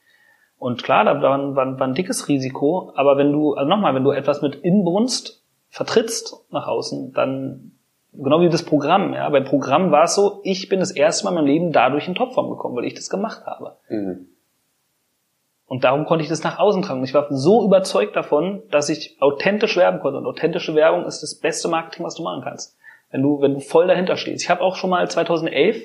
Und 0.57 0.83
klar, 0.83 1.03
da 1.03 1.21
war, 1.21 1.53
war, 1.53 1.79
war 1.79 1.87
ein 1.87 1.95
dickes 1.95 2.29
Risiko, 2.29 2.93
aber 2.95 3.17
wenn 3.17 3.33
du, 3.33 3.55
also 3.55 3.69
nochmal, 3.69 3.93
wenn 3.93 4.05
du 4.05 4.11
etwas 4.11 4.41
mit 4.41 4.55
Inbrunst 4.55 5.38
vertrittst 5.69 6.45
nach 6.51 6.67
außen, 6.67 7.13
dann 7.13 7.71
genau 8.13 8.41
wie 8.41 8.49
das 8.49 8.63
Programm. 8.63 9.13
Ja, 9.13 9.29
beim 9.29 9.45
Programm 9.45 9.91
war 9.91 10.03
es 10.03 10.15
so, 10.15 10.41
ich 10.43 10.69
bin 10.69 10.79
das 10.79 10.91
erste 10.91 11.25
Mal 11.25 11.31
in 11.31 11.35
meinem 11.35 11.47
Leben 11.47 11.71
dadurch 11.71 12.07
in 12.07 12.15
Topform 12.15 12.49
gekommen, 12.49 12.75
weil 12.75 12.85
ich 12.85 12.95
das 12.95 13.09
gemacht 13.09 13.45
habe. 13.45 13.77
Mhm. 13.89 14.27
Und 15.69 15.83
darum 15.83 16.05
konnte 16.05 16.23
ich 16.23 16.29
das 16.29 16.43
nach 16.43 16.57
außen 16.57 16.81
tragen. 16.81 17.03
Ich 17.03 17.13
war 17.13 17.27
so 17.29 17.63
überzeugt 17.63 18.15
davon, 18.15 18.63
dass 18.71 18.89
ich 18.89 19.17
authentisch 19.21 19.77
werben 19.77 19.99
konnte. 19.99 20.17
Und 20.17 20.25
authentische 20.25 20.73
Werbung 20.73 21.05
ist 21.05 21.21
das 21.21 21.35
beste 21.35 21.67
Marketing, 21.67 22.03
was 22.03 22.15
du 22.15 22.23
machen 22.23 22.41
kannst. 22.43 22.75
Wenn 23.11 23.21
du, 23.21 23.39
wenn 23.39 23.53
du 23.53 23.59
voll 23.59 23.85
dahinter 23.85 24.17
stehst. 24.17 24.43
Ich 24.43 24.49
habe 24.49 24.61
auch 24.61 24.75
schon 24.75 24.89
mal 24.89 25.07
2011, 25.07 25.77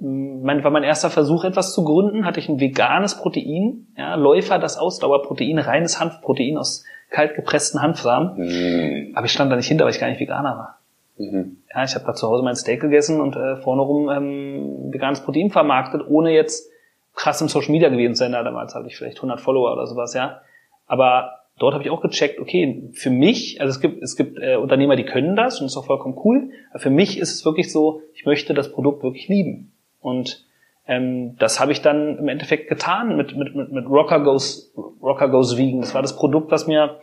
mein, 0.00 0.62
war 0.64 0.70
mein 0.70 0.82
erster 0.82 1.10
Versuch, 1.10 1.44
etwas 1.44 1.72
zu 1.72 1.84
gründen, 1.84 2.24
hatte 2.24 2.40
ich 2.40 2.48
ein 2.48 2.60
veganes 2.60 3.16
Protein, 3.16 3.86
ja, 3.96 4.14
Läufer, 4.14 4.58
das 4.58 4.78
Ausdauerprotein, 4.78 5.58
reines 5.58 6.00
Hanfprotein 6.00 6.56
aus 6.56 6.84
kalt 7.10 7.34
gepressten 7.34 7.82
Hanfsamen. 7.82 8.36
Mhm. 8.36 9.12
Aber 9.14 9.26
ich 9.26 9.32
stand 9.32 9.50
da 9.50 9.56
nicht 9.56 9.68
hinter, 9.68 9.84
weil 9.84 9.92
ich 9.92 10.00
gar 10.00 10.08
nicht 10.08 10.20
Veganer 10.20 10.56
war. 10.56 10.78
Mhm. 11.18 11.58
Ja, 11.74 11.84
ich 11.84 11.94
habe 11.94 12.04
da 12.06 12.14
zu 12.14 12.28
Hause 12.28 12.42
mein 12.42 12.56
Steak 12.56 12.80
gegessen 12.80 13.20
und 13.20 13.36
äh, 13.36 13.56
vorne 13.56 13.82
rum 13.82 14.08
ähm, 14.08 14.92
veganes 14.92 15.20
Protein 15.20 15.50
vermarktet, 15.50 16.02
ohne 16.08 16.32
jetzt 16.32 16.70
krass 17.14 17.40
im 17.40 17.48
Social 17.48 17.72
Media 17.72 17.88
gewesen 17.88 18.14
zu 18.14 18.20
sein. 18.20 18.32
Da 18.32 18.42
damals 18.42 18.74
hatte 18.74 18.86
ich 18.86 18.96
vielleicht 18.96 19.18
100 19.18 19.40
Follower 19.40 19.72
oder 19.72 19.86
sowas, 19.86 20.14
ja. 20.14 20.40
Aber 20.86 21.40
dort 21.58 21.74
habe 21.74 21.84
ich 21.84 21.90
auch 21.90 22.00
gecheckt, 22.00 22.40
okay, 22.40 22.90
für 22.94 23.10
mich, 23.10 23.60
also 23.60 23.70
es 23.70 23.80
gibt, 23.80 24.02
es 24.02 24.16
gibt 24.16 24.38
äh, 24.38 24.56
Unternehmer, 24.56 24.96
die 24.96 25.04
können 25.04 25.36
das 25.36 25.60
und 25.60 25.66
das 25.66 25.72
ist 25.72 25.76
auch 25.76 25.86
vollkommen 25.86 26.16
cool. 26.24 26.50
Aber 26.70 26.80
für 26.80 26.90
mich 26.90 27.18
ist 27.18 27.34
es 27.34 27.44
wirklich 27.44 27.70
so, 27.70 28.02
ich 28.14 28.24
möchte 28.24 28.54
das 28.54 28.72
Produkt 28.72 29.02
wirklich 29.02 29.28
lieben. 29.28 29.72
Und 30.00 30.46
ähm, 30.86 31.36
das 31.38 31.60
habe 31.60 31.72
ich 31.72 31.82
dann 31.82 32.18
im 32.18 32.28
Endeffekt 32.28 32.68
getan 32.68 33.16
mit, 33.16 33.36
mit, 33.36 33.54
mit, 33.54 33.70
mit 33.70 33.86
Rocker 33.86 34.20
Goes, 34.20 34.72
Rocker 35.02 35.28
Goes 35.28 35.56
Vegan. 35.56 35.80
Das 35.80 35.94
war 35.94 36.02
das 36.02 36.16
Produkt, 36.16 36.50
was 36.50 36.66
mir, 36.66 37.00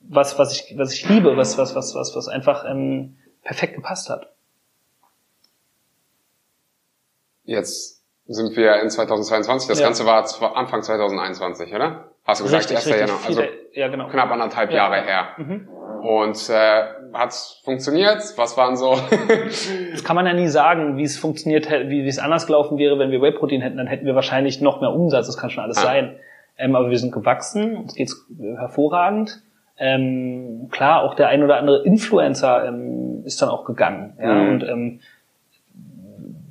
was, 0.00 0.38
was 0.38 0.52
ich, 0.52 0.76
was 0.78 0.92
ich 0.92 1.08
liebe, 1.08 1.36
was, 1.36 1.58
was, 1.58 1.74
was, 1.74 1.94
was, 1.94 2.16
was 2.16 2.28
einfach 2.28 2.64
ähm, 2.68 3.16
perfekt 3.42 3.74
gepasst 3.74 4.10
hat. 4.10 4.32
Jetzt 7.44 8.02
sind 8.26 8.56
wir 8.56 8.80
in 8.82 8.90
2022. 8.90 9.68
Das 9.68 9.80
ja. 9.80 9.86
Ganze 9.86 10.04
war 10.04 10.56
Anfang 10.56 10.82
2021, 10.82 11.72
oder? 11.74 12.12
Hast 12.24 12.40
du 12.40 12.44
gesagt, 12.44 12.70
richtig, 12.70 12.92
1. 12.92 13.00
Januar, 13.00 13.18
also 13.26 13.42
ja, 13.72 13.88
genau. 13.88 14.08
knapp 14.08 14.30
anderthalb 14.30 14.70
ja. 14.70 14.76
Jahre 14.76 15.02
her. 15.02 15.28
Mhm. 15.38 15.68
Und 16.02 16.50
äh, 16.50 16.97
hat's 17.12 17.60
funktioniert? 17.64 18.22
Was 18.36 18.56
waren 18.56 18.76
so? 18.76 18.96
das 19.92 20.04
kann 20.04 20.16
man 20.16 20.26
ja 20.26 20.32
nie 20.32 20.48
sagen, 20.48 20.96
wie 20.96 21.04
es 21.04 21.18
funktioniert, 21.18 21.70
wie, 21.70 22.04
wie 22.04 22.08
es 22.08 22.18
anders 22.18 22.46
gelaufen 22.46 22.78
wäre, 22.78 22.98
wenn 22.98 23.10
wir 23.10 23.20
Whey-Protein 23.20 23.60
hätten. 23.60 23.76
Dann 23.76 23.86
hätten 23.86 24.06
wir 24.06 24.14
wahrscheinlich 24.14 24.60
noch 24.60 24.80
mehr 24.80 24.90
Umsatz. 24.90 25.26
Das 25.26 25.36
kann 25.36 25.50
schon 25.50 25.64
alles 25.64 25.78
ah. 25.78 25.82
sein. 25.82 26.16
Ähm, 26.56 26.74
aber 26.74 26.90
wir 26.90 26.98
sind 26.98 27.12
gewachsen. 27.12 27.76
Uns 27.76 27.94
geht's 27.94 28.26
hervorragend. 28.56 29.42
Ähm, 29.78 30.68
klar, 30.70 31.02
auch 31.02 31.14
der 31.14 31.28
ein 31.28 31.44
oder 31.44 31.56
andere 31.56 31.84
Influencer 31.84 32.66
ähm, 32.66 33.22
ist 33.24 33.40
dann 33.40 33.48
auch 33.48 33.64
gegangen. 33.64 34.14
Ja, 34.20 34.34
mhm. 34.34 34.48
und 34.48 34.62
ähm, 34.64 35.00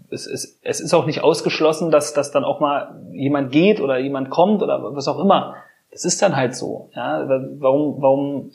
es, 0.10 0.26
es, 0.26 0.60
es 0.64 0.80
ist 0.80 0.94
auch 0.94 1.06
nicht 1.06 1.22
ausgeschlossen, 1.22 1.92
dass, 1.92 2.14
dass 2.14 2.32
dann 2.32 2.46
auch 2.46 2.62
mal 2.62 2.96
jemand 3.12 3.52
geht 3.52 3.82
oder 3.82 3.98
jemand 3.98 4.30
kommt 4.30 4.64
oder 4.64 4.96
was 4.96 5.08
auch 5.10 5.20
immer. 5.20 5.56
Das 5.92 6.06
ist 6.06 6.22
dann 6.22 6.36
halt 6.36 6.56
so. 6.56 6.90
Ja, 6.96 7.28
warum, 7.60 8.02
warum 8.02 8.52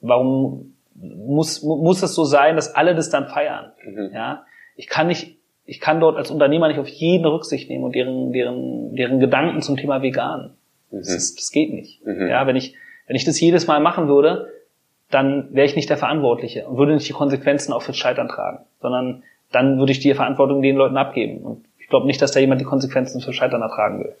warum 0.00 0.74
muss, 0.94 1.62
muss 1.62 2.02
es 2.02 2.14
so 2.14 2.24
sein, 2.24 2.56
dass 2.56 2.74
alle 2.74 2.94
das 2.94 3.10
dann 3.10 3.28
feiern? 3.28 3.72
Mhm. 3.84 4.10
Ja, 4.12 4.44
ich 4.76 4.88
kann 4.88 5.06
nicht, 5.06 5.36
ich 5.64 5.80
kann 5.80 6.00
dort 6.00 6.16
als 6.16 6.30
Unternehmer 6.30 6.68
nicht 6.68 6.80
auf 6.80 6.88
jeden 6.88 7.26
Rücksicht 7.26 7.68
nehmen 7.68 7.84
und 7.84 7.94
deren, 7.94 8.32
deren, 8.32 8.94
deren 8.96 9.20
Gedanken 9.20 9.62
zum 9.62 9.76
Thema 9.76 10.02
vegan. 10.02 10.54
Mhm. 10.90 10.98
Das, 10.98 11.14
ist, 11.14 11.38
das 11.38 11.50
geht 11.50 11.72
nicht. 11.72 12.04
Mhm. 12.04 12.28
Ja, 12.28 12.46
wenn 12.46 12.56
ich, 12.56 12.74
wenn 13.06 13.16
ich 13.16 13.24
das 13.24 13.40
jedes 13.40 13.66
Mal 13.66 13.80
machen 13.80 14.08
würde, 14.08 14.52
dann 15.10 15.54
wäre 15.54 15.66
ich 15.66 15.76
nicht 15.76 15.88
der 15.88 15.96
Verantwortliche 15.96 16.66
und 16.66 16.76
würde 16.76 16.94
nicht 16.94 17.08
die 17.08 17.14
Konsequenzen 17.14 17.72
auch 17.72 17.82
fürs 17.82 17.96
Scheitern 17.96 18.28
tragen, 18.28 18.64
sondern 18.80 19.22
dann 19.50 19.78
würde 19.78 19.92
ich 19.92 20.00
die 20.00 20.12
Verantwortung 20.12 20.60
den 20.60 20.76
Leuten 20.76 20.96
abgeben. 20.96 21.38
Und 21.38 21.64
ich 21.78 21.88
glaube 21.88 22.06
nicht, 22.06 22.20
dass 22.20 22.32
da 22.32 22.40
jemand 22.40 22.60
die 22.60 22.66
Konsequenzen 22.66 23.22
fürs 23.22 23.34
Scheitern 23.34 23.62
ertragen 23.62 24.00
will. 24.00 24.14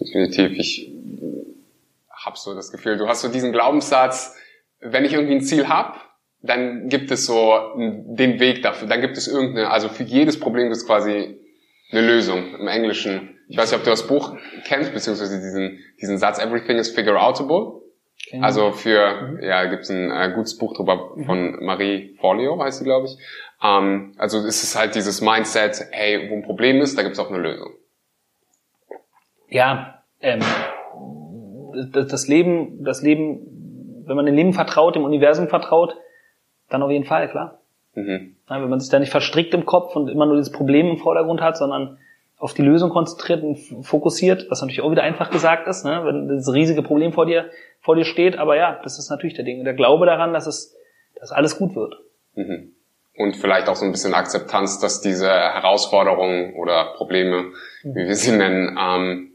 Definitiv. 0.00 0.50
Ich 0.58 0.90
habe 2.10 2.36
so 2.36 2.54
das 2.54 2.72
Gefühl, 2.72 2.96
du 2.98 3.06
hast 3.06 3.20
so 3.20 3.28
diesen 3.28 3.52
Glaubenssatz, 3.52 4.36
wenn 4.84 5.04
ich 5.04 5.14
irgendwie 5.14 5.34
ein 5.34 5.40
Ziel 5.40 5.68
habe, 5.68 5.98
dann 6.42 6.88
gibt 6.88 7.10
es 7.10 7.24
so 7.24 7.54
den 7.76 8.38
Weg 8.38 8.62
dafür. 8.62 8.86
Dann 8.86 9.00
gibt 9.00 9.16
es 9.16 9.26
irgendeine, 9.26 9.70
also 9.70 9.88
für 9.88 10.02
jedes 10.02 10.38
Problem 10.38 10.64
gibt 10.64 10.76
es 10.76 10.86
quasi 10.86 11.40
eine 11.90 12.06
Lösung 12.06 12.54
im 12.58 12.68
Englischen. 12.68 13.38
Ich 13.48 13.56
weiß 13.56 13.70
nicht, 13.70 13.78
ob 13.78 13.84
du 13.84 13.90
das 13.90 14.06
Buch 14.06 14.36
kennst, 14.66 14.92
beziehungsweise 14.92 15.36
diesen, 15.36 15.78
diesen 16.00 16.18
Satz, 16.18 16.38
everything 16.38 16.76
is 16.76 16.90
figure 16.90 17.20
outable. 17.20 17.82
Okay. 18.28 18.40
Also 18.42 18.72
für, 18.72 19.22
mhm. 19.22 19.42
ja, 19.42 19.64
gibt 19.66 19.82
es 19.82 19.90
ein 19.90 20.10
äh, 20.10 20.32
gutes 20.34 20.56
Buch 20.58 20.74
drüber 20.74 21.12
mhm. 21.14 21.24
von 21.24 21.64
Marie 21.64 22.16
Forleo, 22.20 22.62
heißt 22.62 22.78
sie, 22.78 22.84
glaube 22.84 23.06
ich. 23.06 23.18
Ähm, 23.62 24.14
also 24.18 24.38
es 24.38 24.62
ist 24.62 24.76
halt 24.78 24.94
dieses 24.94 25.20
Mindset, 25.20 25.86
hey, 25.90 26.30
wo 26.30 26.36
ein 26.36 26.42
Problem 26.42 26.80
ist, 26.80 26.96
da 26.96 27.02
gibt 27.02 27.14
es 27.14 27.18
auch 27.18 27.30
eine 27.30 27.38
Lösung. 27.38 27.72
Ja, 29.48 30.02
ähm, 30.20 30.40
das 31.92 32.28
Leben, 32.28 32.84
das 32.84 33.02
Leben 33.02 33.53
wenn 34.06 34.16
man 34.16 34.26
dem 34.26 34.34
Leben 34.34 34.52
vertraut, 34.52 34.94
dem 34.94 35.04
Universum 35.04 35.48
vertraut, 35.48 35.96
dann 36.68 36.82
auf 36.82 36.90
jeden 36.90 37.04
Fall, 37.04 37.28
klar. 37.28 37.60
Mhm. 37.94 38.36
Wenn 38.48 38.68
man 38.68 38.80
sich 38.80 38.90
da 38.90 38.98
nicht 38.98 39.10
verstrickt 39.10 39.54
im 39.54 39.66
Kopf 39.66 39.94
und 39.96 40.08
immer 40.08 40.26
nur 40.26 40.36
dieses 40.36 40.52
Problem 40.52 40.88
im 40.88 40.98
Vordergrund 40.98 41.40
hat, 41.40 41.56
sondern 41.56 41.98
auf 42.38 42.52
die 42.52 42.62
Lösung 42.62 42.90
konzentriert 42.90 43.42
und 43.42 43.56
fokussiert, 43.84 44.46
was 44.50 44.60
natürlich 44.60 44.82
auch 44.82 44.90
wieder 44.90 45.02
einfach 45.02 45.30
gesagt 45.30 45.68
ist, 45.68 45.84
ne? 45.84 46.02
wenn 46.04 46.28
das 46.28 46.52
riesige 46.52 46.82
Problem 46.82 47.12
vor 47.12 47.26
dir, 47.26 47.50
vor 47.80 47.96
dir 47.96 48.04
steht. 48.04 48.36
Aber 48.36 48.56
ja, 48.56 48.80
das 48.82 48.98
ist 48.98 49.08
natürlich 49.08 49.34
der 49.34 49.44
Ding. 49.44 49.64
Der 49.64 49.74
Glaube 49.74 50.04
daran, 50.06 50.32
dass 50.32 50.46
es, 50.46 50.76
dass 51.18 51.30
alles 51.30 51.56
gut 51.56 51.76
wird. 51.76 51.94
Mhm. 52.34 52.72
Und 53.16 53.36
vielleicht 53.36 53.68
auch 53.68 53.76
so 53.76 53.84
ein 53.84 53.92
bisschen 53.92 54.12
Akzeptanz, 54.12 54.80
dass 54.80 55.00
diese 55.00 55.28
Herausforderungen 55.28 56.54
oder 56.56 56.94
Probleme, 56.96 57.52
mhm. 57.82 57.94
wie 57.94 58.06
wir 58.08 58.16
sie 58.16 58.32
nennen, 58.32 58.76
ähm, 58.78 59.30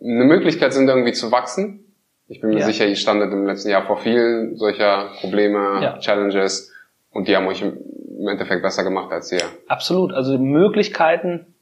eine 0.00 0.24
Möglichkeit 0.24 0.72
sind, 0.72 0.88
irgendwie 0.88 1.12
zu 1.12 1.30
wachsen 1.30 1.91
ich 2.28 2.40
bin 2.40 2.50
mir 2.50 2.60
ja. 2.60 2.66
sicher, 2.66 2.86
ihr 2.86 2.96
standet 2.96 3.32
im 3.32 3.46
letzten 3.46 3.70
Jahr 3.70 3.84
vor 3.84 3.98
vielen 3.98 4.56
solcher 4.56 5.10
Probleme, 5.20 5.80
ja. 5.82 5.98
Challenges 5.98 6.72
und 7.10 7.28
die 7.28 7.36
haben 7.36 7.46
euch 7.46 7.62
im 7.62 8.28
Endeffekt 8.28 8.62
besser 8.62 8.84
gemacht 8.84 9.12
als 9.12 9.32
ihr. 9.32 9.42
Absolut. 9.68 10.12
Also 10.12 10.38
Möglichkeiten, 10.38 11.54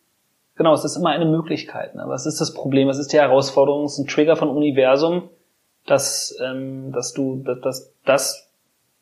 genau, 0.57 0.73
es 0.75 0.85
ist 0.85 0.97
immer 0.97 1.11
eine 1.11 1.25
Möglichkeit. 1.25 1.95
Ne? 1.95 2.05
Was 2.07 2.27
ist 2.27 2.41
das 2.41 2.55
Problem? 2.55 2.89
Was 2.89 2.99
ist 2.99 3.13
die 3.13 3.19
Herausforderung? 3.19 3.85
Es 3.85 3.95
ist 3.95 3.99
ein 4.01 4.07
Trigger 4.07 4.37
von 4.37 4.49
Universum, 4.49 5.31
dass, 5.87 6.37
ähm, 6.45 6.93
dass 6.93 7.13
du, 7.13 7.43
dass, 7.43 7.61
dass 7.61 7.95
das 8.05 8.51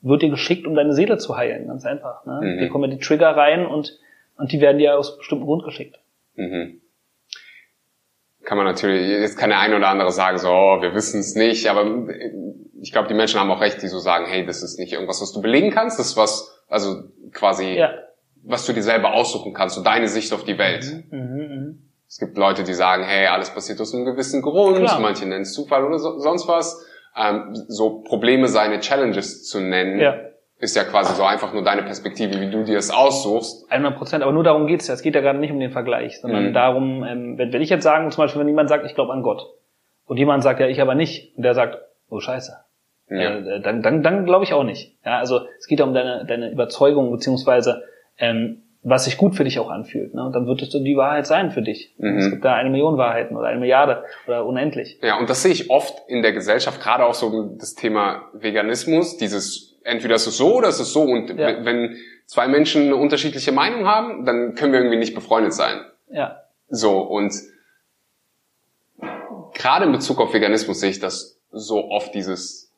wird 0.01 0.23
dir 0.23 0.31
geschickt, 0.31 0.67
um 0.67 0.75
deine 0.75 0.95
Seele 0.95 1.19
zu 1.19 1.37
heilen, 1.37 1.67
ganz 1.67 1.85
einfach. 1.85 2.25
Ne? 2.25 2.41
Mhm. 2.41 2.59
Hier 2.61 2.69
kommen 2.69 2.91
die 2.91 2.99
Trigger 2.99 3.37
rein 3.37 3.67
und, 3.67 3.99
und 4.37 4.53
die 4.53 4.61
werden 4.61 4.79
dir 4.79 4.97
aus 4.97 5.19
bestimmten 5.19 5.45
Grund 5.45 5.65
geschickt. 5.65 5.99
Mhm 6.37 6.81
kann 8.49 8.57
man 8.57 8.67
natürlich, 8.67 9.07
jetzt 9.07 9.37
kann 9.37 9.51
der 9.51 9.59
eine 9.59 9.77
oder 9.77 9.89
andere 9.89 10.11
sagen, 10.11 10.39
so, 10.39 10.49
oh, 10.49 10.81
wir 10.81 10.95
wissen 10.95 11.21
es 11.21 11.35
nicht, 11.35 11.69
aber 11.69 12.09
ich 12.81 12.93
glaube, 12.93 13.07
die 13.07 13.13
Menschen 13.13 13.39
haben 13.39 13.51
auch 13.51 13.61
recht, 13.61 13.83
die 13.83 13.89
so 13.89 13.99
sagen, 13.99 14.25
hey, 14.27 14.47
das 14.47 14.63
ist 14.63 14.79
nicht 14.79 14.95
irgendwas, 14.95 15.21
was 15.21 15.35
du 15.35 15.43
belegen 15.43 15.71
kannst, 15.71 15.99
das 15.99 16.07
ist 16.07 16.17
was, 16.17 16.65
also 16.67 17.03
quasi, 17.35 17.75
ja. 17.75 17.91
was 18.45 18.65
du 18.65 18.73
dir 18.73 18.83
selber 18.83 19.13
aussuchen 19.13 19.53
kannst, 19.53 19.75
so 19.75 19.83
deine 19.83 20.09
Sicht 20.09 20.33
auf 20.33 20.45
die 20.45 20.57
Welt. 20.57 20.87
Mhm, 21.11 21.19
mh, 21.19 21.45
mh. 21.45 21.75
Es 22.09 22.17
gibt 22.17 22.39
Leute, 22.39 22.65
die 22.65 22.73
sagen, 22.73 23.05
hey, 23.05 23.27
alles 23.27 23.51
passiert 23.51 23.83
aus 23.83 23.93
einem 23.95 24.07
gewissen 24.07 24.41
Grund, 24.41 24.79
Klar. 24.79 24.99
manche 24.99 25.27
nennen 25.27 25.43
es 25.43 25.53
Zufall 25.53 25.85
oder 25.85 25.99
so, 25.99 26.19
sonst 26.19 26.49
was. 26.49 26.87
Ähm, 27.15 27.55
so 27.69 28.01
Probleme 28.01 28.49
seine 28.49 28.81
Challenges 28.81 29.45
zu 29.45 29.61
nennen, 29.61 30.01
ja 30.01 30.28
ist 30.59 30.75
ja 30.75 30.85
quasi 30.85 31.15
so 31.15 31.23
einfach 31.23 31.53
nur 31.53 31.63
deine 31.63 31.83
Perspektive, 31.83 32.41
wie 32.41 32.51
du 32.51 32.65
dir 32.65 32.79
es 32.79 32.91
aussuchst. 32.91 33.71
100 33.71 33.97
Prozent, 33.97 34.23
aber 34.23 34.33
nur 34.33 34.43
darum 34.43 34.67
geht's 34.67 34.89
ja. 34.89 34.95
Es 34.95 35.03
geht 35.03 35.15
ja 35.15 35.21
gerade 35.21 35.39
nicht 35.39 35.53
um 35.53 35.61
den 35.61 35.71
Vergleich, 35.71 36.21
sondern 36.21 36.49
mhm. 36.49 36.53
darum, 36.53 37.05
ähm, 37.05 37.39
wenn, 37.39 37.53
wenn 37.53 37.63
ich 37.63 37.71
jetzt 37.71 37.85
sagen, 37.85 38.11
zum 38.11 38.25
Beispiel, 38.25 38.41
wenn 38.41 38.49
jemand 38.49 38.69
sagt, 38.69 38.85
ich 38.85 38.95
glaube 38.95 39.13
an 39.13 39.23
Gott, 39.23 39.47
und 40.07 40.17
jemand 40.17 40.43
sagt, 40.43 40.59
ja, 40.59 40.67
ich 40.67 40.81
aber 40.81 40.95
nicht, 40.95 41.37
und 41.37 41.45
der 41.45 41.55
sagt, 41.55 41.79
oh 42.09 42.19
Scheiße, 42.19 42.57
ja. 43.11 43.39
äh, 43.39 43.61
dann, 43.61 43.83
dann, 43.83 44.03
dann 44.03 44.25
glaube 44.25 44.45
ich 44.45 44.53
auch 44.53 44.65
nicht. 44.65 44.97
Ja, 45.05 45.19
also 45.19 45.43
es 45.59 45.67
geht 45.67 45.79
ja 45.79 45.85
um 45.85 45.95
deine, 45.95 46.25
deine 46.27 46.51
Überzeugung, 46.51 47.11
beziehungsweise 47.13 47.85
ähm, 48.19 48.63
was 48.83 49.05
sich 49.05 49.17
gut 49.17 49.35
für 49.35 49.45
dich 49.45 49.59
auch 49.59 49.71
anfühlt. 49.71 50.15
Ne? 50.15 50.25
Und 50.25 50.35
dann 50.35 50.47
wird 50.47 50.63
es 50.63 50.71
die 50.71 50.97
Wahrheit 50.97 51.27
sein 51.27 51.51
für 51.51 51.63
dich. 51.63 51.95
Mhm. 51.99 52.19
Es 52.19 52.31
gibt 52.31 52.45
da 52.45 52.55
eine 52.55 52.71
Million 52.71 52.97
Wahrheiten 52.97 53.37
oder 53.37 53.49
eine 53.49 53.61
Milliarde 53.61 54.05
oder 54.27 54.47
unendlich. 54.47 54.99
Ja, 55.03 55.19
und 55.19 55.29
das 55.29 55.43
sehe 55.43 55.53
ich 55.53 55.71
oft 55.71 56.09
in 56.09 56.23
der 56.23 56.33
Gesellschaft, 56.33 56.81
gerade 56.81 57.05
auch 57.05 57.15
so 57.15 57.55
das 57.59 57.75
Thema 57.75 58.23
Veganismus, 58.33 59.17
dieses 59.17 59.78
entweder 59.89 60.15
ist 60.15 60.27
es 60.27 60.37
so 60.37 60.57
oder 60.57 60.69
ist 60.69 60.81
es 60.81 60.93
so. 60.93 61.03
Und 61.03 61.31
ja. 61.31 61.65
wenn 61.65 61.97
zwei 62.27 62.47
Menschen 62.47 62.83
eine 62.83 62.97
unterschiedliche 62.97 63.53
Meinung 63.53 63.87
haben, 63.87 64.25
dann 64.25 64.55
können 64.55 64.73
wir 64.73 64.81
irgendwie 64.81 64.99
nicht 64.99 65.15
befreundet 65.15 65.55
sein. 65.55 65.85
Ja. 66.11 66.43
So, 66.69 67.01
und 67.01 67.33
gerade 69.55 69.87
in 69.87 69.93
Bezug 69.93 70.21
auf 70.21 70.33
Veganismus 70.33 70.81
sehe 70.81 70.91
ich 70.91 71.01
das 71.01 71.39
so 71.51 71.91
oft 71.91 72.15
dieses, 72.15 72.71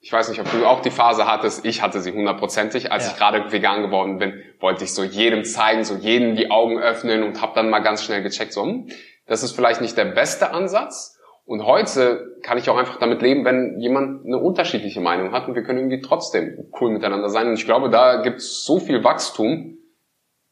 ich 0.00 0.12
weiß 0.12 0.28
nicht, 0.30 0.40
ob 0.40 0.50
du 0.50 0.66
auch 0.66 0.80
die 0.80 0.90
Phase 0.90 1.26
hattest, 1.26 1.64
ich 1.64 1.82
hatte 1.82 2.00
sie 2.00 2.12
hundertprozentig, 2.12 2.90
als 2.90 3.04
ja. 3.04 3.12
ich 3.12 3.18
gerade 3.18 3.52
vegan 3.52 3.82
geworden 3.82 4.18
bin, 4.18 4.42
wollte 4.60 4.84
ich 4.84 4.94
so 4.94 5.04
jedem 5.04 5.44
zeigen, 5.44 5.84
so 5.84 5.96
jedem 5.96 6.36
die 6.36 6.50
Augen 6.50 6.78
öffnen 6.78 7.22
und 7.22 7.42
habe 7.42 7.52
dann 7.54 7.68
mal 7.68 7.80
ganz 7.80 8.02
schnell 8.02 8.22
gecheckt, 8.22 8.52
so, 8.52 8.62
hm, 8.62 8.88
das 9.26 9.42
ist 9.42 9.52
vielleicht 9.52 9.80
nicht 9.80 9.96
der 9.96 10.06
beste 10.06 10.50
Ansatz, 10.50 11.13
und 11.46 11.66
heute 11.66 12.38
kann 12.42 12.58
ich 12.58 12.70
auch 12.70 12.76
einfach 12.76 12.98
damit 12.98 13.20
leben, 13.20 13.44
wenn 13.44 13.78
jemand 13.78 14.24
eine 14.24 14.38
unterschiedliche 14.38 15.00
Meinung 15.00 15.32
hat 15.32 15.46
und 15.46 15.54
wir 15.54 15.62
können 15.62 15.78
irgendwie 15.78 16.00
trotzdem 16.00 16.66
cool 16.80 16.90
miteinander 16.90 17.28
sein. 17.28 17.48
Und 17.48 17.54
ich 17.54 17.66
glaube, 17.66 17.90
da 17.90 18.22
gibt 18.22 18.38
es 18.38 18.64
so 18.64 18.78
viel 18.78 19.04
Wachstum, 19.04 19.78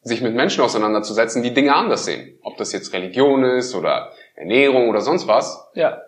sich 0.02 0.20
mit 0.20 0.35
Menschen 0.35 0.62
auseinanderzusetzen, 0.62 1.42
die 1.42 1.55
Dinge 1.55 1.74
anders 1.74 2.05
sehen. 2.05 2.38
Ob 2.42 2.57
das 2.57 2.72
jetzt 2.72 2.92
Religion 2.92 3.44
ist 3.44 3.74
oder 3.74 4.11
Ernährung 4.35 4.88
oder 4.88 5.00
sonst 5.00 5.28
was. 5.28 5.70
Ja. 5.74 6.02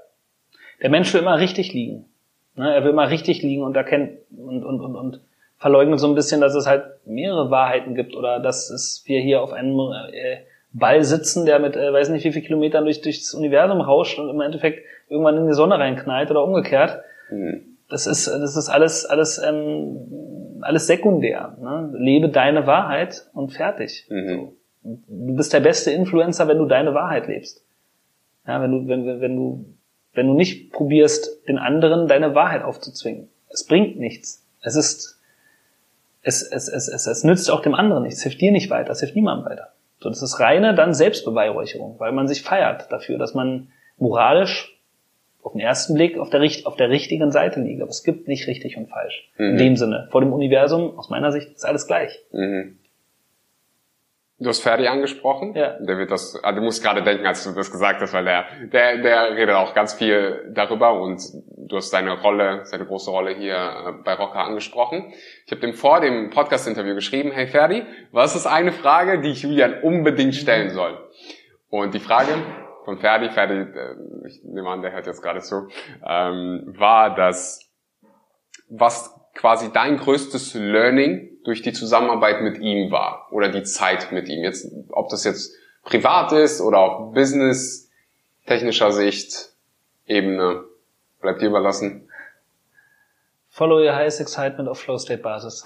Der 0.82 0.90
Mensch 0.90 1.14
will 1.14 1.20
immer 1.20 1.38
richtig 1.38 1.72
liegen. 1.72 2.06
Ne? 2.56 2.74
Er 2.74 2.82
will 2.82 2.90
immer 2.90 3.08
richtig 3.08 3.42
liegen 3.42 3.62
und 3.62 3.76
erkennt 3.76 4.18
und, 4.36 4.64
und, 4.64 4.80
und, 4.80 4.96
und 4.96 5.20
verleugnet 5.58 6.00
so 6.00 6.08
ein 6.08 6.14
bisschen, 6.14 6.40
dass 6.40 6.54
es 6.54 6.66
halt 6.66 6.84
mehrere 7.06 7.50
Wahrheiten 7.50 7.94
gibt 7.94 8.14
oder 8.14 8.40
dass 8.40 8.68
es 8.68 9.02
wir 9.06 9.20
hier 9.20 9.40
auf 9.40 9.52
einem 9.52 9.78
äh, 10.12 10.38
Ball 10.74 11.04
sitzen, 11.04 11.46
der 11.46 11.60
mit, 11.60 11.76
äh, 11.76 11.92
weiß 11.92 12.10
nicht 12.10 12.24
wie 12.24 12.32
viel 12.32 12.42
Kilometern 12.42 12.84
durch, 12.84 13.00
durch 13.00 13.20
das 13.20 13.32
Universum 13.32 13.80
rauscht 13.80 14.18
und 14.18 14.28
im 14.28 14.40
Endeffekt 14.40 14.84
irgendwann 15.08 15.36
in 15.36 15.46
die 15.46 15.54
Sonne 15.54 15.78
reinknallt 15.78 16.30
oder 16.30 16.44
umgekehrt. 16.44 17.00
Mhm. 17.30 17.76
Das 17.88 18.06
ist, 18.06 18.26
das 18.26 18.56
ist 18.56 18.68
alles, 18.68 19.06
alles, 19.06 19.38
ähm, 19.38 20.58
alles 20.62 20.88
sekundär. 20.88 21.56
Ne? 21.60 21.92
Lebe 21.96 22.28
deine 22.28 22.66
Wahrheit 22.66 23.26
und 23.34 23.52
fertig. 23.52 24.06
Mhm. 24.08 24.28
So. 24.28 24.52
Du 24.82 25.36
bist 25.36 25.52
der 25.52 25.60
beste 25.60 25.92
Influencer, 25.92 26.48
wenn 26.48 26.58
du 26.58 26.66
deine 26.66 26.92
Wahrheit 26.92 27.28
lebst. 27.28 27.64
Ja, 28.46 28.60
wenn 28.60 28.72
du, 28.72 28.88
wenn, 28.88 29.20
wenn 29.20 29.36
du, 29.36 29.64
wenn 30.12 30.26
du 30.26 30.34
nicht 30.34 30.72
probierst, 30.72 31.46
den 31.48 31.58
anderen 31.58 32.08
deine 32.08 32.34
Wahrheit 32.34 32.62
aufzuzwingen. 32.62 33.28
Es 33.48 33.64
bringt 33.64 33.98
nichts. 33.98 34.44
Es 34.60 34.74
ist, 34.74 35.20
es, 36.22 36.42
es, 36.42 36.68
es, 36.68 36.88
es, 36.88 37.06
es 37.06 37.22
nützt 37.22 37.50
auch 37.50 37.62
dem 37.62 37.74
anderen 37.74 38.02
nichts. 38.02 38.18
Es 38.18 38.24
hilft 38.24 38.40
dir 38.40 38.50
nicht 38.50 38.70
weiter. 38.70 38.90
Es 38.90 39.00
hilft 39.00 39.14
niemandem 39.14 39.46
weiter. 39.48 39.73
So, 40.04 40.10
das 40.10 40.20
ist 40.20 40.38
reine 40.38 40.74
dann 40.74 40.92
Selbstbeweihräucherung, 40.92 41.98
weil 41.98 42.12
man 42.12 42.28
sich 42.28 42.42
feiert 42.42 42.92
dafür, 42.92 43.16
dass 43.16 43.32
man 43.32 43.68
moralisch 43.96 44.78
auf 45.42 45.52
den 45.52 45.62
ersten 45.62 45.94
Blick 45.94 46.18
auf 46.18 46.28
der, 46.28 46.42
auf 46.64 46.76
der 46.76 46.90
richtigen 46.90 47.30
Seite 47.30 47.60
liegt. 47.60 47.80
Aber 47.80 47.88
es 47.88 48.04
gibt 48.04 48.28
nicht 48.28 48.46
richtig 48.46 48.76
und 48.76 48.90
falsch. 48.90 49.30
Mhm. 49.38 49.52
In 49.52 49.56
dem 49.56 49.76
Sinne. 49.76 50.08
Vor 50.10 50.20
dem 50.20 50.34
Universum, 50.34 50.98
aus 50.98 51.08
meiner 51.08 51.32
Sicht, 51.32 51.52
ist 51.52 51.64
alles 51.64 51.86
gleich. 51.86 52.22
Mhm. 52.32 52.78
Du 54.38 54.50
hast 54.50 54.60
Ferdi 54.60 54.86
angesprochen. 54.88 55.54
Ja. 55.54 55.78
Der 55.80 55.96
wird 55.96 56.10
das, 56.10 56.38
also 56.42 56.60
du 56.60 56.66
musst 56.66 56.82
gerade 56.82 57.02
denken, 57.02 57.24
als 57.24 57.42
du 57.44 57.52
das 57.52 57.72
gesagt 57.72 58.02
hast, 58.02 58.12
weil 58.12 58.26
der, 58.26 58.44
der, 58.70 58.98
der 58.98 59.36
redet 59.36 59.54
auch 59.54 59.72
ganz 59.72 59.94
viel 59.94 60.52
darüber 60.52 61.00
und 61.00 61.22
du 61.68 61.76
hast 61.76 61.90
seine 61.90 62.20
Rolle, 62.20 62.60
seine 62.64 62.86
große 62.86 63.10
Rolle 63.10 63.34
hier 63.34 63.54
äh, 63.54 63.92
bei 64.04 64.14
Rocker 64.14 64.40
angesprochen. 64.40 65.12
Ich 65.46 65.52
habe 65.52 65.60
dem 65.60 65.74
vor 65.74 66.00
dem 66.00 66.30
Podcast-Interview 66.30 66.94
geschrieben, 66.94 67.32
hey 67.32 67.46
Ferdi, 67.46 67.84
was 68.12 68.36
ist 68.36 68.46
eine 68.46 68.72
Frage, 68.72 69.20
die 69.20 69.30
ich 69.30 69.42
Julian 69.42 69.82
unbedingt 69.82 70.34
stellen 70.34 70.70
soll? 70.70 70.98
Und 71.70 71.94
die 71.94 72.00
Frage 72.00 72.34
von 72.84 72.98
Ferdi, 72.98 73.30
Ferdi, 73.30 73.54
äh, 73.54 73.96
ich 74.26 74.42
nehme 74.44 74.68
an, 74.68 74.82
der 74.82 74.92
hört 74.92 75.06
jetzt 75.06 75.22
gerade 75.22 75.40
zu, 75.40 75.68
ähm, 76.06 76.74
war 76.76 77.14
das, 77.14 77.70
was 78.68 79.14
quasi 79.34 79.72
dein 79.72 79.96
größtes 79.96 80.54
Learning 80.54 81.30
durch 81.44 81.62
die 81.62 81.72
Zusammenarbeit 81.72 82.40
mit 82.42 82.58
ihm 82.58 82.90
war 82.90 83.28
oder 83.30 83.48
die 83.48 83.64
Zeit 83.64 84.12
mit 84.12 84.28
ihm. 84.28 84.42
Jetzt, 84.42 84.66
ob 84.90 85.08
das 85.08 85.24
jetzt 85.24 85.54
privat 85.82 86.32
ist 86.32 86.60
oder 86.60 86.78
auf 86.78 87.12
Business 87.12 87.90
technischer 88.46 88.92
Sicht 88.92 89.50
Ebene, 90.06 90.64
bleibt 91.24 91.40
dir 91.40 91.48
überlassen. 91.48 92.08
Follow 93.48 93.78
your 93.78 93.94
highest 93.94 94.20
excitement 94.20 94.68
auf 94.68 94.78
Flow 94.78 94.98
State 94.98 95.22
Basis. 95.22 95.64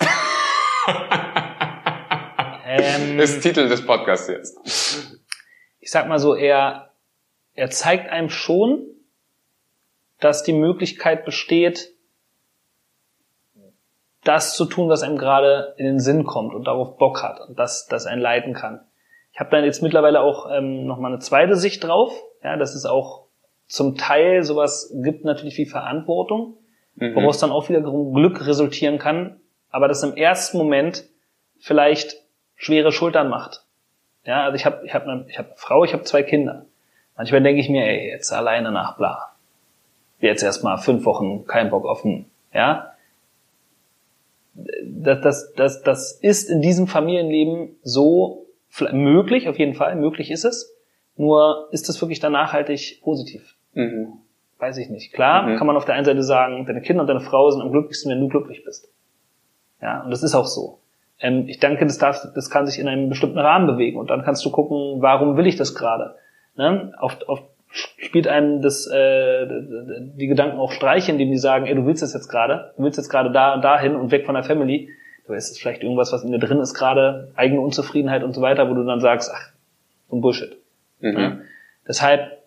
ähm, 2.64 3.18
ist 3.18 3.42
Titel 3.42 3.68
des 3.68 3.84
Podcasts 3.84 4.28
jetzt. 4.28 5.18
Ich 5.80 5.90
sag 5.90 6.06
mal 6.06 6.20
so, 6.20 6.34
er, 6.34 6.94
er 7.54 7.70
zeigt 7.70 8.09
einem 8.09 8.30
schon, 8.30 8.86
dass 10.20 10.44
die 10.44 10.52
Möglichkeit 10.52 11.24
besteht, 11.24 11.92
das 14.22 14.54
zu 14.54 14.64
tun, 14.64 14.88
was 14.88 15.02
einem 15.02 15.18
gerade 15.18 15.74
in 15.76 15.86
den 15.86 15.98
Sinn 15.98 16.24
kommt 16.24 16.54
und 16.54 16.64
darauf 16.68 16.98
Bock 16.98 17.22
hat 17.22 17.40
und 17.40 17.59
das, 17.59 17.86
das 17.86 18.06
einen 18.06 18.20
leiten 18.20 18.54
kann. 18.54 18.86
Ich 19.32 19.40
habe 19.40 19.50
dann 19.50 19.64
jetzt 19.64 19.82
mittlerweile 19.82 20.20
auch 20.20 20.48
ähm, 20.52 20.86
nochmal 20.86 21.12
eine 21.12 21.20
zweite 21.20 21.56
Sicht 21.56 21.82
drauf, 21.82 22.12
ja, 22.44 22.56
dass 22.56 22.74
es 22.76 22.84
auch 22.84 23.28
zum 23.69 23.97
Teil 23.97 24.43
sowas 24.43 24.93
gibt 25.03 25.25
natürlich 25.25 25.57
wie 25.59 25.66
Verantwortung, 25.66 26.57
mhm. 26.97 27.14
woraus 27.14 27.39
dann 27.39 27.51
auch 27.51 27.69
wieder 27.69 27.81
Glück 27.81 28.47
resultieren 28.47 28.99
kann, 28.99 29.41
aber 29.71 29.87
das 29.87 30.03
im 30.03 30.16
ersten 30.16 30.59
Moment 30.59 31.05
vielleicht 31.61 32.16
schwere 32.57 32.91
Schultern 32.91 33.29
macht. 33.29 33.64
Ja, 34.25 34.45
also 34.45 34.57
ich 34.57 34.66
habe 34.66 34.85
ich 34.85 34.95
hab 34.95 35.05
eine, 35.07 35.25
ich 35.29 35.39
hab 35.39 35.47
eine 35.47 35.57
Frau, 35.57 35.85
ich 35.85 35.93
habe 35.93 36.03
zwei 36.03 36.23
Kinder. 36.23 36.66
Manchmal 37.16 37.43
denke 37.43 37.61
ich 37.61 37.69
mir, 37.69 37.85
ey, 37.85 38.11
jetzt 38.11 38.33
alleine 38.33 38.73
nach 38.73 38.97
bla. 38.97 39.35
Jetzt 40.21 40.43
erstmal 40.43 40.79
fünf 40.79 41.05
Wochen 41.05 41.47
kein 41.47 41.71
Bock 41.71 41.85
einen, 42.05 42.27
ja 42.53 42.95
das, 44.83 45.21
das, 45.21 45.53
das, 45.55 45.83
das 45.83 46.12
ist 46.12 46.51
in 46.51 46.61
diesem 46.61 46.87
Familienleben 46.87 47.77
so 47.83 48.47
möglich, 48.93 49.49
auf 49.49 49.59
jeden 49.59 49.75
Fall, 49.75 49.97
möglich 49.97 50.31
ist 50.31 50.45
es. 50.45 50.75
Nur 51.16 51.69
ist 51.73 51.89
das 51.89 52.01
wirklich 52.01 52.21
dann 52.21 52.33
nachhaltig 52.33 53.01
positiv? 53.03 53.57
Mhm. 53.79 54.14
Weiß 54.59 54.76
ich 54.79 54.91
nicht. 54.91 55.12
Klar 55.12 55.47
mhm. 55.47 55.57
kann 55.57 55.66
man 55.66 55.76
auf 55.76 55.85
der 55.85 55.95
einen 55.95 56.05
Seite 56.05 56.22
sagen, 56.22 56.66
deine 56.66 56.81
Kinder 56.81 57.03
und 57.03 57.07
deine 57.07 57.20
Frau 57.20 57.51
sind 57.51 57.62
am 57.62 57.70
glücklichsten, 57.70 58.11
wenn 58.11 58.20
du 58.20 58.29
glücklich 58.29 58.64
bist. 58.64 58.93
Ja, 59.81 60.03
und 60.03 60.11
das 60.11 60.22
ist 60.22 60.35
auch 60.35 60.47
so. 60.47 60.81
Ähm, 61.20 61.45
ich 61.47 61.61
denke, 61.61 61.87
das, 61.87 61.99
darf, 61.99 62.26
das 62.35 62.51
kann 62.51 62.66
sich 62.66 62.79
in 62.79 62.89
einem 62.89 63.09
bestimmten 63.09 63.39
Rahmen 63.39 63.66
bewegen 63.66 63.99
und 63.99 64.11
dann 64.11 64.22
kannst 64.22 64.45
du 64.45 64.51
gucken, 64.51 65.01
warum 65.01 65.37
will 65.37 65.47
ich 65.47 65.57
das 65.57 65.74
gerade? 65.74 66.16
Ne? 66.57 66.93
Auf, 66.99 67.18
auf 67.29 67.43
spielt 67.70 68.26
einem 68.26 68.62
das, 68.62 68.87
äh, 68.87 69.47
die 69.47 70.26
Gedanken 70.26 70.59
auch 70.59 70.72
Streiche, 70.72 71.12
indem 71.12 71.31
die 71.31 71.37
sagen, 71.37 71.66
ey, 71.66 71.74
du 71.74 71.87
willst 71.87 72.03
das 72.03 72.14
jetzt 72.14 72.29
gerade, 72.29 72.72
du 72.76 72.83
willst 72.83 72.97
jetzt 72.97 73.11
gerade 73.11 73.31
da 73.31 73.55
und 73.55 73.62
dahin 73.62 73.95
und 73.95 74.11
weg 74.11 74.26
von 74.26 74.35
der 74.35 74.45
Family. 74.45 74.89
Du 75.26 75.35
weißt, 75.35 75.47
es 75.47 75.53
ist 75.53 75.61
vielleicht 75.61 75.83
irgendwas, 75.83 76.12
was 76.12 76.24
in 76.24 76.33
dir 76.33 76.39
drin 76.39 76.61
ist 76.61 76.74
gerade, 76.74 77.31
eigene 77.37 77.61
Unzufriedenheit 77.61 78.24
und 78.24 78.35
so 78.35 78.41
weiter, 78.41 78.70
wo 78.70 78.74
du 78.74 78.85
dann 78.85 79.01
sagst, 79.01 79.31
ach, 79.33 79.53
so 80.09 80.16
ein 80.16 80.20
Bullshit. 80.20 80.57
Mhm. 81.01 81.18
Ja? 81.18 81.37
Deshalb, 81.87 82.38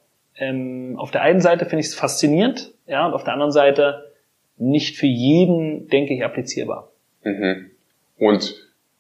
ähm, 0.42 0.96
auf 0.98 1.12
der 1.12 1.22
einen 1.22 1.39
Seite 1.39 1.66
finde 1.66 1.82
ich 1.82 1.88
es 1.88 1.96
faszinierend, 1.96 2.74
ja, 2.88 3.06
und 3.06 3.14
auf 3.14 3.24
der 3.24 3.34
anderen 3.34 3.52
Seite 3.52 4.12
nicht 4.58 4.98
für 4.98 5.08
jeden, 5.08 5.88
denke 5.88 6.14
ich, 6.14 6.26
applizierbar. 6.26 6.92
Mhm. 7.24 7.72
Und 8.18 8.56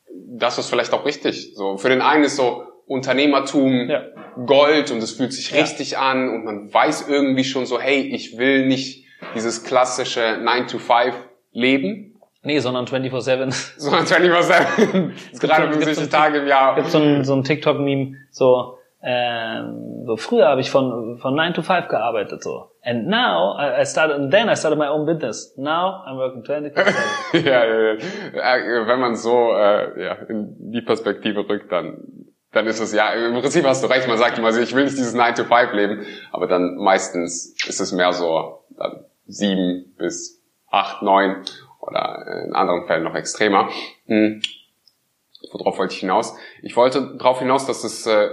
das 0.09 0.57
ist 0.57 0.69
vielleicht 0.69 0.93
auch 0.93 1.05
richtig. 1.05 1.53
So, 1.55 1.77
für 1.77 1.89
den 1.89 2.01
einen 2.01 2.23
ist 2.23 2.37
so, 2.37 2.63
Unternehmertum 2.91 3.89
ja. 3.89 4.03
Gold 4.45 4.91
und 4.91 5.01
es 5.01 5.13
fühlt 5.13 5.31
sich 5.31 5.51
ja. 5.51 5.61
richtig 5.61 5.97
an 5.97 6.29
und 6.29 6.43
man 6.43 6.73
weiß 6.73 7.07
irgendwie 7.07 7.45
schon 7.45 7.65
so, 7.65 7.79
hey, 7.79 8.01
ich 8.01 8.37
will 8.37 8.65
nicht 8.65 9.05
dieses 9.33 9.63
klassische 9.63 10.39
9 10.41 10.67
to 10.67 10.77
5 10.77 11.15
Leben. 11.53 12.19
Nee, 12.43 12.59
sondern 12.59 12.85
24-7. 12.85 13.77
Sondern 13.77 14.05
24-7. 14.05 15.39
Gerade 15.39 15.71
50 15.71 16.09
Tage 16.09 16.39
im 16.39 16.47
Jahr. 16.47 16.75
Gibt 16.75 16.89
so 16.89 16.97
ein, 16.97 17.23
so 17.23 17.33
ein 17.33 17.45
TikTok-Meme, 17.45 18.15
so, 18.29 18.77
ähm, 19.03 20.03
so 20.05 20.15
früher 20.15 20.47
habe 20.47 20.61
ich 20.61 20.69
von, 20.69 21.17
von 21.19 21.35
9 21.35 21.53
to 21.53 21.61
5 21.61 21.87
gearbeitet, 21.87 22.43
so. 22.43 22.71
And 22.83 23.07
now, 23.07 23.57
I 23.57 23.85
started, 23.85 24.15
and 24.15 24.31
then 24.31 24.49
I 24.49 24.55
started 24.55 24.77
my 24.77 24.87
own 24.87 25.05
business. 25.05 25.53
Now, 25.57 26.03
I'm 26.05 26.17
working 26.17 26.43
24-7. 26.43 26.93
ja, 27.45 27.65
ja, 27.65 27.93
ja. 27.93 28.87
Wenn 28.87 28.99
man 28.99 29.15
so, 29.15 29.53
äh, 29.53 30.03
ja, 30.03 30.13
in 30.27 30.71
die 30.71 30.81
Perspektive 30.81 31.47
rückt, 31.47 31.71
dann 31.71 32.27
dann 32.51 32.67
ist 32.67 32.81
es 32.81 32.93
ja, 32.93 33.13
im 33.13 33.39
Prinzip 33.39 33.65
hast 33.65 33.83
du 33.83 33.87
recht, 33.87 34.07
man 34.07 34.17
sagt 34.17 34.37
immer, 34.37 34.47
also 34.47 34.59
ich 34.59 34.75
will 34.75 34.83
nicht 34.83 34.97
dieses 34.97 35.15
9-to-5-Leben, 35.15 36.05
aber 36.31 36.47
dann 36.47 36.75
meistens 36.75 37.55
ist 37.65 37.79
es 37.79 37.93
mehr 37.93 38.11
so 38.11 38.65
dann 38.77 39.05
sieben 39.25 39.95
bis 39.97 40.43
acht, 40.69 41.01
neun 41.01 41.43
oder 41.79 42.43
in 42.45 42.53
anderen 42.53 42.87
Fällen 42.87 43.03
noch 43.03 43.15
extremer. 43.15 43.69
Hm. 44.05 44.41
Worauf 45.51 45.79
wollte 45.79 45.93
ich 45.93 45.99
hinaus? 45.99 46.35
Ich 46.61 46.75
wollte 46.75 47.15
darauf 47.17 47.39
hinaus, 47.39 47.65
dass 47.65 47.83
es 47.83 48.05
äh, 48.05 48.29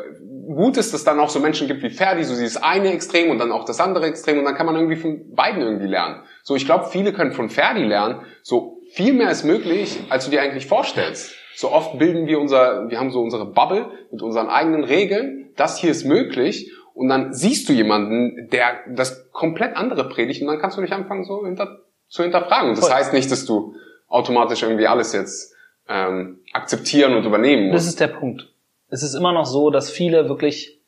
gut 0.46 0.76
ist, 0.76 0.92
dass 0.92 1.00
es 1.00 1.04
dann 1.04 1.18
auch 1.20 1.30
so 1.30 1.40
Menschen 1.40 1.66
gibt 1.66 1.82
wie 1.82 1.90
Ferdi, 1.90 2.24
so 2.24 2.34
dieses 2.34 2.56
eine 2.58 2.92
Extrem 2.92 3.30
und 3.30 3.38
dann 3.38 3.50
auch 3.50 3.64
das 3.64 3.80
andere 3.80 4.06
Extrem 4.06 4.38
und 4.38 4.44
dann 4.44 4.54
kann 4.54 4.66
man 4.66 4.76
irgendwie 4.76 4.96
von 4.96 5.34
beiden 5.34 5.62
irgendwie 5.62 5.86
lernen. 5.86 6.22
So, 6.42 6.54
ich 6.54 6.66
glaube, 6.66 6.86
viele 6.90 7.12
können 7.12 7.32
von 7.32 7.48
Ferdi 7.48 7.82
lernen, 7.82 8.20
so 8.42 8.80
viel 8.90 9.12
mehr 9.12 9.30
ist 9.30 9.44
möglich, 9.44 9.98
als 10.08 10.24
du 10.24 10.30
dir 10.30 10.42
eigentlich 10.42 10.66
vorstellst. 10.66 11.34
So 11.54 11.72
oft 11.72 11.98
bilden 11.98 12.26
wir 12.26 12.38
unser, 12.38 12.88
wir 12.88 12.98
haben 12.98 13.10
so 13.10 13.20
unsere 13.20 13.46
Bubble 13.46 13.90
mit 14.10 14.22
unseren 14.22 14.48
eigenen 14.48 14.84
Regeln. 14.84 15.50
Das 15.56 15.78
hier 15.78 15.90
ist 15.90 16.04
möglich. 16.04 16.72
Und 16.94 17.08
dann 17.08 17.32
siehst 17.32 17.68
du 17.68 17.72
jemanden, 17.72 18.48
der 18.50 18.78
das 18.88 19.30
komplett 19.32 19.76
andere 19.76 20.08
predigt 20.08 20.40
und 20.40 20.48
dann 20.48 20.58
kannst 20.58 20.76
du 20.76 20.82
dich 20.82 20.92
anfangen 20.92 21.24
so 21.24 21.44
hinter, 21.44 21.80
zu 22.08 22.22
hinterfragen. 22.22 22.70
Das 22.70 22.80
Voll. 22.80 22.90
heißt 22.90 23.12
nicht, 23.12 23.30
dass 23.30 23.44
du 23.44 23.74
automatisch 24.08 24.62
irgendwie 24.62 24.86
alles 24.86 25.12
jetzt 25.12 25.54
ähm, 25.88 26.40
akzeptieren 26.52 27.14
und 27.14 27.24
übernehmen 27.24 27.68
musst. 27.68 27.74
Das 27.74 27.86
ist 27.86 28.00
der 28.00 28.08
Punkt. 28.08 28.52
Es 28.88 29.02
ist 29.02 29.14
immer 29.14 29.32
noch 29.32 29.46
so, 29.46 29.70
dass 29.70 29.90
viele 29.90 30.28
wirklich 30.28 30.80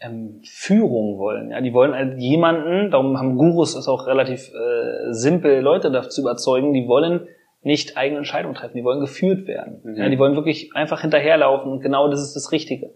ähm, 0.00 0.40
Führung 0.44 1.18
wollen. 1.18 1.50
Ja, 1.50 1.60
die 1.60 1.72
wollen 1.72 1.94
halt 1.94 2.18
jemanden, 2.18 2.90
darum 2.90 3.18
haben 3.18 3.36
Gurus 3.36 3.76
es 3.76 3.88
auch 3.88 4.06
relativ 4.06 4.50
äh, 4.52 5.12
simpel, 5.12 5.60
Leute 5.60 5.90
dazu 5.90 6.20
überzeugen, 6.20 6.72
die 6.72 6.86
wollen 6.86 7.28
nicht 7.62 7.96
eigene 7.96 8.18
Entscheidungen 8.18 8.54
treffen. 8.54 8.76
Die 8.76 8.84
wollen 8.84 9.00
geführt 9.00 9.46
werden. 9.46 9.80
Mhm. 9.82 9.96
Ja, 9.96 10.08
die 10.08 10.18
wollen 10.18 10.36
wirklich 10.36 10.74
einfach 10.74 11.00
hinterherlaufen 11.00 11.70
und 11.72 11.80
genau 11.80 12.08
das 12.08 12.22
ist 12.22 12.36
das 12.36 12.52
Richtige. 12.52 12.94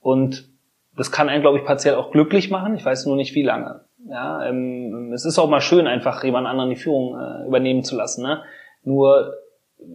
Und 0.00 0.48
das 0.96 1.10
kann 1.10 1.28
einen, 1.28 1.42
glaube 1.42 1.58
ich, 1.58 1.64
partiell 1.64 1.96
auch 1.96 2.10
glücklich 2.10 2.50
machen. 2.50 2.76
Ich 2.76 2.84
weiß 2.84 3.06
nur 3.06 3.16
nicht, 3.16 3.34
wie 3.34 3.42
lange. 3.42 3.84
Ja, 4.08 4.46
ähm, 4.46 5.12
es 5.12 5.24
ist 5.24 5.38
auch 5.38 5.48
mal 5.48 5.60
schön, 5.60 5.86
einfach 5.86 6.22
jemand 6.22 6.46
anderen 6.46 6.70
die 6.70 6.76
Führung 6.76 7.18
äh, 7.18 7.46
übernehmen 7.46 7.82
zu 7.82 7.96
lassen. 7.96 8.22
Ne? 8.22 8.42
Nur 8.84 9.34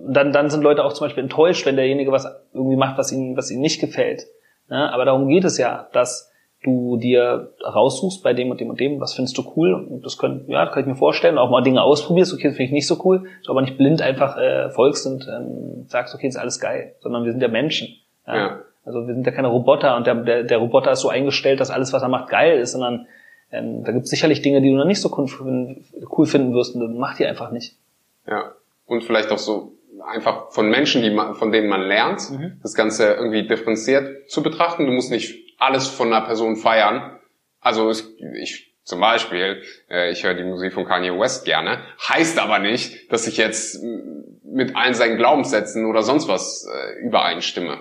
dann, 0.07 0.31
dann 0.31 0.49
sind 0.49 0.63
Leute 0.63 0.83
auch 0.83 0.93
zum 0.93 1.05
Beispiel 1.05 1.23
enttäuscht, 1.23 1.65
wenn 1.65 1.75
derjenige 1.75 2.11
was 2.11 2.27
irgendwie 2.53 2.77
macht, 2.77 2.97
was 2.97 3.11
ihnen, 3.11 3.37
was 3.37 3.51
ihnen 3.51 3.61
nicht 3.61 3.81
gefällt. 3.81 4.23
Ne? 4.69 4.91
Aber 4.91 5.05
darum 5.05 5.27
geht 5.27 5.43
es 5.43 5.57
ja, 5.57 5.87
dass 5.93 6.31
du 6.63 6.97
dir 6.97 7.53
raussuchst 7.63 8.23
bei 8.23 8.33
dem 8.33 8.51
und 8.51 8.59
dem 8.59 8.69
und 8.69 8.79
dem, 8.79 8.99
was 8.99 9.13
findest 9.13 9.37
du 9.37 9.53
cool 9.55 9.73
und 9.73 10.05
das 10.05 10.17
können, 10.17 10.45
ja, 10.47 10.63
das 10.63 10.73
kann 10.73 10.83
ich 10.83 10.87
mir 10.87 10.95
vorstellen, 10.95 11.39
auch 11.39 11.49
mal 11.49 11.61
Dinge 11.61 11.81
ausprobierst, 11.81 12.33
okay, 12.33 12.49
das 12.49 12.55
finde 12.55 12.67
ich 12.67 12.71
nicht 12.71 12.87
so 12.87 13.01
cool, 13.03 13.27
du 13.43 13.51
aber 13.51 13.61
nicht 13.61 13.77
blind 13.77 14.01
einfach 14.01 14.37
äh, 14.37 14.69
folgst 14.69 15.07
und 15.07 15.27
ähm, 15.27 15.85
sagst, 15.87 16.13
okay, 16.13 16.27
ist 16.27 16.37
alles 16.37 16.59
geil, 16.59 16.95
sondern 16.99 17.25
wir 17.25 17.31
sind 17.31 17.41
ja 17.41 17.47
Menschen. 17.47 17.89
Ja? 18.27 18.35
ja. 18.35 18.59
Also 18.85 19.07
wir 19.07 19.13
sind 19.13 19.25
ja 19.25 19.31
keine 19.31 19.47
Roboter 19.47 19.95
und 19.97 20.05
der, 20.05 20.15
der, 20.15 20.43
der 20.43 20.57
Roboter 20.59 20.91
ist 20.91 21.01
so 21.01 21.09
eingestellt, 21.09 21.59
dass 21.59 21.71
alles, 21.71 21.93
was 21.93 22.03
er 22.03 22.09
macht, 22.09 22.29
geil 22.29 22.59
ist, 22.59 22.73
sondern 22.73 23.07
ähm, 23.51 23.83
da 23.83 23.91
gibt 23.91 24.05
es 24.05 24.11
sicherlich 24.11 24.41
Dinge, 24.41 24.61
die 24.61 24.69
du 24.69 24.75
noch 24.75 24.85
nicht 24.85 25.01
so 25.01 25.11
cool 25.17 26.25
finden 26.25 26.53
wirst 26.53 26.75
und 26.75 26.81
das 26.81 26.91
macht 26.91 27.19
die 27.19 27.25
einfach 27.25 27.51
nicht. 27.51 27.75
Ja, 28.27 28.53
und 28.85 29.03
vielleicht 29.03 29.31
auch 29.31 29.37
so 29.39 29.73
einfach 30.03 30.51
von 30.51 30.69
Menschen, 30.69 31.01
die 31.01 31.11
man, 31.11 31.35
von 31.35 31.51
denen 31.51 31.67
man 31.67 31.81
lernt, 31.81 32.29
mhm. 32.29 32.59
das 32.61 32.75
Ganze 32.75 33.13
irgendwie 33.13 33.47
differenziert 33.47 34.29
zu 34.29 34.43
betrachten. 34.43 34.85
Du 34.85 34.91
musst 34.91 35.11
nicht 35.11 35.35
alles 35.57 35.87
von 35.87 36.11
einer 36.11 36.25
Person 36.25 36.55
feiern. 36.55 37.19
Also 37.59 37.89
ich, 37.89 38.03
ich 38.41 38.73
zum 38.83 38.99
Beispiel, 38.99 39.61
äh, 39.89 40.11
ich 40.11 40.23
höre 40.23 40.33
die 40.33 40.43
Musik 40.43 40.73
von 40.73 40.85
Kanye 40.85 41.17
West 41.17 41.45
gerne, 41.45 41.79
heißt 42.09 42.39
aber 42.39 42.59
nicht, 42.59 43.11
dass 43.11 43.27
ich 43.27 43.37
jetzt 43.37 43.81
mit 44.43 44.75
allen 44.75 44.93
seinen 44.93 45.17
Glaubenssätzen 45.17 45.85
oder 45.85 46.01
sonst 46.01 46.27
was 46.27 46.67
äh, 46.67 47.05
übereinstimme. 47.05 47.77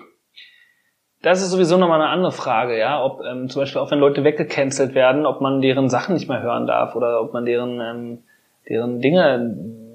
das 1.22 1.42
ist 1.42 1.50
sowieso 1.50 1.78
nochmal 1.78 2.00
eine 2.00 2.10
andere 2.10 2.32
Frage, 2.32 2.78
ja, 2.78 3.02
ob 3.02 3.22
ähm, 3.24 3.48
zum 3.48 3.62
Beispiel 3.62 3.80
auch 3.80 3.90
wenn 3.90 3.98
Leute 3.98 4.24
weggecancelt 4.24 4.94
werden, 4.94 5.26
ob 5.26 5.40
man 5.40 5.60
deren 5.60 5.88
Sachen 5.88 6.14
nicht 6.14 6.28
mehr 6.28 6.42
hören 6.42 6.66
darf 6.66 6.94
oder 6.94 7.20
ob 7.20 7.32
man 7.32 7.44
deren 7.44 7.80
ähm, 7.80 8.22
deren 8.68 9.00
Dinge 9.00 9.52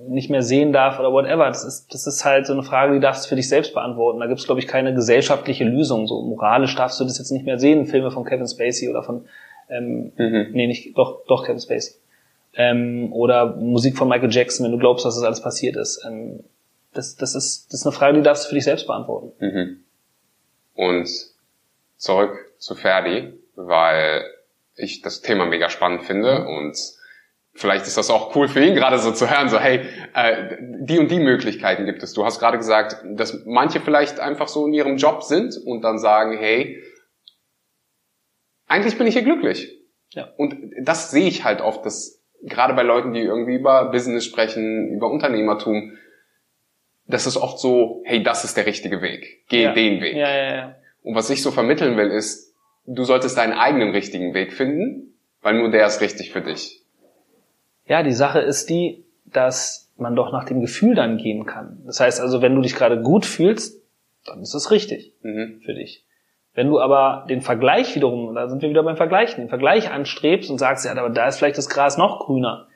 nicht 0.08 0.30
mehr 0.30 0.41
sehen 0.41 0.74
darf 0.74 0.99
oder 0.99 1.12
whatever. 1.12 1.47
Das 1.47 1.64
ist, 1.64 1.93
das 1.93 2.08
ist 2.08 2.26
halt 2.26 2.47
so 2.47 2.53
eine 2.53 2.64
Frage, 2.64 2.93
die 2.93 2.99
darfst 2.99 3.26
du 3.26 3.30
für 3.30 3.36
dich 3.36 3.49
selbst 3.49 3.74
beantworten. 3.74 4.20
Da 4.20 4.28
gibt 4.28 4.39
es, 4.39 4.45
glaube 4.45 4.60
ich, 4.60 4.68
keine 4.68 4.93
gesellschaftliche 4.93 5.64
Lösung. 5.64 6.08
So 6.08 6.22
moralisch 6.22 6.76
darfst 6.76 6.99
du 6.99 7.03
das 7.03 7.18
jetzt 7.18 7.32
nicht 7.32 7.45
mehr 7.45 7.60
sehen, 7.60 7.86
Filme 7.86 8.12
von 8.12 8.26
Kevin 8.26 8.47
Spacey 8.47 8.89
oder 8.89 9.03
von 9.03 9.26
ähm, 9.70 10.12
mhm. 10.18 10.47
nee, 10.51 10.68
nicht, 10.68 10.97
doch, 10.97 11.26
doch 11.28 11.45
Kevin 11.45 11.60
Spacey. 11.60 11.95
Ähm, 12.53 13.12
oder 13.12 13.56
Musik 13.56 13.97
von 13.97 14.08
Michael 14.08 14.32
Jackson, 14.32 14.66
wenn 14.66 14.72
du 14.72 14.78
glaubst, 14.78 15.06
dass 15.06 15.16
das 15.16 15.24
alles 15.24 15.41
passiert 15.41 15.76
ist. 15.76 16.03
Ähm, 16.06 16.43
das, 16.93 17.16
das, 17.16 17.36
ist, 17.36 17.68
das 17.68 17.82
ist 17.82 17.86
eine 17.86 17.91
Frage, 17.91 18.18
die 18.18 18.24
darfst 18.24 18.45
du 18.45 18.49
für 18.49 18.56
dich 18.56 18.64
selbst 18.64 18.88
beantworten. 18.88 19.32
Mhm. 19.39 19.80
Und 20.76 21.10
zurück 21.97 22.53
zu 22.58 22.76
Ferdi, 22.76 23.34
weil 23.56 24.24
ich 24.76 25.01
das 25.01 25.22
Thema 25.22 25.45
mega 25.45 25.70
spannend 25.70 26.03
finde 26.03 26.39
mhm. 26.41 26.47
und 26.47 26.78
vielleicht 27.56 27.88
ist 27.88 27.97
das 27.97 28.10
auch 28.10 28.36
cool 28.36 28.47
für 28.47 28.64
ihn 28.64 28.76
gerade 28.76 28.99
so 28.99 29.12
zu 29.12 29.30
hören, 29.30 29.49
so 29.49 29.60
hey, 29.60 29.82
äh, 30.14 30.58
die 30.82 30.99
und 30.99 31.10
die 31.10 31.20
Möglichkeiten 31.20 31.86
gibt 31.86 32.03
es. 32.03 32.14
Du 32.14 32.26
hast 32.26 32.39
gerade 32.39 32.58
gesagt, 32.58 32.97
dass 33.16 33.45
manche 33.45 33.80
vielleicht 33.80 34.20
einfach 34.20 34.49
so 34.49 34.68
in 34.68 34.74
ihrem 34.74 34.97
Job 34.97 35.24
sind 35.24 35.56
und 35.66 35.82
dann 35.82 35.97
sagen, 35.97 36.38
hey, 36.38 36.84
eigentlich 38.68 38.97
bin 38.97 39.08
ich 39.08 39.14
hier 39.14 39.24
glücklich. 39.24 39.72
Ja. 40.12 40.30
Und 40.38 40.56
das 40.82 41.12
sehe 41.12 41.28
ich 41.28 41.43
halt 41.43 41.62
oft, 41.62 41.86
dass 41.86 42.22
gerade 42.43 42.74
bei 42.74 42.84
Leuten, 42.84 43.14
die 43.14 43.22
irgendwie 43.22 43.56
über 43.56 43.86
Business 43.86 44.26
sprechen, 44.26 44.89
über 44.89 45.10
Unternehmertum, 45.10 45.97
das 47.08 47.26
ist 47.26 47.38
oft 47.38 47.60
so, 47.60 48.01
hey, 48.06 48.22
das 48.22 48.43
ist 48.43 48.58
der 48.58 48.66
richtige 48.66 49.01
Weg. 49.01 49.45
Geh 49.47 49.64
ja. 49.64 49.74
den 49.74 50.01
Weg. 50.01 50.16
Ja, 50.16 50.30
ja, 50.30 50.56
ja. 50.56 50.76
Und 51.03 51.16
was 51.16 51.30
ich 51.30 51.41
so 51.41 51.51
vermitteln 51.51 51.97
will, 51.97 52.10
ist, 52.10 52.53
du 52.86 53.03
solltest 53.03 53.38
deinen 53.38 53.53
eigenen 53.53 53.91
richtigen 53.91 54.34
Weg 54.34 54.53
finden, 54.53 55.14
weil 55.41 55.53
nur 55.56 55.70
der 55.70 55.86
ist 55.86 56.01
richtig 56.01 56.32
für 56.32 56.41
dich. 56.41 56.85
Ja, 57.88 58.04
die 58.04 58.14
Sache 58.14 58.40
ist 58.40 58.70
die, 58.70 59.06
dass 59.26 59.92
man 59.98 60.16
doch 60.16 60.32
nach 60.32 60.46
dem 60.46 60.62
Gefühl 60.62 60.96
dann 60.96 61.18
gehen 61.18 61.46
kann. 61.46 61.82
Das 61.86 62.00
heißt 62.00 62.20
also, 62.20 62.42
wenn 62.42 62.56
du 62.56 62.62
dich 62.62 62.76
gerade 62.76 63.02
gut 63.02 63.26
fühlst, 63.26 63.82
dann 64.26 64.42
ist 64.42 64.54
es 64.54 64.72
richtig 64.72 65.14
mhm. 65.22 65.62
für 65.64 65.74
dich. 65.74 66.04
Wenn 66.54 66.68
du 66.68 66.80
aber 66.80 67.26
den 67.30 67.42
Vergleich 67.42 67.96
wiederum, 67.96 68.34
da 68.34 68.48
sind 68.48 68.62
wir 68.62 68.70
wieder 68.70 68.84
beim 68.84 68.98
Vergleichen, 68.98 69.44
den 69.44 69.50
Vergleich 69.50 69.92
anstrebst 69.92 70.50
und 70.50 70.58
sagst, 70.58 70.86
ja, 70.86 70.92
aber 70.92 71.10
da 71.10 71.28
ist 71.28 71.38
vielleicht 71.38 71.58
das 71.58 71.70
Gras 71.70 71.98
noch 71.98 72.26
grüner. 72.26 72.68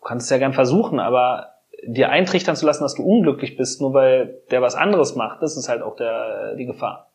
Du 0.00 0.06
kannst 0.06 0.24
es 0.24 0.30
ja 0.30 0.38
gern 0.38 0.54
versuchen, 0.54 0.98
aber 1.00 1.54
dir 1.86 2.08
eintrichtern 2.08 2.56
zu 2.56 2.66
lassen, 2.66 2.82
dass 2.82 2.94
du 2.94 3.02
unglücklich 3.02 3.56
bist, 3.56 3.80
nur 3.80 3.94
weil 3.94 4.40
der 4.50 4.62
was 4.62 4.74
anderes 4.74 5.16
macht, 5.16 5.42
das 5.42 5.56
ist 5.56 5.68
halt 5.68 5.82
auch 5.82 5.96
der, 5.96 6.56
die 6.56 6.66
Gefahr. 6.66 7.10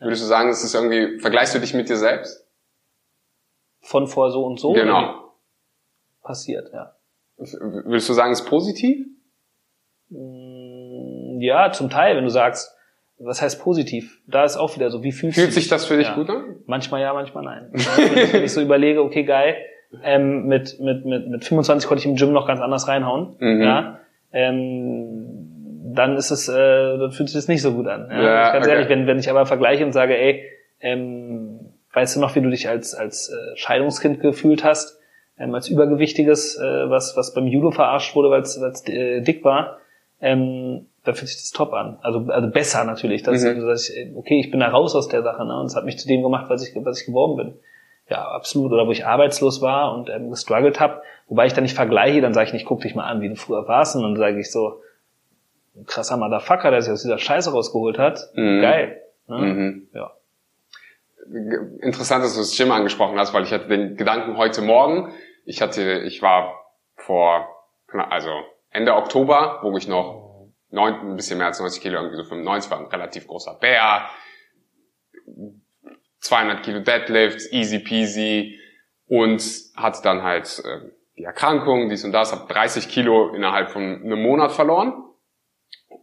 Würdest 0.00 0.22
du 0.22 0.26
sagen, 0.26 0.48
es 0.48 0.64
ist 0.64 0.74
irgendwie, 0.74 1.18
vergleichst 1.20 1.54
du 1.54 1.58
dich 1.58 1.74
mit 1.74 1.88
dir 1.88 1.96
selbst? 1.96 2.46
Von 3.80 4.06
vor 4.06 4.30
so 4.30 4.44
und 4.44 4.58
so? 4.58 4.72
Genau 4.72 5.23
passiert, 6.24 6.70
ja. 6.72 6.92
Würdest 7.36 8.08
du 8.08 8.12
sagen, 8.12 8.32
es 8.32 8.40
ist 8.40 8.48
positiv? 8.48 9.06
Mm, 10.08 11.40
ja, 11.40 11.72
zum 11.72 11.90
Teil, 11.90 12.16
wenn 12.16 12.24
du 12.24 12.30
sagst, 12.30 12.74
was 13.18 13.42
heißt 13.42 13.60
positiv? 13.60 14.20
Da 14.26 14.44
ist 14.44 14.56
auch 14.56 14.74
wieder 14.74 14.90
so, 14.90 15.02
wie 15.02 15.12
fühlst 15.12 15.36
Fühlt 15.36 15.50
du 15.50 15.52
sich 15.52 15.68
das 15.68 15.86
für 15.86 15.96
dich 15.96 16.08
ja. 16.08 16.14
gut 16.14 16.28
an? 16.30 16.56
Manchmal 16.66 17.00
ja, 17.00 17.12
manchmal 17.12 17.44
nein. 17.44 17.70
wenn, 17.72 18.24
ich, 18.24 18.32
wenn 18.32 18.44
ich 18.44 18.52
so 18.52 18.60
überlege, 18.60 19.02
okay, 19.02 19.24
geil, 19.24 19.56
ähm, 20.02 20.46
mit, 20.46 20.80
mit, 20.80 21.04
mit, 21.04 21.28
mit 21.28 21.44
25 21.44 21.88
konnte 21.88 22.00
ich 22.00 22.06
im 22.06 22.16
Gym 22.16 22.32
noch 22.32 22.46
ganz 22.46 22.60
anders 22.60 22.88
reinhauen, 22.88 23.36
mhm. 23.38 23.62
ja, 23.62 24.00
ähm, 24.32 25.44
dann 25.94 26.16
ist 26.16 26.30
es, 26.30 26.48
äh, 26.48 26.52
dann 26.52 27.12
fühlt 27.12 27.28
sich 27.28 27.38
das 27.38 27.46
nicht 27.48 27.62
so 27.62 27.72
gut 27.72 27.86
an. 27.86 28.08
Ja? 28.10 28.22
ja 28.22 28.52
ganz 28.52 28.66
okay. 28.66 28.74
ehrlich, 28.74 28.88
wenn, 28.88 29.06
wenn 29.06 29.18
ich 29.18 29.30
aber 29.30 29.46
vergleiche 29.46 29.84
und 29.84 29.92
sage, 29.92 30.16
ey, 30.16 30.44
ähm, 30.80 31.72
weißt 31.92 32.16
du 32.16 32.20
noch, 32.20 32.34
wie 32.34 32.40
du 32.40 32.50
dich 32.50 32.68
als, 32.68 32.94
als 32.94 33.30
äh, 33.30 33.56
Scheidungskind 33.56 34.20
gefühlt 34.20 34.64
hast, 34.64 35.00
ähm, 35.38 35.54
als 35.54 35.68
Übergewichtiges, 35.68 36.56
äh, 36.58 36.90
was, 36.90 37.16
was 37.16 37.34
beim 37.34 37.46
Judo 37.46 37.70
verarscht 37.70 38.14
wurde, 38.14 38.30
weil 38.30 38.42
es 38.42 38.56
äh, 38.88 39.20
dick 39.20 39.44
war, 39.44 39.78
ähm, 40.20 40.86
da 41.04 41.12
fühlt 41.12 41.28
sich 41.28 41.38
das 41.38 41.50
top 41.50 41.72
an. 41.72 41.98
Also, 42.02 42.26
also 42.28 42.48
besser 42.48 42.84
natürlich. 42.84 43.22
Dass, 43.22 43.42
mhm. 43.42 43.66
dass 43.66 43.90
ich, 43.90 44.16
okay, 44.16 44.40
ich 44.40 44.50
bin 44.50 44.60
da 44.60 44.68
raus 44.68 44.94
aus 44.94 45.08
der 45.08 45.22
Sache, 45.22 45.44
ne? 45.44 45.58
Und 45.60 45.66
es 45.66 45.76
hat 45.76 45.84
mich 45.84 45.98
zu 45.98 46.08
dem 46.08 46.22
gemacht, 46.22 46.46
was 46.48 46.66
ich, 46.66 46.74
was 46.84 47.00
ich 47.00 47.06
geworden 47.06 47.36
bin. 47.36 47.54
Ja, 48.08 48.26
absolut. 48.28 48.72
Oder 48.72 48.86
wo 48.86 48.90
ich 48.90 49.04
arbeitslos 49.04 49.60
war 49.60 49.94
und 49.94 50.08
ähm, 50.08 50.30
gestruggelt 50.30 50.80
habe, 50.80 51.02
wobei 51.28 51.46
ich 51.46 51.52
dann 51.52 51.64
nicht 51.64 51.76
vergleiche, 51.76 52.20
dann 52.20 52.32
sage 52.32 52.48
ich 52.48 52.52
nicht, 52.52 52.66
guck 52.66 52.80
dich 52.80 52.94
mal 52.94 53.04
an, 53.04 53.20
wie 53.20 53.28
du 53.28 53.36
früher 53.36 53.66
warst, 53.68 53.96
und 53.96 54.02
dann 54.02 54.16
sage 54.16 54.38
ich 54.38 54.50
so, 54.50 54.80
krasser 55.86 56.16
Motherfucker, 56.16 56.70
der 56.70 56.82
sich 56.82 56.92
aus 56.92 57.02
dieser 57.02 57.18
Scheiße 57.18 57.50
rausgeholt 57.50 57.98
hat. 57.98 58.30
Mhm. 58.34 58.62
Geil. 58.62 59.00
Ne? 59.26 59.36
Mhm. 59.36 59.88
Ja 59.94 60.12
interessant, 61.80 62.24
dass 62.24 62.34
du 62.34 62.40
das 62.40 62.56
Gym 62.56 62.70
angesprochen 62.70 63.18
hast, 63.18 63.32
weil 63.32 63.44
ich 63.44 63.52
hatte 63.52 63.68
den 63.68 63.96
Gedanken 63.96 64.36
heute 64.36 64.62
Morgen. 64.62 65.12
Ich 65.44 65.62
hatte, 65.62 66.00
ich 66.00 66.22
war 66.22 66.54
vor, 66.96 67.48
also 67.92 68.30
Ende 68.70 68.94
Oktober, 68.94 69.60
wo 69.62 69.76
ich 69.76 69.88
noch 69.88 70.50
neun, 70.70 70.94
ein 70.94 71.16
bisschen 71.16 71.38
mehr 71.38 71.48
als 71.48 71.60
90 71.60 71.82
Kilo, 71.82 71.96
irgendwie 71.96 72.16
so 72.16 72.24
95, 72.24 72.70
war 72.70 72.78
ein 72.80 72.86
relativ 72.86 73.26
großer 73.26 73.54
Bär, 73.54 74.08
200 76.20 76.62
Kilo 76.62 76.80
Deadlifts, 76.80 77.52
easy 77.52 77.78
peasy. 77.78 78.60
Und 79.06 79.42
hatte 79.76 80.00
dann 80.02 80.22
halt 80.22 80.62
äh, 80.64 80.90
die 81.18 81.24
Erkrankung, 81.24 81.90
dies 81.90 82.04
und 82.04 82.12
das, 82.12 82.32
habe 82.32 82.52
30 82.52 82.88
Kilo 82.88 83.34
innerhalb 83.34 83.70
von 83.70 83.82
einem 83.82 84.22
Monat 84.22 84.50
verloren 84.50 85.04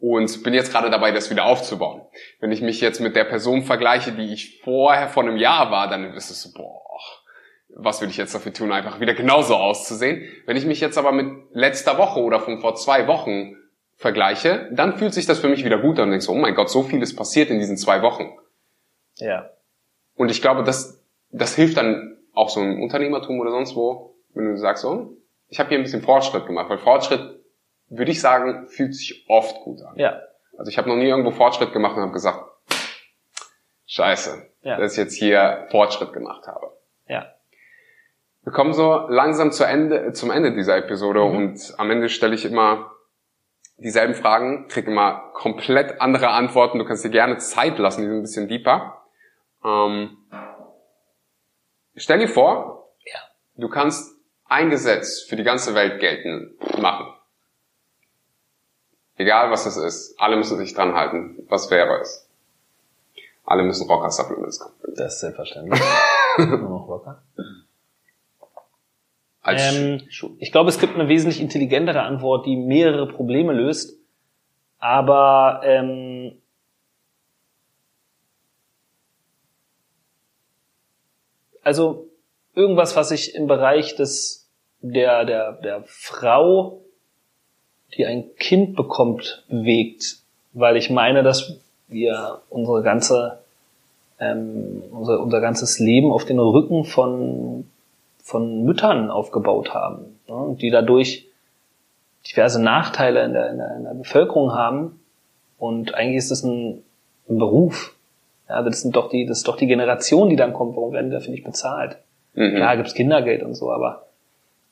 und 0.02 0.44
bin 0.44 0.54
jetzt 0.54 0.72
gerade 0.72 0.90
dabei, 0.90 1.12
das 1.12 1.30
wieder 1.30 1.46
aufzubauen. 1.46 2.02
Wenn 2.40 2.52
ich 2.52 2.62
mich 2.62 2.82
jetzt 2.82 3.00
mit 3.00 3.16
der 3.16 3.24
Person 3.24 3.62
vergleiche, 3.64 4.12
die 4.12 4.34
ich 4.34 4.60
vorher 4.64 5.08
vor 5.08 5.24
einem 5.24 5.38
Jahr 5.38 5.72
war, 5.72 5.90
dann 5.90 6.14
ist 6.16 6.32
es 6.32 6.42
so, 6.42 6.50
boah, 6.54 6.82
was 7.76 8.02
will 8.02 8.10
ich 8.10 8.18
jetzt 8.18 8.36
dafür 8.36 8.52
tun, 8.52 8.72
einfach 8.72 9.00
wieder 9.00 9.14
genauso 9.14 9.56
auszusehen. 9.56 10.24
Wenn 10.46 10.58
ich 10.58 10.66
mich 10.66 10.82
jetzt 10.82 10.98
aber 10.98 11.12
mit 11.12 11.28
letzter 11.52 11.98
Woche 11.98 12.20
oder 12.20 12.40
von 12.40 12.60
vor 12.60 12.76
zwei 12.76 13.08
Wochen 13.08 13.56
vergleiche, 13.96 14.70
dann 14.72 14.98
fühlt 14.98 15.14
sich 15.14 15.28
das 15.28 15.40
für 15.40 15.50
mich 15.50 15.64
wieder 15.64 15.78
gut 15.78 16.00
an 16.00 16.06
und 16.06 16.12
denkst 16.12 16.26
so, 16.26 16.34
oh 16.34 16.38
mein 16.38 16.56
Gott, 16.56 16.70
so 16.70 16.82
viel 16.84 17.02
ist 17.02 17.16
passiert 17.16 17.50
in 17.52 17.60
diesen 17.60 17.78
zwei 17.78 18.02
Wochen. 18.02 18.32
Ja. 19.18 19.52
Und 20.16 20.32
ich 20.32 20.42
glaube, 20.42 20.64
das, 20.64 21.04
das 21.30 21.56
hilft 21.56 21.78
dann 21.78 22.18
auch 22.34 22.50
so 22.50 22.60
im 22.60 22.82
Unternehmertum 22.82 23.40
oder 23.40 23.52
sonst 23.52 23.76
wo, 23.76 24.16
wenn 24.34 24.46
du 24.46 24.58
sagst, 24.58 24.82
so, 24.82 25.18
ich 25.48 25.60
habe 25.60 25.70
hier 25.70 25.78
ein 25.78 25.84
bisschen 25.84 26.02
Fortschritt 26.02 26.48
gemacht, 26.48 26.70
weil 26.70 26.80
Fortschritt 26.80 27.41
würde 27.92 28.12
ich 28.12 28.22
sagen, 28.22 28.68
fühlt 28.68 28.96
sich 28.96 29.26
oft 29.28 29.56
gut 29.64 29.82
an. 29.82 29.98
Ja. 29.98 30.22
Also 30.58 30.70
ich 30.70 30.78
habe 30.78 30.90
noch 30.90 30.96
nie 30.96 31.08
irgendwo 31.08 31.32
Fortschritt 31.32 31.74
gemacht 31.74 31.96
und 31.98 32.04
habe 32.04 32.14
gesagt, 32.14 32.44
scheiße, 33.86 34.50
ja. 34.62 34.78
dass 34.78 34.94
ich 34.94 34.98
jetzt 34.98 35.16
hier 35.16 35.68
Fortschritt 35.70 36.14
gemacht 36.14 36.48
habe. 36.48 36.72
Ja. 37.08 37.34
Wir 38.44 38.54
kommen 38.54 38.74
so 38.74 39.06
langsam 39.10 39.52
zu 39.52 39.66
Ende, 39.66 40.14
zum 40.14 40.32
Ende 40.32 40.54
dieser 40.54 40.78
Episode 40.78 41.20
mhm. 41.20 41.36
und 41.36 41.74
am 41.78 41.92
Ende 41.92 42.10
stelle 42.10 42.34
ich 42.34 42.46
immer 42.46 42.92
dieselben 43.78 44.14
Fragen, 44.14 44.68
kriege 44.68 44.90
immer 44.90 45.32
komplett 45.34 46.00
andere 46.00 46.30
Antworten. 46.30 46.80
Du 46.80 46.86
kannst 46.86 47.04
dir 47.04 47.10
gerne 47.10 47.38
Zeit 47.38 47.78
lassen, 47.78 48.02
die 48.02 48.08
sind 48.08 48.18
ein 48.18 48.22
bisschen 48.22 48.48
deeper. 48.48 49.04
Ähm, 49.66 50.18
stell 51.96 52.20
dir 52.20 52.28
vor, 52.28 52.94
ja. 53.06 53.20
du 53.56 53.68
kannst 53.68 54.18
ein 54.46 54.70
Gesetz 54.70 55.22
für 55.22 55.36
die 55.36 55.44
ganze 55.44 55.76
Welt 55.76 56.00
gelten 56.00 56.58
machen. 56.80 57.14
Egal 59.22 59.52
was 59.52 59.68
es 59.68 59.78
ist, 59.78 60.20
alle 60.20 60.36
müssen 60.36 60.58
sich 60.58 60.74
dran 60.74 60.96
halten. 60.96 61.46
Was 61.48 61.70
wäre 61.70 62.00
es? 62.02 62.28
Alle 63.46 63.62
müssen 63.62 63.88
Rocker 63.88 64.10
Supplements 64.10 64.60
kaufen. 64.60 64.94
Das 64.96 65.14
ist 65.14 65.20
selbstverständlich. 65.20 65.80
Noch 66.40 66.88
Rocker. 66.88 67.22
Ähm, 69.46 70.02
ich 70.40 70.52
glaube, 70.52 70.70
es 70.70 70.80
gibt 70.80 70.96
eine 70.96 71.08
wesentlich 71.08 71.40
intelligentere 71.40 72.02
Antwort, 72.02 72.48
die 72.48 72.56
mehrere 72.56 73.08
Probleme 73.08 73.54
löst. 73.54 73.96
Aber 74.80 75.62
ähm, 75.66 76.42
also 81.62 82.10
irgendwas, 82.56 82.96
was 82.96 83.10
sich 83.10 83.36
im 83.36 83.46
Bereich 83.46 83.96
des 83.96 84.50
der 84.80 85.26
der 85.26 85.52
der 85.62 85.84
Frau 85.86 86.82
die 87.96 88.06
ein 88.06 88.36
Kind 88.38 88.76
bekommt, 88.76 89.44
bewegt, 89.50 90.18
weil 90.54 90.78
ich 90.78 90.90
meine, 90.90 91.24
dass 91.24 91.58
wir 91.88 92.42
unsere 92.50 92.84
ganze, 92.84 93.40
ähm, 94.20 94.84
unser, 94.92 95.20
unser 95.20 95.42
ganzes 95.42 95.80
Leben 95.80 96.12
auf 96.12 96.26
den 96.26 96.40
Rücken 96.40 96.86
von, 96.86 97.70
von 98.24 98.64
Müttern 98.64 99.10
aufgebaut 99.10 99.74
haben, 99.74 100.20
ne, 100.28 100.56
die 100.60 100.70
dadurch 100.70 101.28
diverse 102.30 102.62
Nachteile 102.62 103.24
in 103.24 103.34
der, 103.34 103.50
in, 103.50 103.58
der, 103.58 103.76
in 103.78 103.84
der 103.84 103.94
Bevölkerung 103.94 104.54
haben. 104.54 105.00
Und 105.58 105.96
eigentlich 105.96 106.18
ist 106.18 106.32
es 106.32 106.44
ein, 106.44 106.84
ein 107.30 107.38
Beruf. 107.40 107.96
Ja, 108.48 108.62
das 108.62 108.82
sind 108.82 108.96
doch 108.96 109.10
die, 109.10 109.26
das 109.26 109.40
ist 109.40 109.48
doch 109.48 109.58
die 109.58 109.68
Generation, 109.68 110.30
die 110.30 110.36
dann 110.36 110.54
kommt. 110.54 110.76
Warum 110.76 110.94
werden 110.94 111.10
die 111.10 111.16
dafür 111.16 111.32
nicht 111.32 111.44
bezahlt? 111.44 111.98
Mhm. 112.34 112.56
Klar 112.56 112.78
gibt's 112.78 112.94
Kindergeld 112.94 113.44
und 113.44 113.56
so, 113.56 113.72
aber 113.72 114.06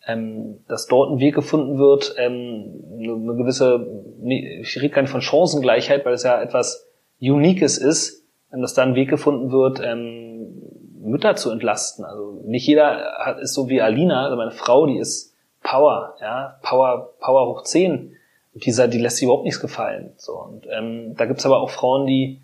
ähm, 0.10 0.60
dass 0.68 0.88
dort 0.88 1.12
ein 1.12 1.20
Weg 1.20 1.36
gefunden 1.36 1.78
wird, 1.78 2.16
ähm, 2.18 2.84
eine 2.98 3.36
gewisse, 3.36 3.86
ich 4.24 4.82
rede 4.82 4.90
gar 4.90 5.02
nicht 5.04 5.12
von 5.12 5.22
Chancengleichheit, 5.22 6.06
weil 6.06 6.14
es 6.14 6.24
ja 6.24 6.42
etwas 6.42 6.88
Uniques 7.22 7.78
ist, 7.78 8.26
dass 8.52 8.74
da 8.74 8.82
ein 8.82 8.96
Weg 8.96 9.10
gefunden 9.10 9.52
wird, 9.52 9.80
ähm, 9.84 10.64
Mütter 11.02 11.36
zu 11.36 11.52
entlasten. 11.52 12.06
Also 12.06 12.42
nicht 12.46 12.66
jeder 12.66 13.14
hat, 13.20 13.40
ist 13.40 13.54
so 13.54 13.70
wie 13.70 13.82
Alina, 13.82 14.26
also 14.26 14.36
meine 14.36 14.52
Frau, 14.52 14.88
die 14.88 14.98
ist 14.98 15.36
Power, 15.62 16.16
ja, 16.20 16.60
Power, 16.64 17.14
Power 17.20 17.48
hoch 17.48 17.64
10. 17.64 18.16
Und 18.54 18.66
die, 18.66 18.90
die 18.90 18.98
lässt 18.98 19.18
sich 19.18 19.26
überhaupt 19.26 19.44
nichts 19.44 19.62
gefallen. 19.62 20.14
So, 20.18 20.34
und 20.34 20.66
ähm, 20.76 21.16
da 21.16 21.26
gibt's 21.26 21.46
aber 21.46 21.60
auch 21.60 21.70
Frauen, 21.70 22.08
die, 22.08 22.42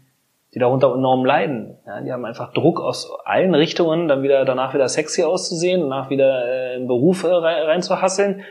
die 0.56 0.60
darunter 0.60 0.94
enorm 0.94 1.26
leiden. 1.26 1.78
Ja, 1.86 2.02
die 2.02 2.12
haben 2.14 2.24
einfach 2.24 2.54
Druck 2.54 2.80
aus 2.80 3.12
allen 3.26 3.54
Richtungen, 3.54 4.08
dann 4.08 4.24
wieder 4.24 4.46
danach 4.46 4.74
wieder 4.74 4.88
sexy 4.88 5.24
auszusehen, 5.24 5.82
danach 5.82 6.10
wieder 6.10 6.46
äh, 6.48 6.78
in 6.78 6.88
Beruf 6.88 7.26
äh, 7.26 7.28
reinzuhasseln, 7.28 8.44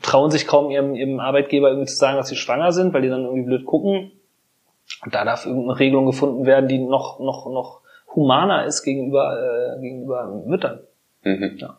trauen 0.00 0.30
sich 0.30 0.46
kaum 0.46 0.70
ihrem, 0.70 0.94
ihrem 0.94 1.20
Arbeitgeber 1.20 1.68
irgendwie 1.68 1.86
zu 1.86 1.96
sagen, 1.96 2.16
dass 2.16 2.28
sie 2.28 2.36
schwanger 2.36 2.72
sind, 2.72 2.94
weil 2.94 3.02
die 3.02 3.10
dann 3.10 3.24
irgendwie 3.24 3.44
blöd 3.44 3.66
gucken. 3.66 4.10
Und 5.04 5.14
da 5.14 5.24
darf 5.24 5.44
irgendeine 5.44 5.78
Regelung 5.78 6.06
gefunden 6.06 6.46
werden, 6.46 6.66
die 6.66 6.78
noch, 6.78 7.20
noch, 7.20 7.46
noch 7.50 7.82
humaner 8.14 8.64
ist 8.64 8.82
gegenüber, 8.82 9.76
äh, 9.76 9.80
gegenüber 9.82 10.42
Müttern. 10.46 10.80
Mhm. 11.24 11.58
Ja. 11.58 11.76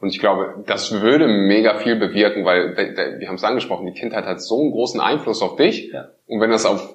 Und 0.00 0.10
ich 0.10 0.20
glaube, 0.20 0.62
das 0.66 1.00
würde 1.00 1.26
mega 1.26 1.74
viel 1.78 1.96
bewirken, 1.96 2.44
weil 2.44 2.76
wir 2.76 3.26
haben 3.26 3.34
es 3.34 3.44
angesprochen, 3.44 3.86
die 3.86 3.98
Kindheit 3.98 4.26
hat 4.26 4.40
so 4.40 4.60
einen 4.60 4.70
großen 4.70 5.00
Einfluss 5.00 5.42
auf 5.42 5.56
dich. 5.56 5.90
Ja. 5.92 6.10
Und 6.26 6.40
wenn 6.40 6.50
das 6.50 6.66
auf, 6.66 6.94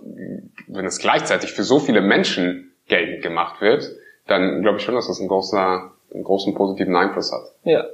wenn 0.70 0.86
das 0.86 1.00
gleichzeitig 1.00 1.52
für 1.52 1.64
so 1.64 1.80
viele 1.80 2.02
Menschen 2.02 2.74
geltend 2.88 3.24
gemacht 3.24 3.60
wird, 3.60 3.92
dann 4.28 4.62
glaube 4.62 4.78
ich 4.78 4.84
schon, 4.84 4.96
dass 4.96 5.08
das 5.08 5.20
einen 5.20 5.28
großen, 5.28 5.58
einen 5.58 6.24
großen 6.24 6.54
positiven 6.54 6.96
Einfluss 6.96 7.32
hat. 7.32 7.42
Ja. 7.64 7.86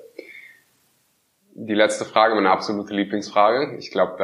Die 1.57 1.73
letzte 1.73 2.03
Frage, 2.03 2.36
meine 2.36 2.51
absolute 2.51 2.93
Lieblingsfrage. 2.93 3.78
Ich 3.78 3.91
glaube, 3.91 4.17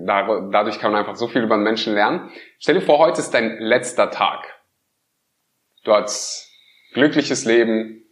da, 0.00 0.40
dadurch 0.50 0.78
kann 0.78 0.92
man 0.92 1.00
einfach 1.00 1.16
so 1.16 1.26
viel 1.26 1.42
über 1.42 1.54
einen 1.54 1.64
Menschen 1.64 1.92
lernen. 1.92 2.30
Stell 2.60 2.76
dir 2.76 2.82
vor, 2.82 2.98
heute 2.98 3.20
ist 3.20 3.34
dein 3.34 3.58
letzter 3.58 4.10
Tag. 4.10 4.46
Du 5.82 5.92
hast 5.92 6.48
glückliches 6.92 7.44
Leben 7.44 8.04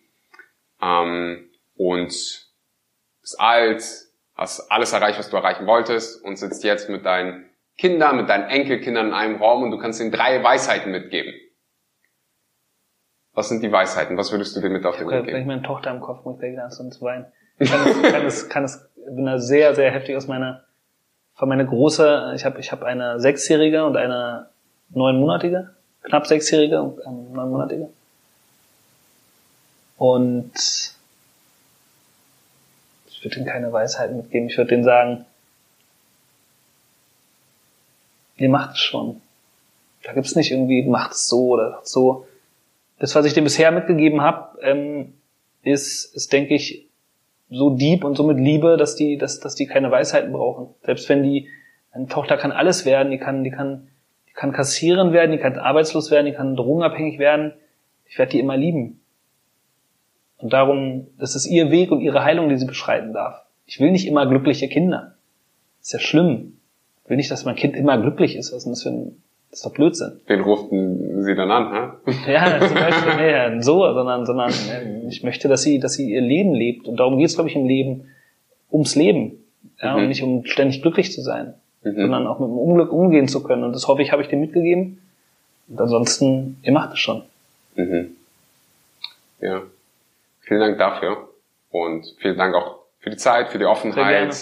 ähm, 0.83 1.49
und 1.77 2.09
bist 2.09 3.39
alt, 3.39 3.85
hast 4.35 4.69
alles 4.69 4.93
erreicht, 4.93 5.21
was 5.21 5.31
du 5.31 5.37
erreichen 5.37 5.67
wolltest 5.67 6.25
und 6.25 6.37
sitzt 6.37 6.65
jetzt 6.65 6.89
mit 6.89 7.07
deinen 7.07 7.50
Kindern, 7.81 8.17
mit 8.17 8.29
deinen 8.29 8.49
Enkelkindern 8.49 9.09
in 9.09 9.15
einem 9.15 9.37
Raum 9.37 9.63
und 9.63 9.71
du 9.71 9.79
kannst 9.79 10.01
ihnen 10.01 10.11
drei 10.11 10.43
Weisheiten 10.43 10.93
mitgeben. 10.93 11.33
Was 13.33 13.49
sind 13.49 13.63
die 13.63 13.73
Weisheiten? 13.73 14.19
Was 14.19 14.33
würdest 14.33 14.55
du 14.55 14.61
dir 14.61 14.69
mit 14.69 14.85
auf 14.85 14.99
den 14.99 15.09
Weg 15.09 15.25
geben? 15.25 15.27
Wenn 15.29 15.41
ich 15.41 15.47
meine 15.47 15.63
Tochter 15.63 15.91
im 15.91 16.01
Kopf 16.01 16.25
muss, 16.25 16.43
ich 16.43 16.61
anfangen 16.61 16.93
zu 16.93 17.01
weinen. 17.01 17.27
Ich 17.59 17.71
kann 17.71 17.89
es, 17.89 18.03
kann 18.03 18.27
es, 18.27 18.49
kann 18.49 18.65
es, 18.65 18.91
bin 19.09 19.25
da 19.25 19.39
sehr, 19.39 19.75
sehr 19.75 19.91
heftig 19.91 20.15
aus 20.17 20.27
meiner, 20.27 20.65
von 21.35 21.49
meiner 21.49 21.65
große, 21.65 22.33
ich 22.37 22.45
habe 22.45 22.61
ich 22.61 22.71
hab 22.71 22.83
eine 22.83 23.19
sechsjährige 23.19 23.85
und 23.87 23.97
eine 23.97 24.51
neunmonatige 24.91 25.71
knapp 26.03 26.27
sechsjährige 26.27 26.83
und 26.83 27.07
ein 27.07 27.33
neunmonatige. 27.33 27.89
Und 29.97 30.53
ich 33.07 33.25
würde 33.25 33.37
ihnen 33.37 33.47
keine 33.47 33.73
Weisheit 33.73 34.13
mitgeben. 34.13 34.49
Ich 34.49 34.57
würde 34.57 34.71
denen 34.71 34.85
sagen, 34.85 35.27
ihr 38.41 38.49
macht 38.49 38.73
es 38.73 38.81
schon. 38.81 39.21
Da 40.05 40.13
gibt's 40.13 40.35
nicht 40.35 40.51
irgendwie, 40.51 40.83
macht 40.83 41.13
es 41.13 41.29
so 41.29 41.49
oder 41.49 41.81
so. 41.85 42.27
Das, 42.99 43.15
was 43.15 43.25
ich 43.27 43.35
dir 43.35 43.43
bisher 43.43 43.71
mitgegeben 43.71 44.21
habe, 44.21 44.59
ähm, 44.63 45.15
ist, 45.63 46.15
ist, 46.15 46.33
denke 46.33 46.55
ich, 46.55 46.87
so 47.51 47.71
deep 47.71 48.05
und 48.05 48.17
so 48.17 48.23
mit 48.23 48.39
Liebe, 48.39 48.77
dass 48.77 48.95
die, 48.95 49.19
dass, 49.19 49.41
dass 49.41 49.55
die 49.55 49.67
keine 49.67 49.91
Weisheiten 49.91 50.33
brauchen. 50.33 50.75
Selbst 50.85 51.09
wenn 51.09 51.23
die, 51.23 51.49
eine 51.93 52.07
Tochter 52.07 52.37
kann 52.37 52.53
alles 52.53 52.87
werden, 52.87 53.11
die 53.11 53.19
kann, 53.19 53.45
die 53.45 53.51
kann 53.51 53.89
die 54.31 54.35
kann 54.35 54.53
kassieren 54.53 55.13
werden, 55.13 55.33
die 55.33 55.39
kann 55.39 55.59
arbeitslos 55.59 56.11
werden, 56.11 56.27
die 56.27 56.33
kann 56.33 56.55
drogenabhängig 56.55 57.19
werden. 57.19 57.53
Ich 58.07 58.19
werde 58.19 58.33
die 58.33 58.39
immer 58.39 58.57
lieben. 58.57 59.01
Und 60.39 60.53
darum, 60.53 61.09
das 61.19 61.35
ist 61.35 61.47
ihr 61.47 61.71
Weg 61.71 61.91
und 61.91 62.01
ihre 62.01 62.25
Heilung, 62.25 62.49
die 62.49 62.57
sie 62.57 62.67
beschreiten 62.67 63.13
darf. 63.13 63.45
Ich 63.67 63.81
will 63.81 63.91
nicht 63.91 64.07
immer 64.07 64.27
glückliche 64.27 64.69
Kinder. 64.69 65.17
Das 65.79 65.89
ist 65.89 65.93
ja 65.93 65.99
schlimm. 65.99 66.60
Will 67.07 67.17
nicht, 67.17 67.31
dass 67.31 67.45
mein 67.45 67.57
Kind 67.57 67.77
immer 67.77 68.01
glücklich 68.01 68.37
ist. 68.37 68.53
Was 68.53 68.65
das 68.65 68.83
für 68.83 68.91
ein, 68.91 69.23
das 69.51 69.61
ist 69.61 69.67
doch 69.67 69.73
Blödsinn. 69.73 70.21
Wen 70.27 70.41
ruften 70.41 71.23
Sie 71.25 71.35
dann 71.35 71.51
an, 71.51 71.99
hä? 72.07 72.33
Ja, 72.33 72.61
zum 72.61 72.75
Beispiel, 72.75 73.17
nee, 73.17 73.61
so, 73.63 73.81
sondern, 73.93 74.27
sondern 74.27 74.51
äh, 74.51 75.09
ich 75.09 75.25
möchte, 75.25 75.49
dass 75.49 75.63
sie, 75.63 75.81
dass 75.81 75.95
sie 75.95 76.11
ihr 76.13 76.21
Leben 76.21 76.55
lebt. 76.55 76.87
Und 76.87 76.99
darum 76.99 77.19
geht 77.19 77.27
es, 77.27 77.35
glaube 77.35 77.51
ich, 77.51 77.57
im 77.57 77.67
Leben, 77.67 78.09
ums 78.71 78.95
Leben. 78.95 79.45
Ja, 79.83 79.95
mhm. 79.95 80.03
und 80.03 80.09
nicht 80.09 80.23
um 80.23 80.45
ständig 80.45 80.83
glücklich 80.83 81.13
zu 81.13 81.21
sein 81.21 81.55
mhm. 81.83 81.97
sondern 81.97 82.27
auch 82.27 82.39
mit 82.39 82.49
dem 82.49 82.59
Unglück 82.59 82.93
umgehen 82.93 83.29
zu 83.29 83.43
können. 83.43 83.65
Und 83.65 83.73
das 83.73 83.89
hoffe 83.89 84.03
ich, 84.03 84.13
habe 84.13 84.23
ich 84.23 84.29
dir 84.29 84.37
mitgegeben. 84.37 85.03
Und 85.69 85.81
ansonsten, 85.81 86.59
ihr 86.63 86.73
macht 86.73 86.93
es 86.93 86.99
schon. 86.99 87.23
Mhm. 87.77 88.17
Ja. 89.41 89.63
Vielen 90.41 90.61
Dank 90.61 90.79
dafür. 90.79 91.29
Und 91.71 92.07
vielen 92.21 92.37
Dank 92.37 92.55
auch 92.55 92.81
für 92.99 93.11
die 93.11 93.17
Zeit, 93.17 93.51
für 93.51 93.59
die 93.59 93.65
Offenheit. 93.65 94.35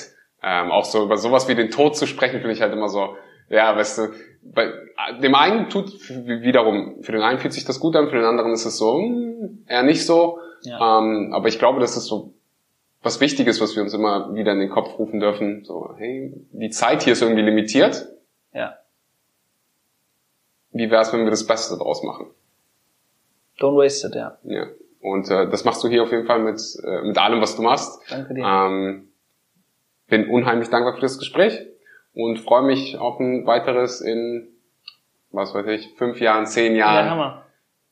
Ähm, 0.42 0.70
auch 0.70 0.84
so 0.84 1.04
über 1.04 1.16
sowas 1.16 1.48
wie 1.48 1.54
den 1.54 1.70
Tod 1.70 1.96
zu 1.96 2.06
sprechen, 2.06 2.40
finde 2.40 2.52
ich 2.52 2.62
halt 2.62 2.72
immer 2.72 2.88
so, 2.88 3.16
ja, 3.48 3.76
weißt 3.76 3.98
du, 3.98 4.02
bei 4.42 4.72
dem 5.20 5.34
einen 5.34 5.68
tut 5.68 5.90
wiederum, 6.08 7.02
für 7.02 7.12
den 7.12 7.22
einen 7.22 7.38
fühlt 7.38 7.52
sich 7.52 7.64
das 7.64 7.80
gut 7.80 7.96
an, 7.96 8.08
für 8.08 8.16
den 8.16 8.24
anderen 8.24 8.52
ist 8.52 8.64
es 8.64 8.78
so, 8.78 8.98
mh, 8.98 9.08
hm, 9.08 9.64
eher 9.66 9.82
nicht 9.82 10.06
so. 10.06 10.38
Ja. 10.62 10.98
Ähm, 10.98 11.32
aber 11.32 11.48
ich 11.48 11.58
glaube, 11.58 11.80
das 11.80 11.96
ist 11.96 12.06
so 12.06 12.34
was 13.02 13.20
Wichtiges, 13.20 13.60
was 13.60 13.76
wir 13.76 13.82
uns 13.82 13.94
immer 13.94 14.34
wieder 14.34 14.52
in 14.52 14.58
den 14.58 14.70
Kopf 14.70 14.98
rufen 14.98 15.20
dürfen. 15.20 15.64
So, 15.64 15.94
hey, 15.96 16.32
die 16.52 16.70
Zeit 16.70 17.02
hier 17.02 17.12
ist 17.12 17.22
irgendwie 17.22 17.42
limitiert. 17.42 18.08
Ja. 18.52 18.78
Wie 20.72 20.90
wäre 20.90 21.02
es, 21.02 21.12
wenn 21.12 21.24
wir 21.24 21.30
das 21.30 21.46
Beste 21.46 21.76
daraus 21.78 22.02
machen? 22.02 22.26
Don't 23.58 23.76
waste 23.76 24.08
it, 24.08 24.14
ja. 24.14 24.38
Ja. 24.44 24.66
Und 25.00 25.30
äh, 25.30 25.48
das 25.48 25.64
machst 25.64 25.82
du 25.82 25.88
hier 25.88 26.02
auf 26.02 26.10
jeden 26.10 26.26
Fall 26.26 26.40
mit, 26.40 26.60
äh, 26.84 27.02
mit 27.02 27.18
allem, 27.18 27.40
was 27.40 27.56
du 27.56 27.62
machst. 27.62 28.00
Danke 28.10 28.34
dir. 28.34 28.44
Ähm, 28.44 29.07
bin 30.08 30.28
unheimlich 30.28 30.70
dankbar 30.70 30.94
für 30.94 31.00
das 31.00 31.18
Gespräch 31.18 31.60
und 32.14 32.38
freue 32.38 32.62
mich 32.62 32.98
auf 32.98 33.20
ein 33.20 33.46
weiteres 33.46 34.00
in, 34.00 34.48
was 35.30 35.54
weiß 35.54 35.66
ich, 35.68 35.94
fünf 35.96 36.20
Jahren, 36.20 36.46
zehn 36.46 36.74
Jahren. 36.74 37.06
Ja, 37.06 37.10
Hammer. 37.10 37.42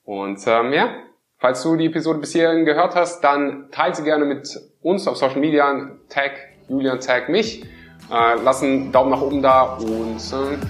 Und 0.05 0.41
ähm, 0.47 0.73
ja, 0.73 0.91
falls 1.39 1.63
du 1.63 1.77
die 1.77 1.87
Episode 1.87 2.19
bis 2.19 2.33
hierhin 2.33 2.65
gehört 2.65 2.95
hast, 2.95 3.23
dann 3.23 3.69
teile 3.71 3.95
sie 3.95 4.05
gerne 4.05 4.25
mit 4.25 4.59
uns 4.83 5.07
auf 5.07 5.17
Social 5.17 5.41
Media, 5.41 5.91
tag 6.09 6.33
Julian, 6.69 7.01
tag 7.01 7.29
mich. 7.29 7.65
Äh, 8.11 8.35
lass 8.45 8.63
einen 8.63 8.93
Daumen 8.93 9.11
nach 9.11 9.21
oben 9.21 9.43
da 9.43 9.75
und 9.75 10.21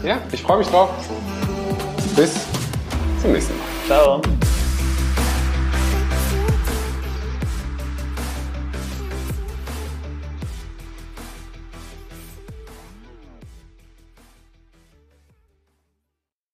äh, 0.03 0.07
ja, 0.07 0.19
ich 0.33 0.43
freue 0.43 0.59
mich 0.59 0.69
drauf. 0.69 0.91
Bis 2.17 2.47
zum 3.21 3.33
nächsten 3.33 3.57
Mal. 3.59 3.67
Ciao. 3.87 4.23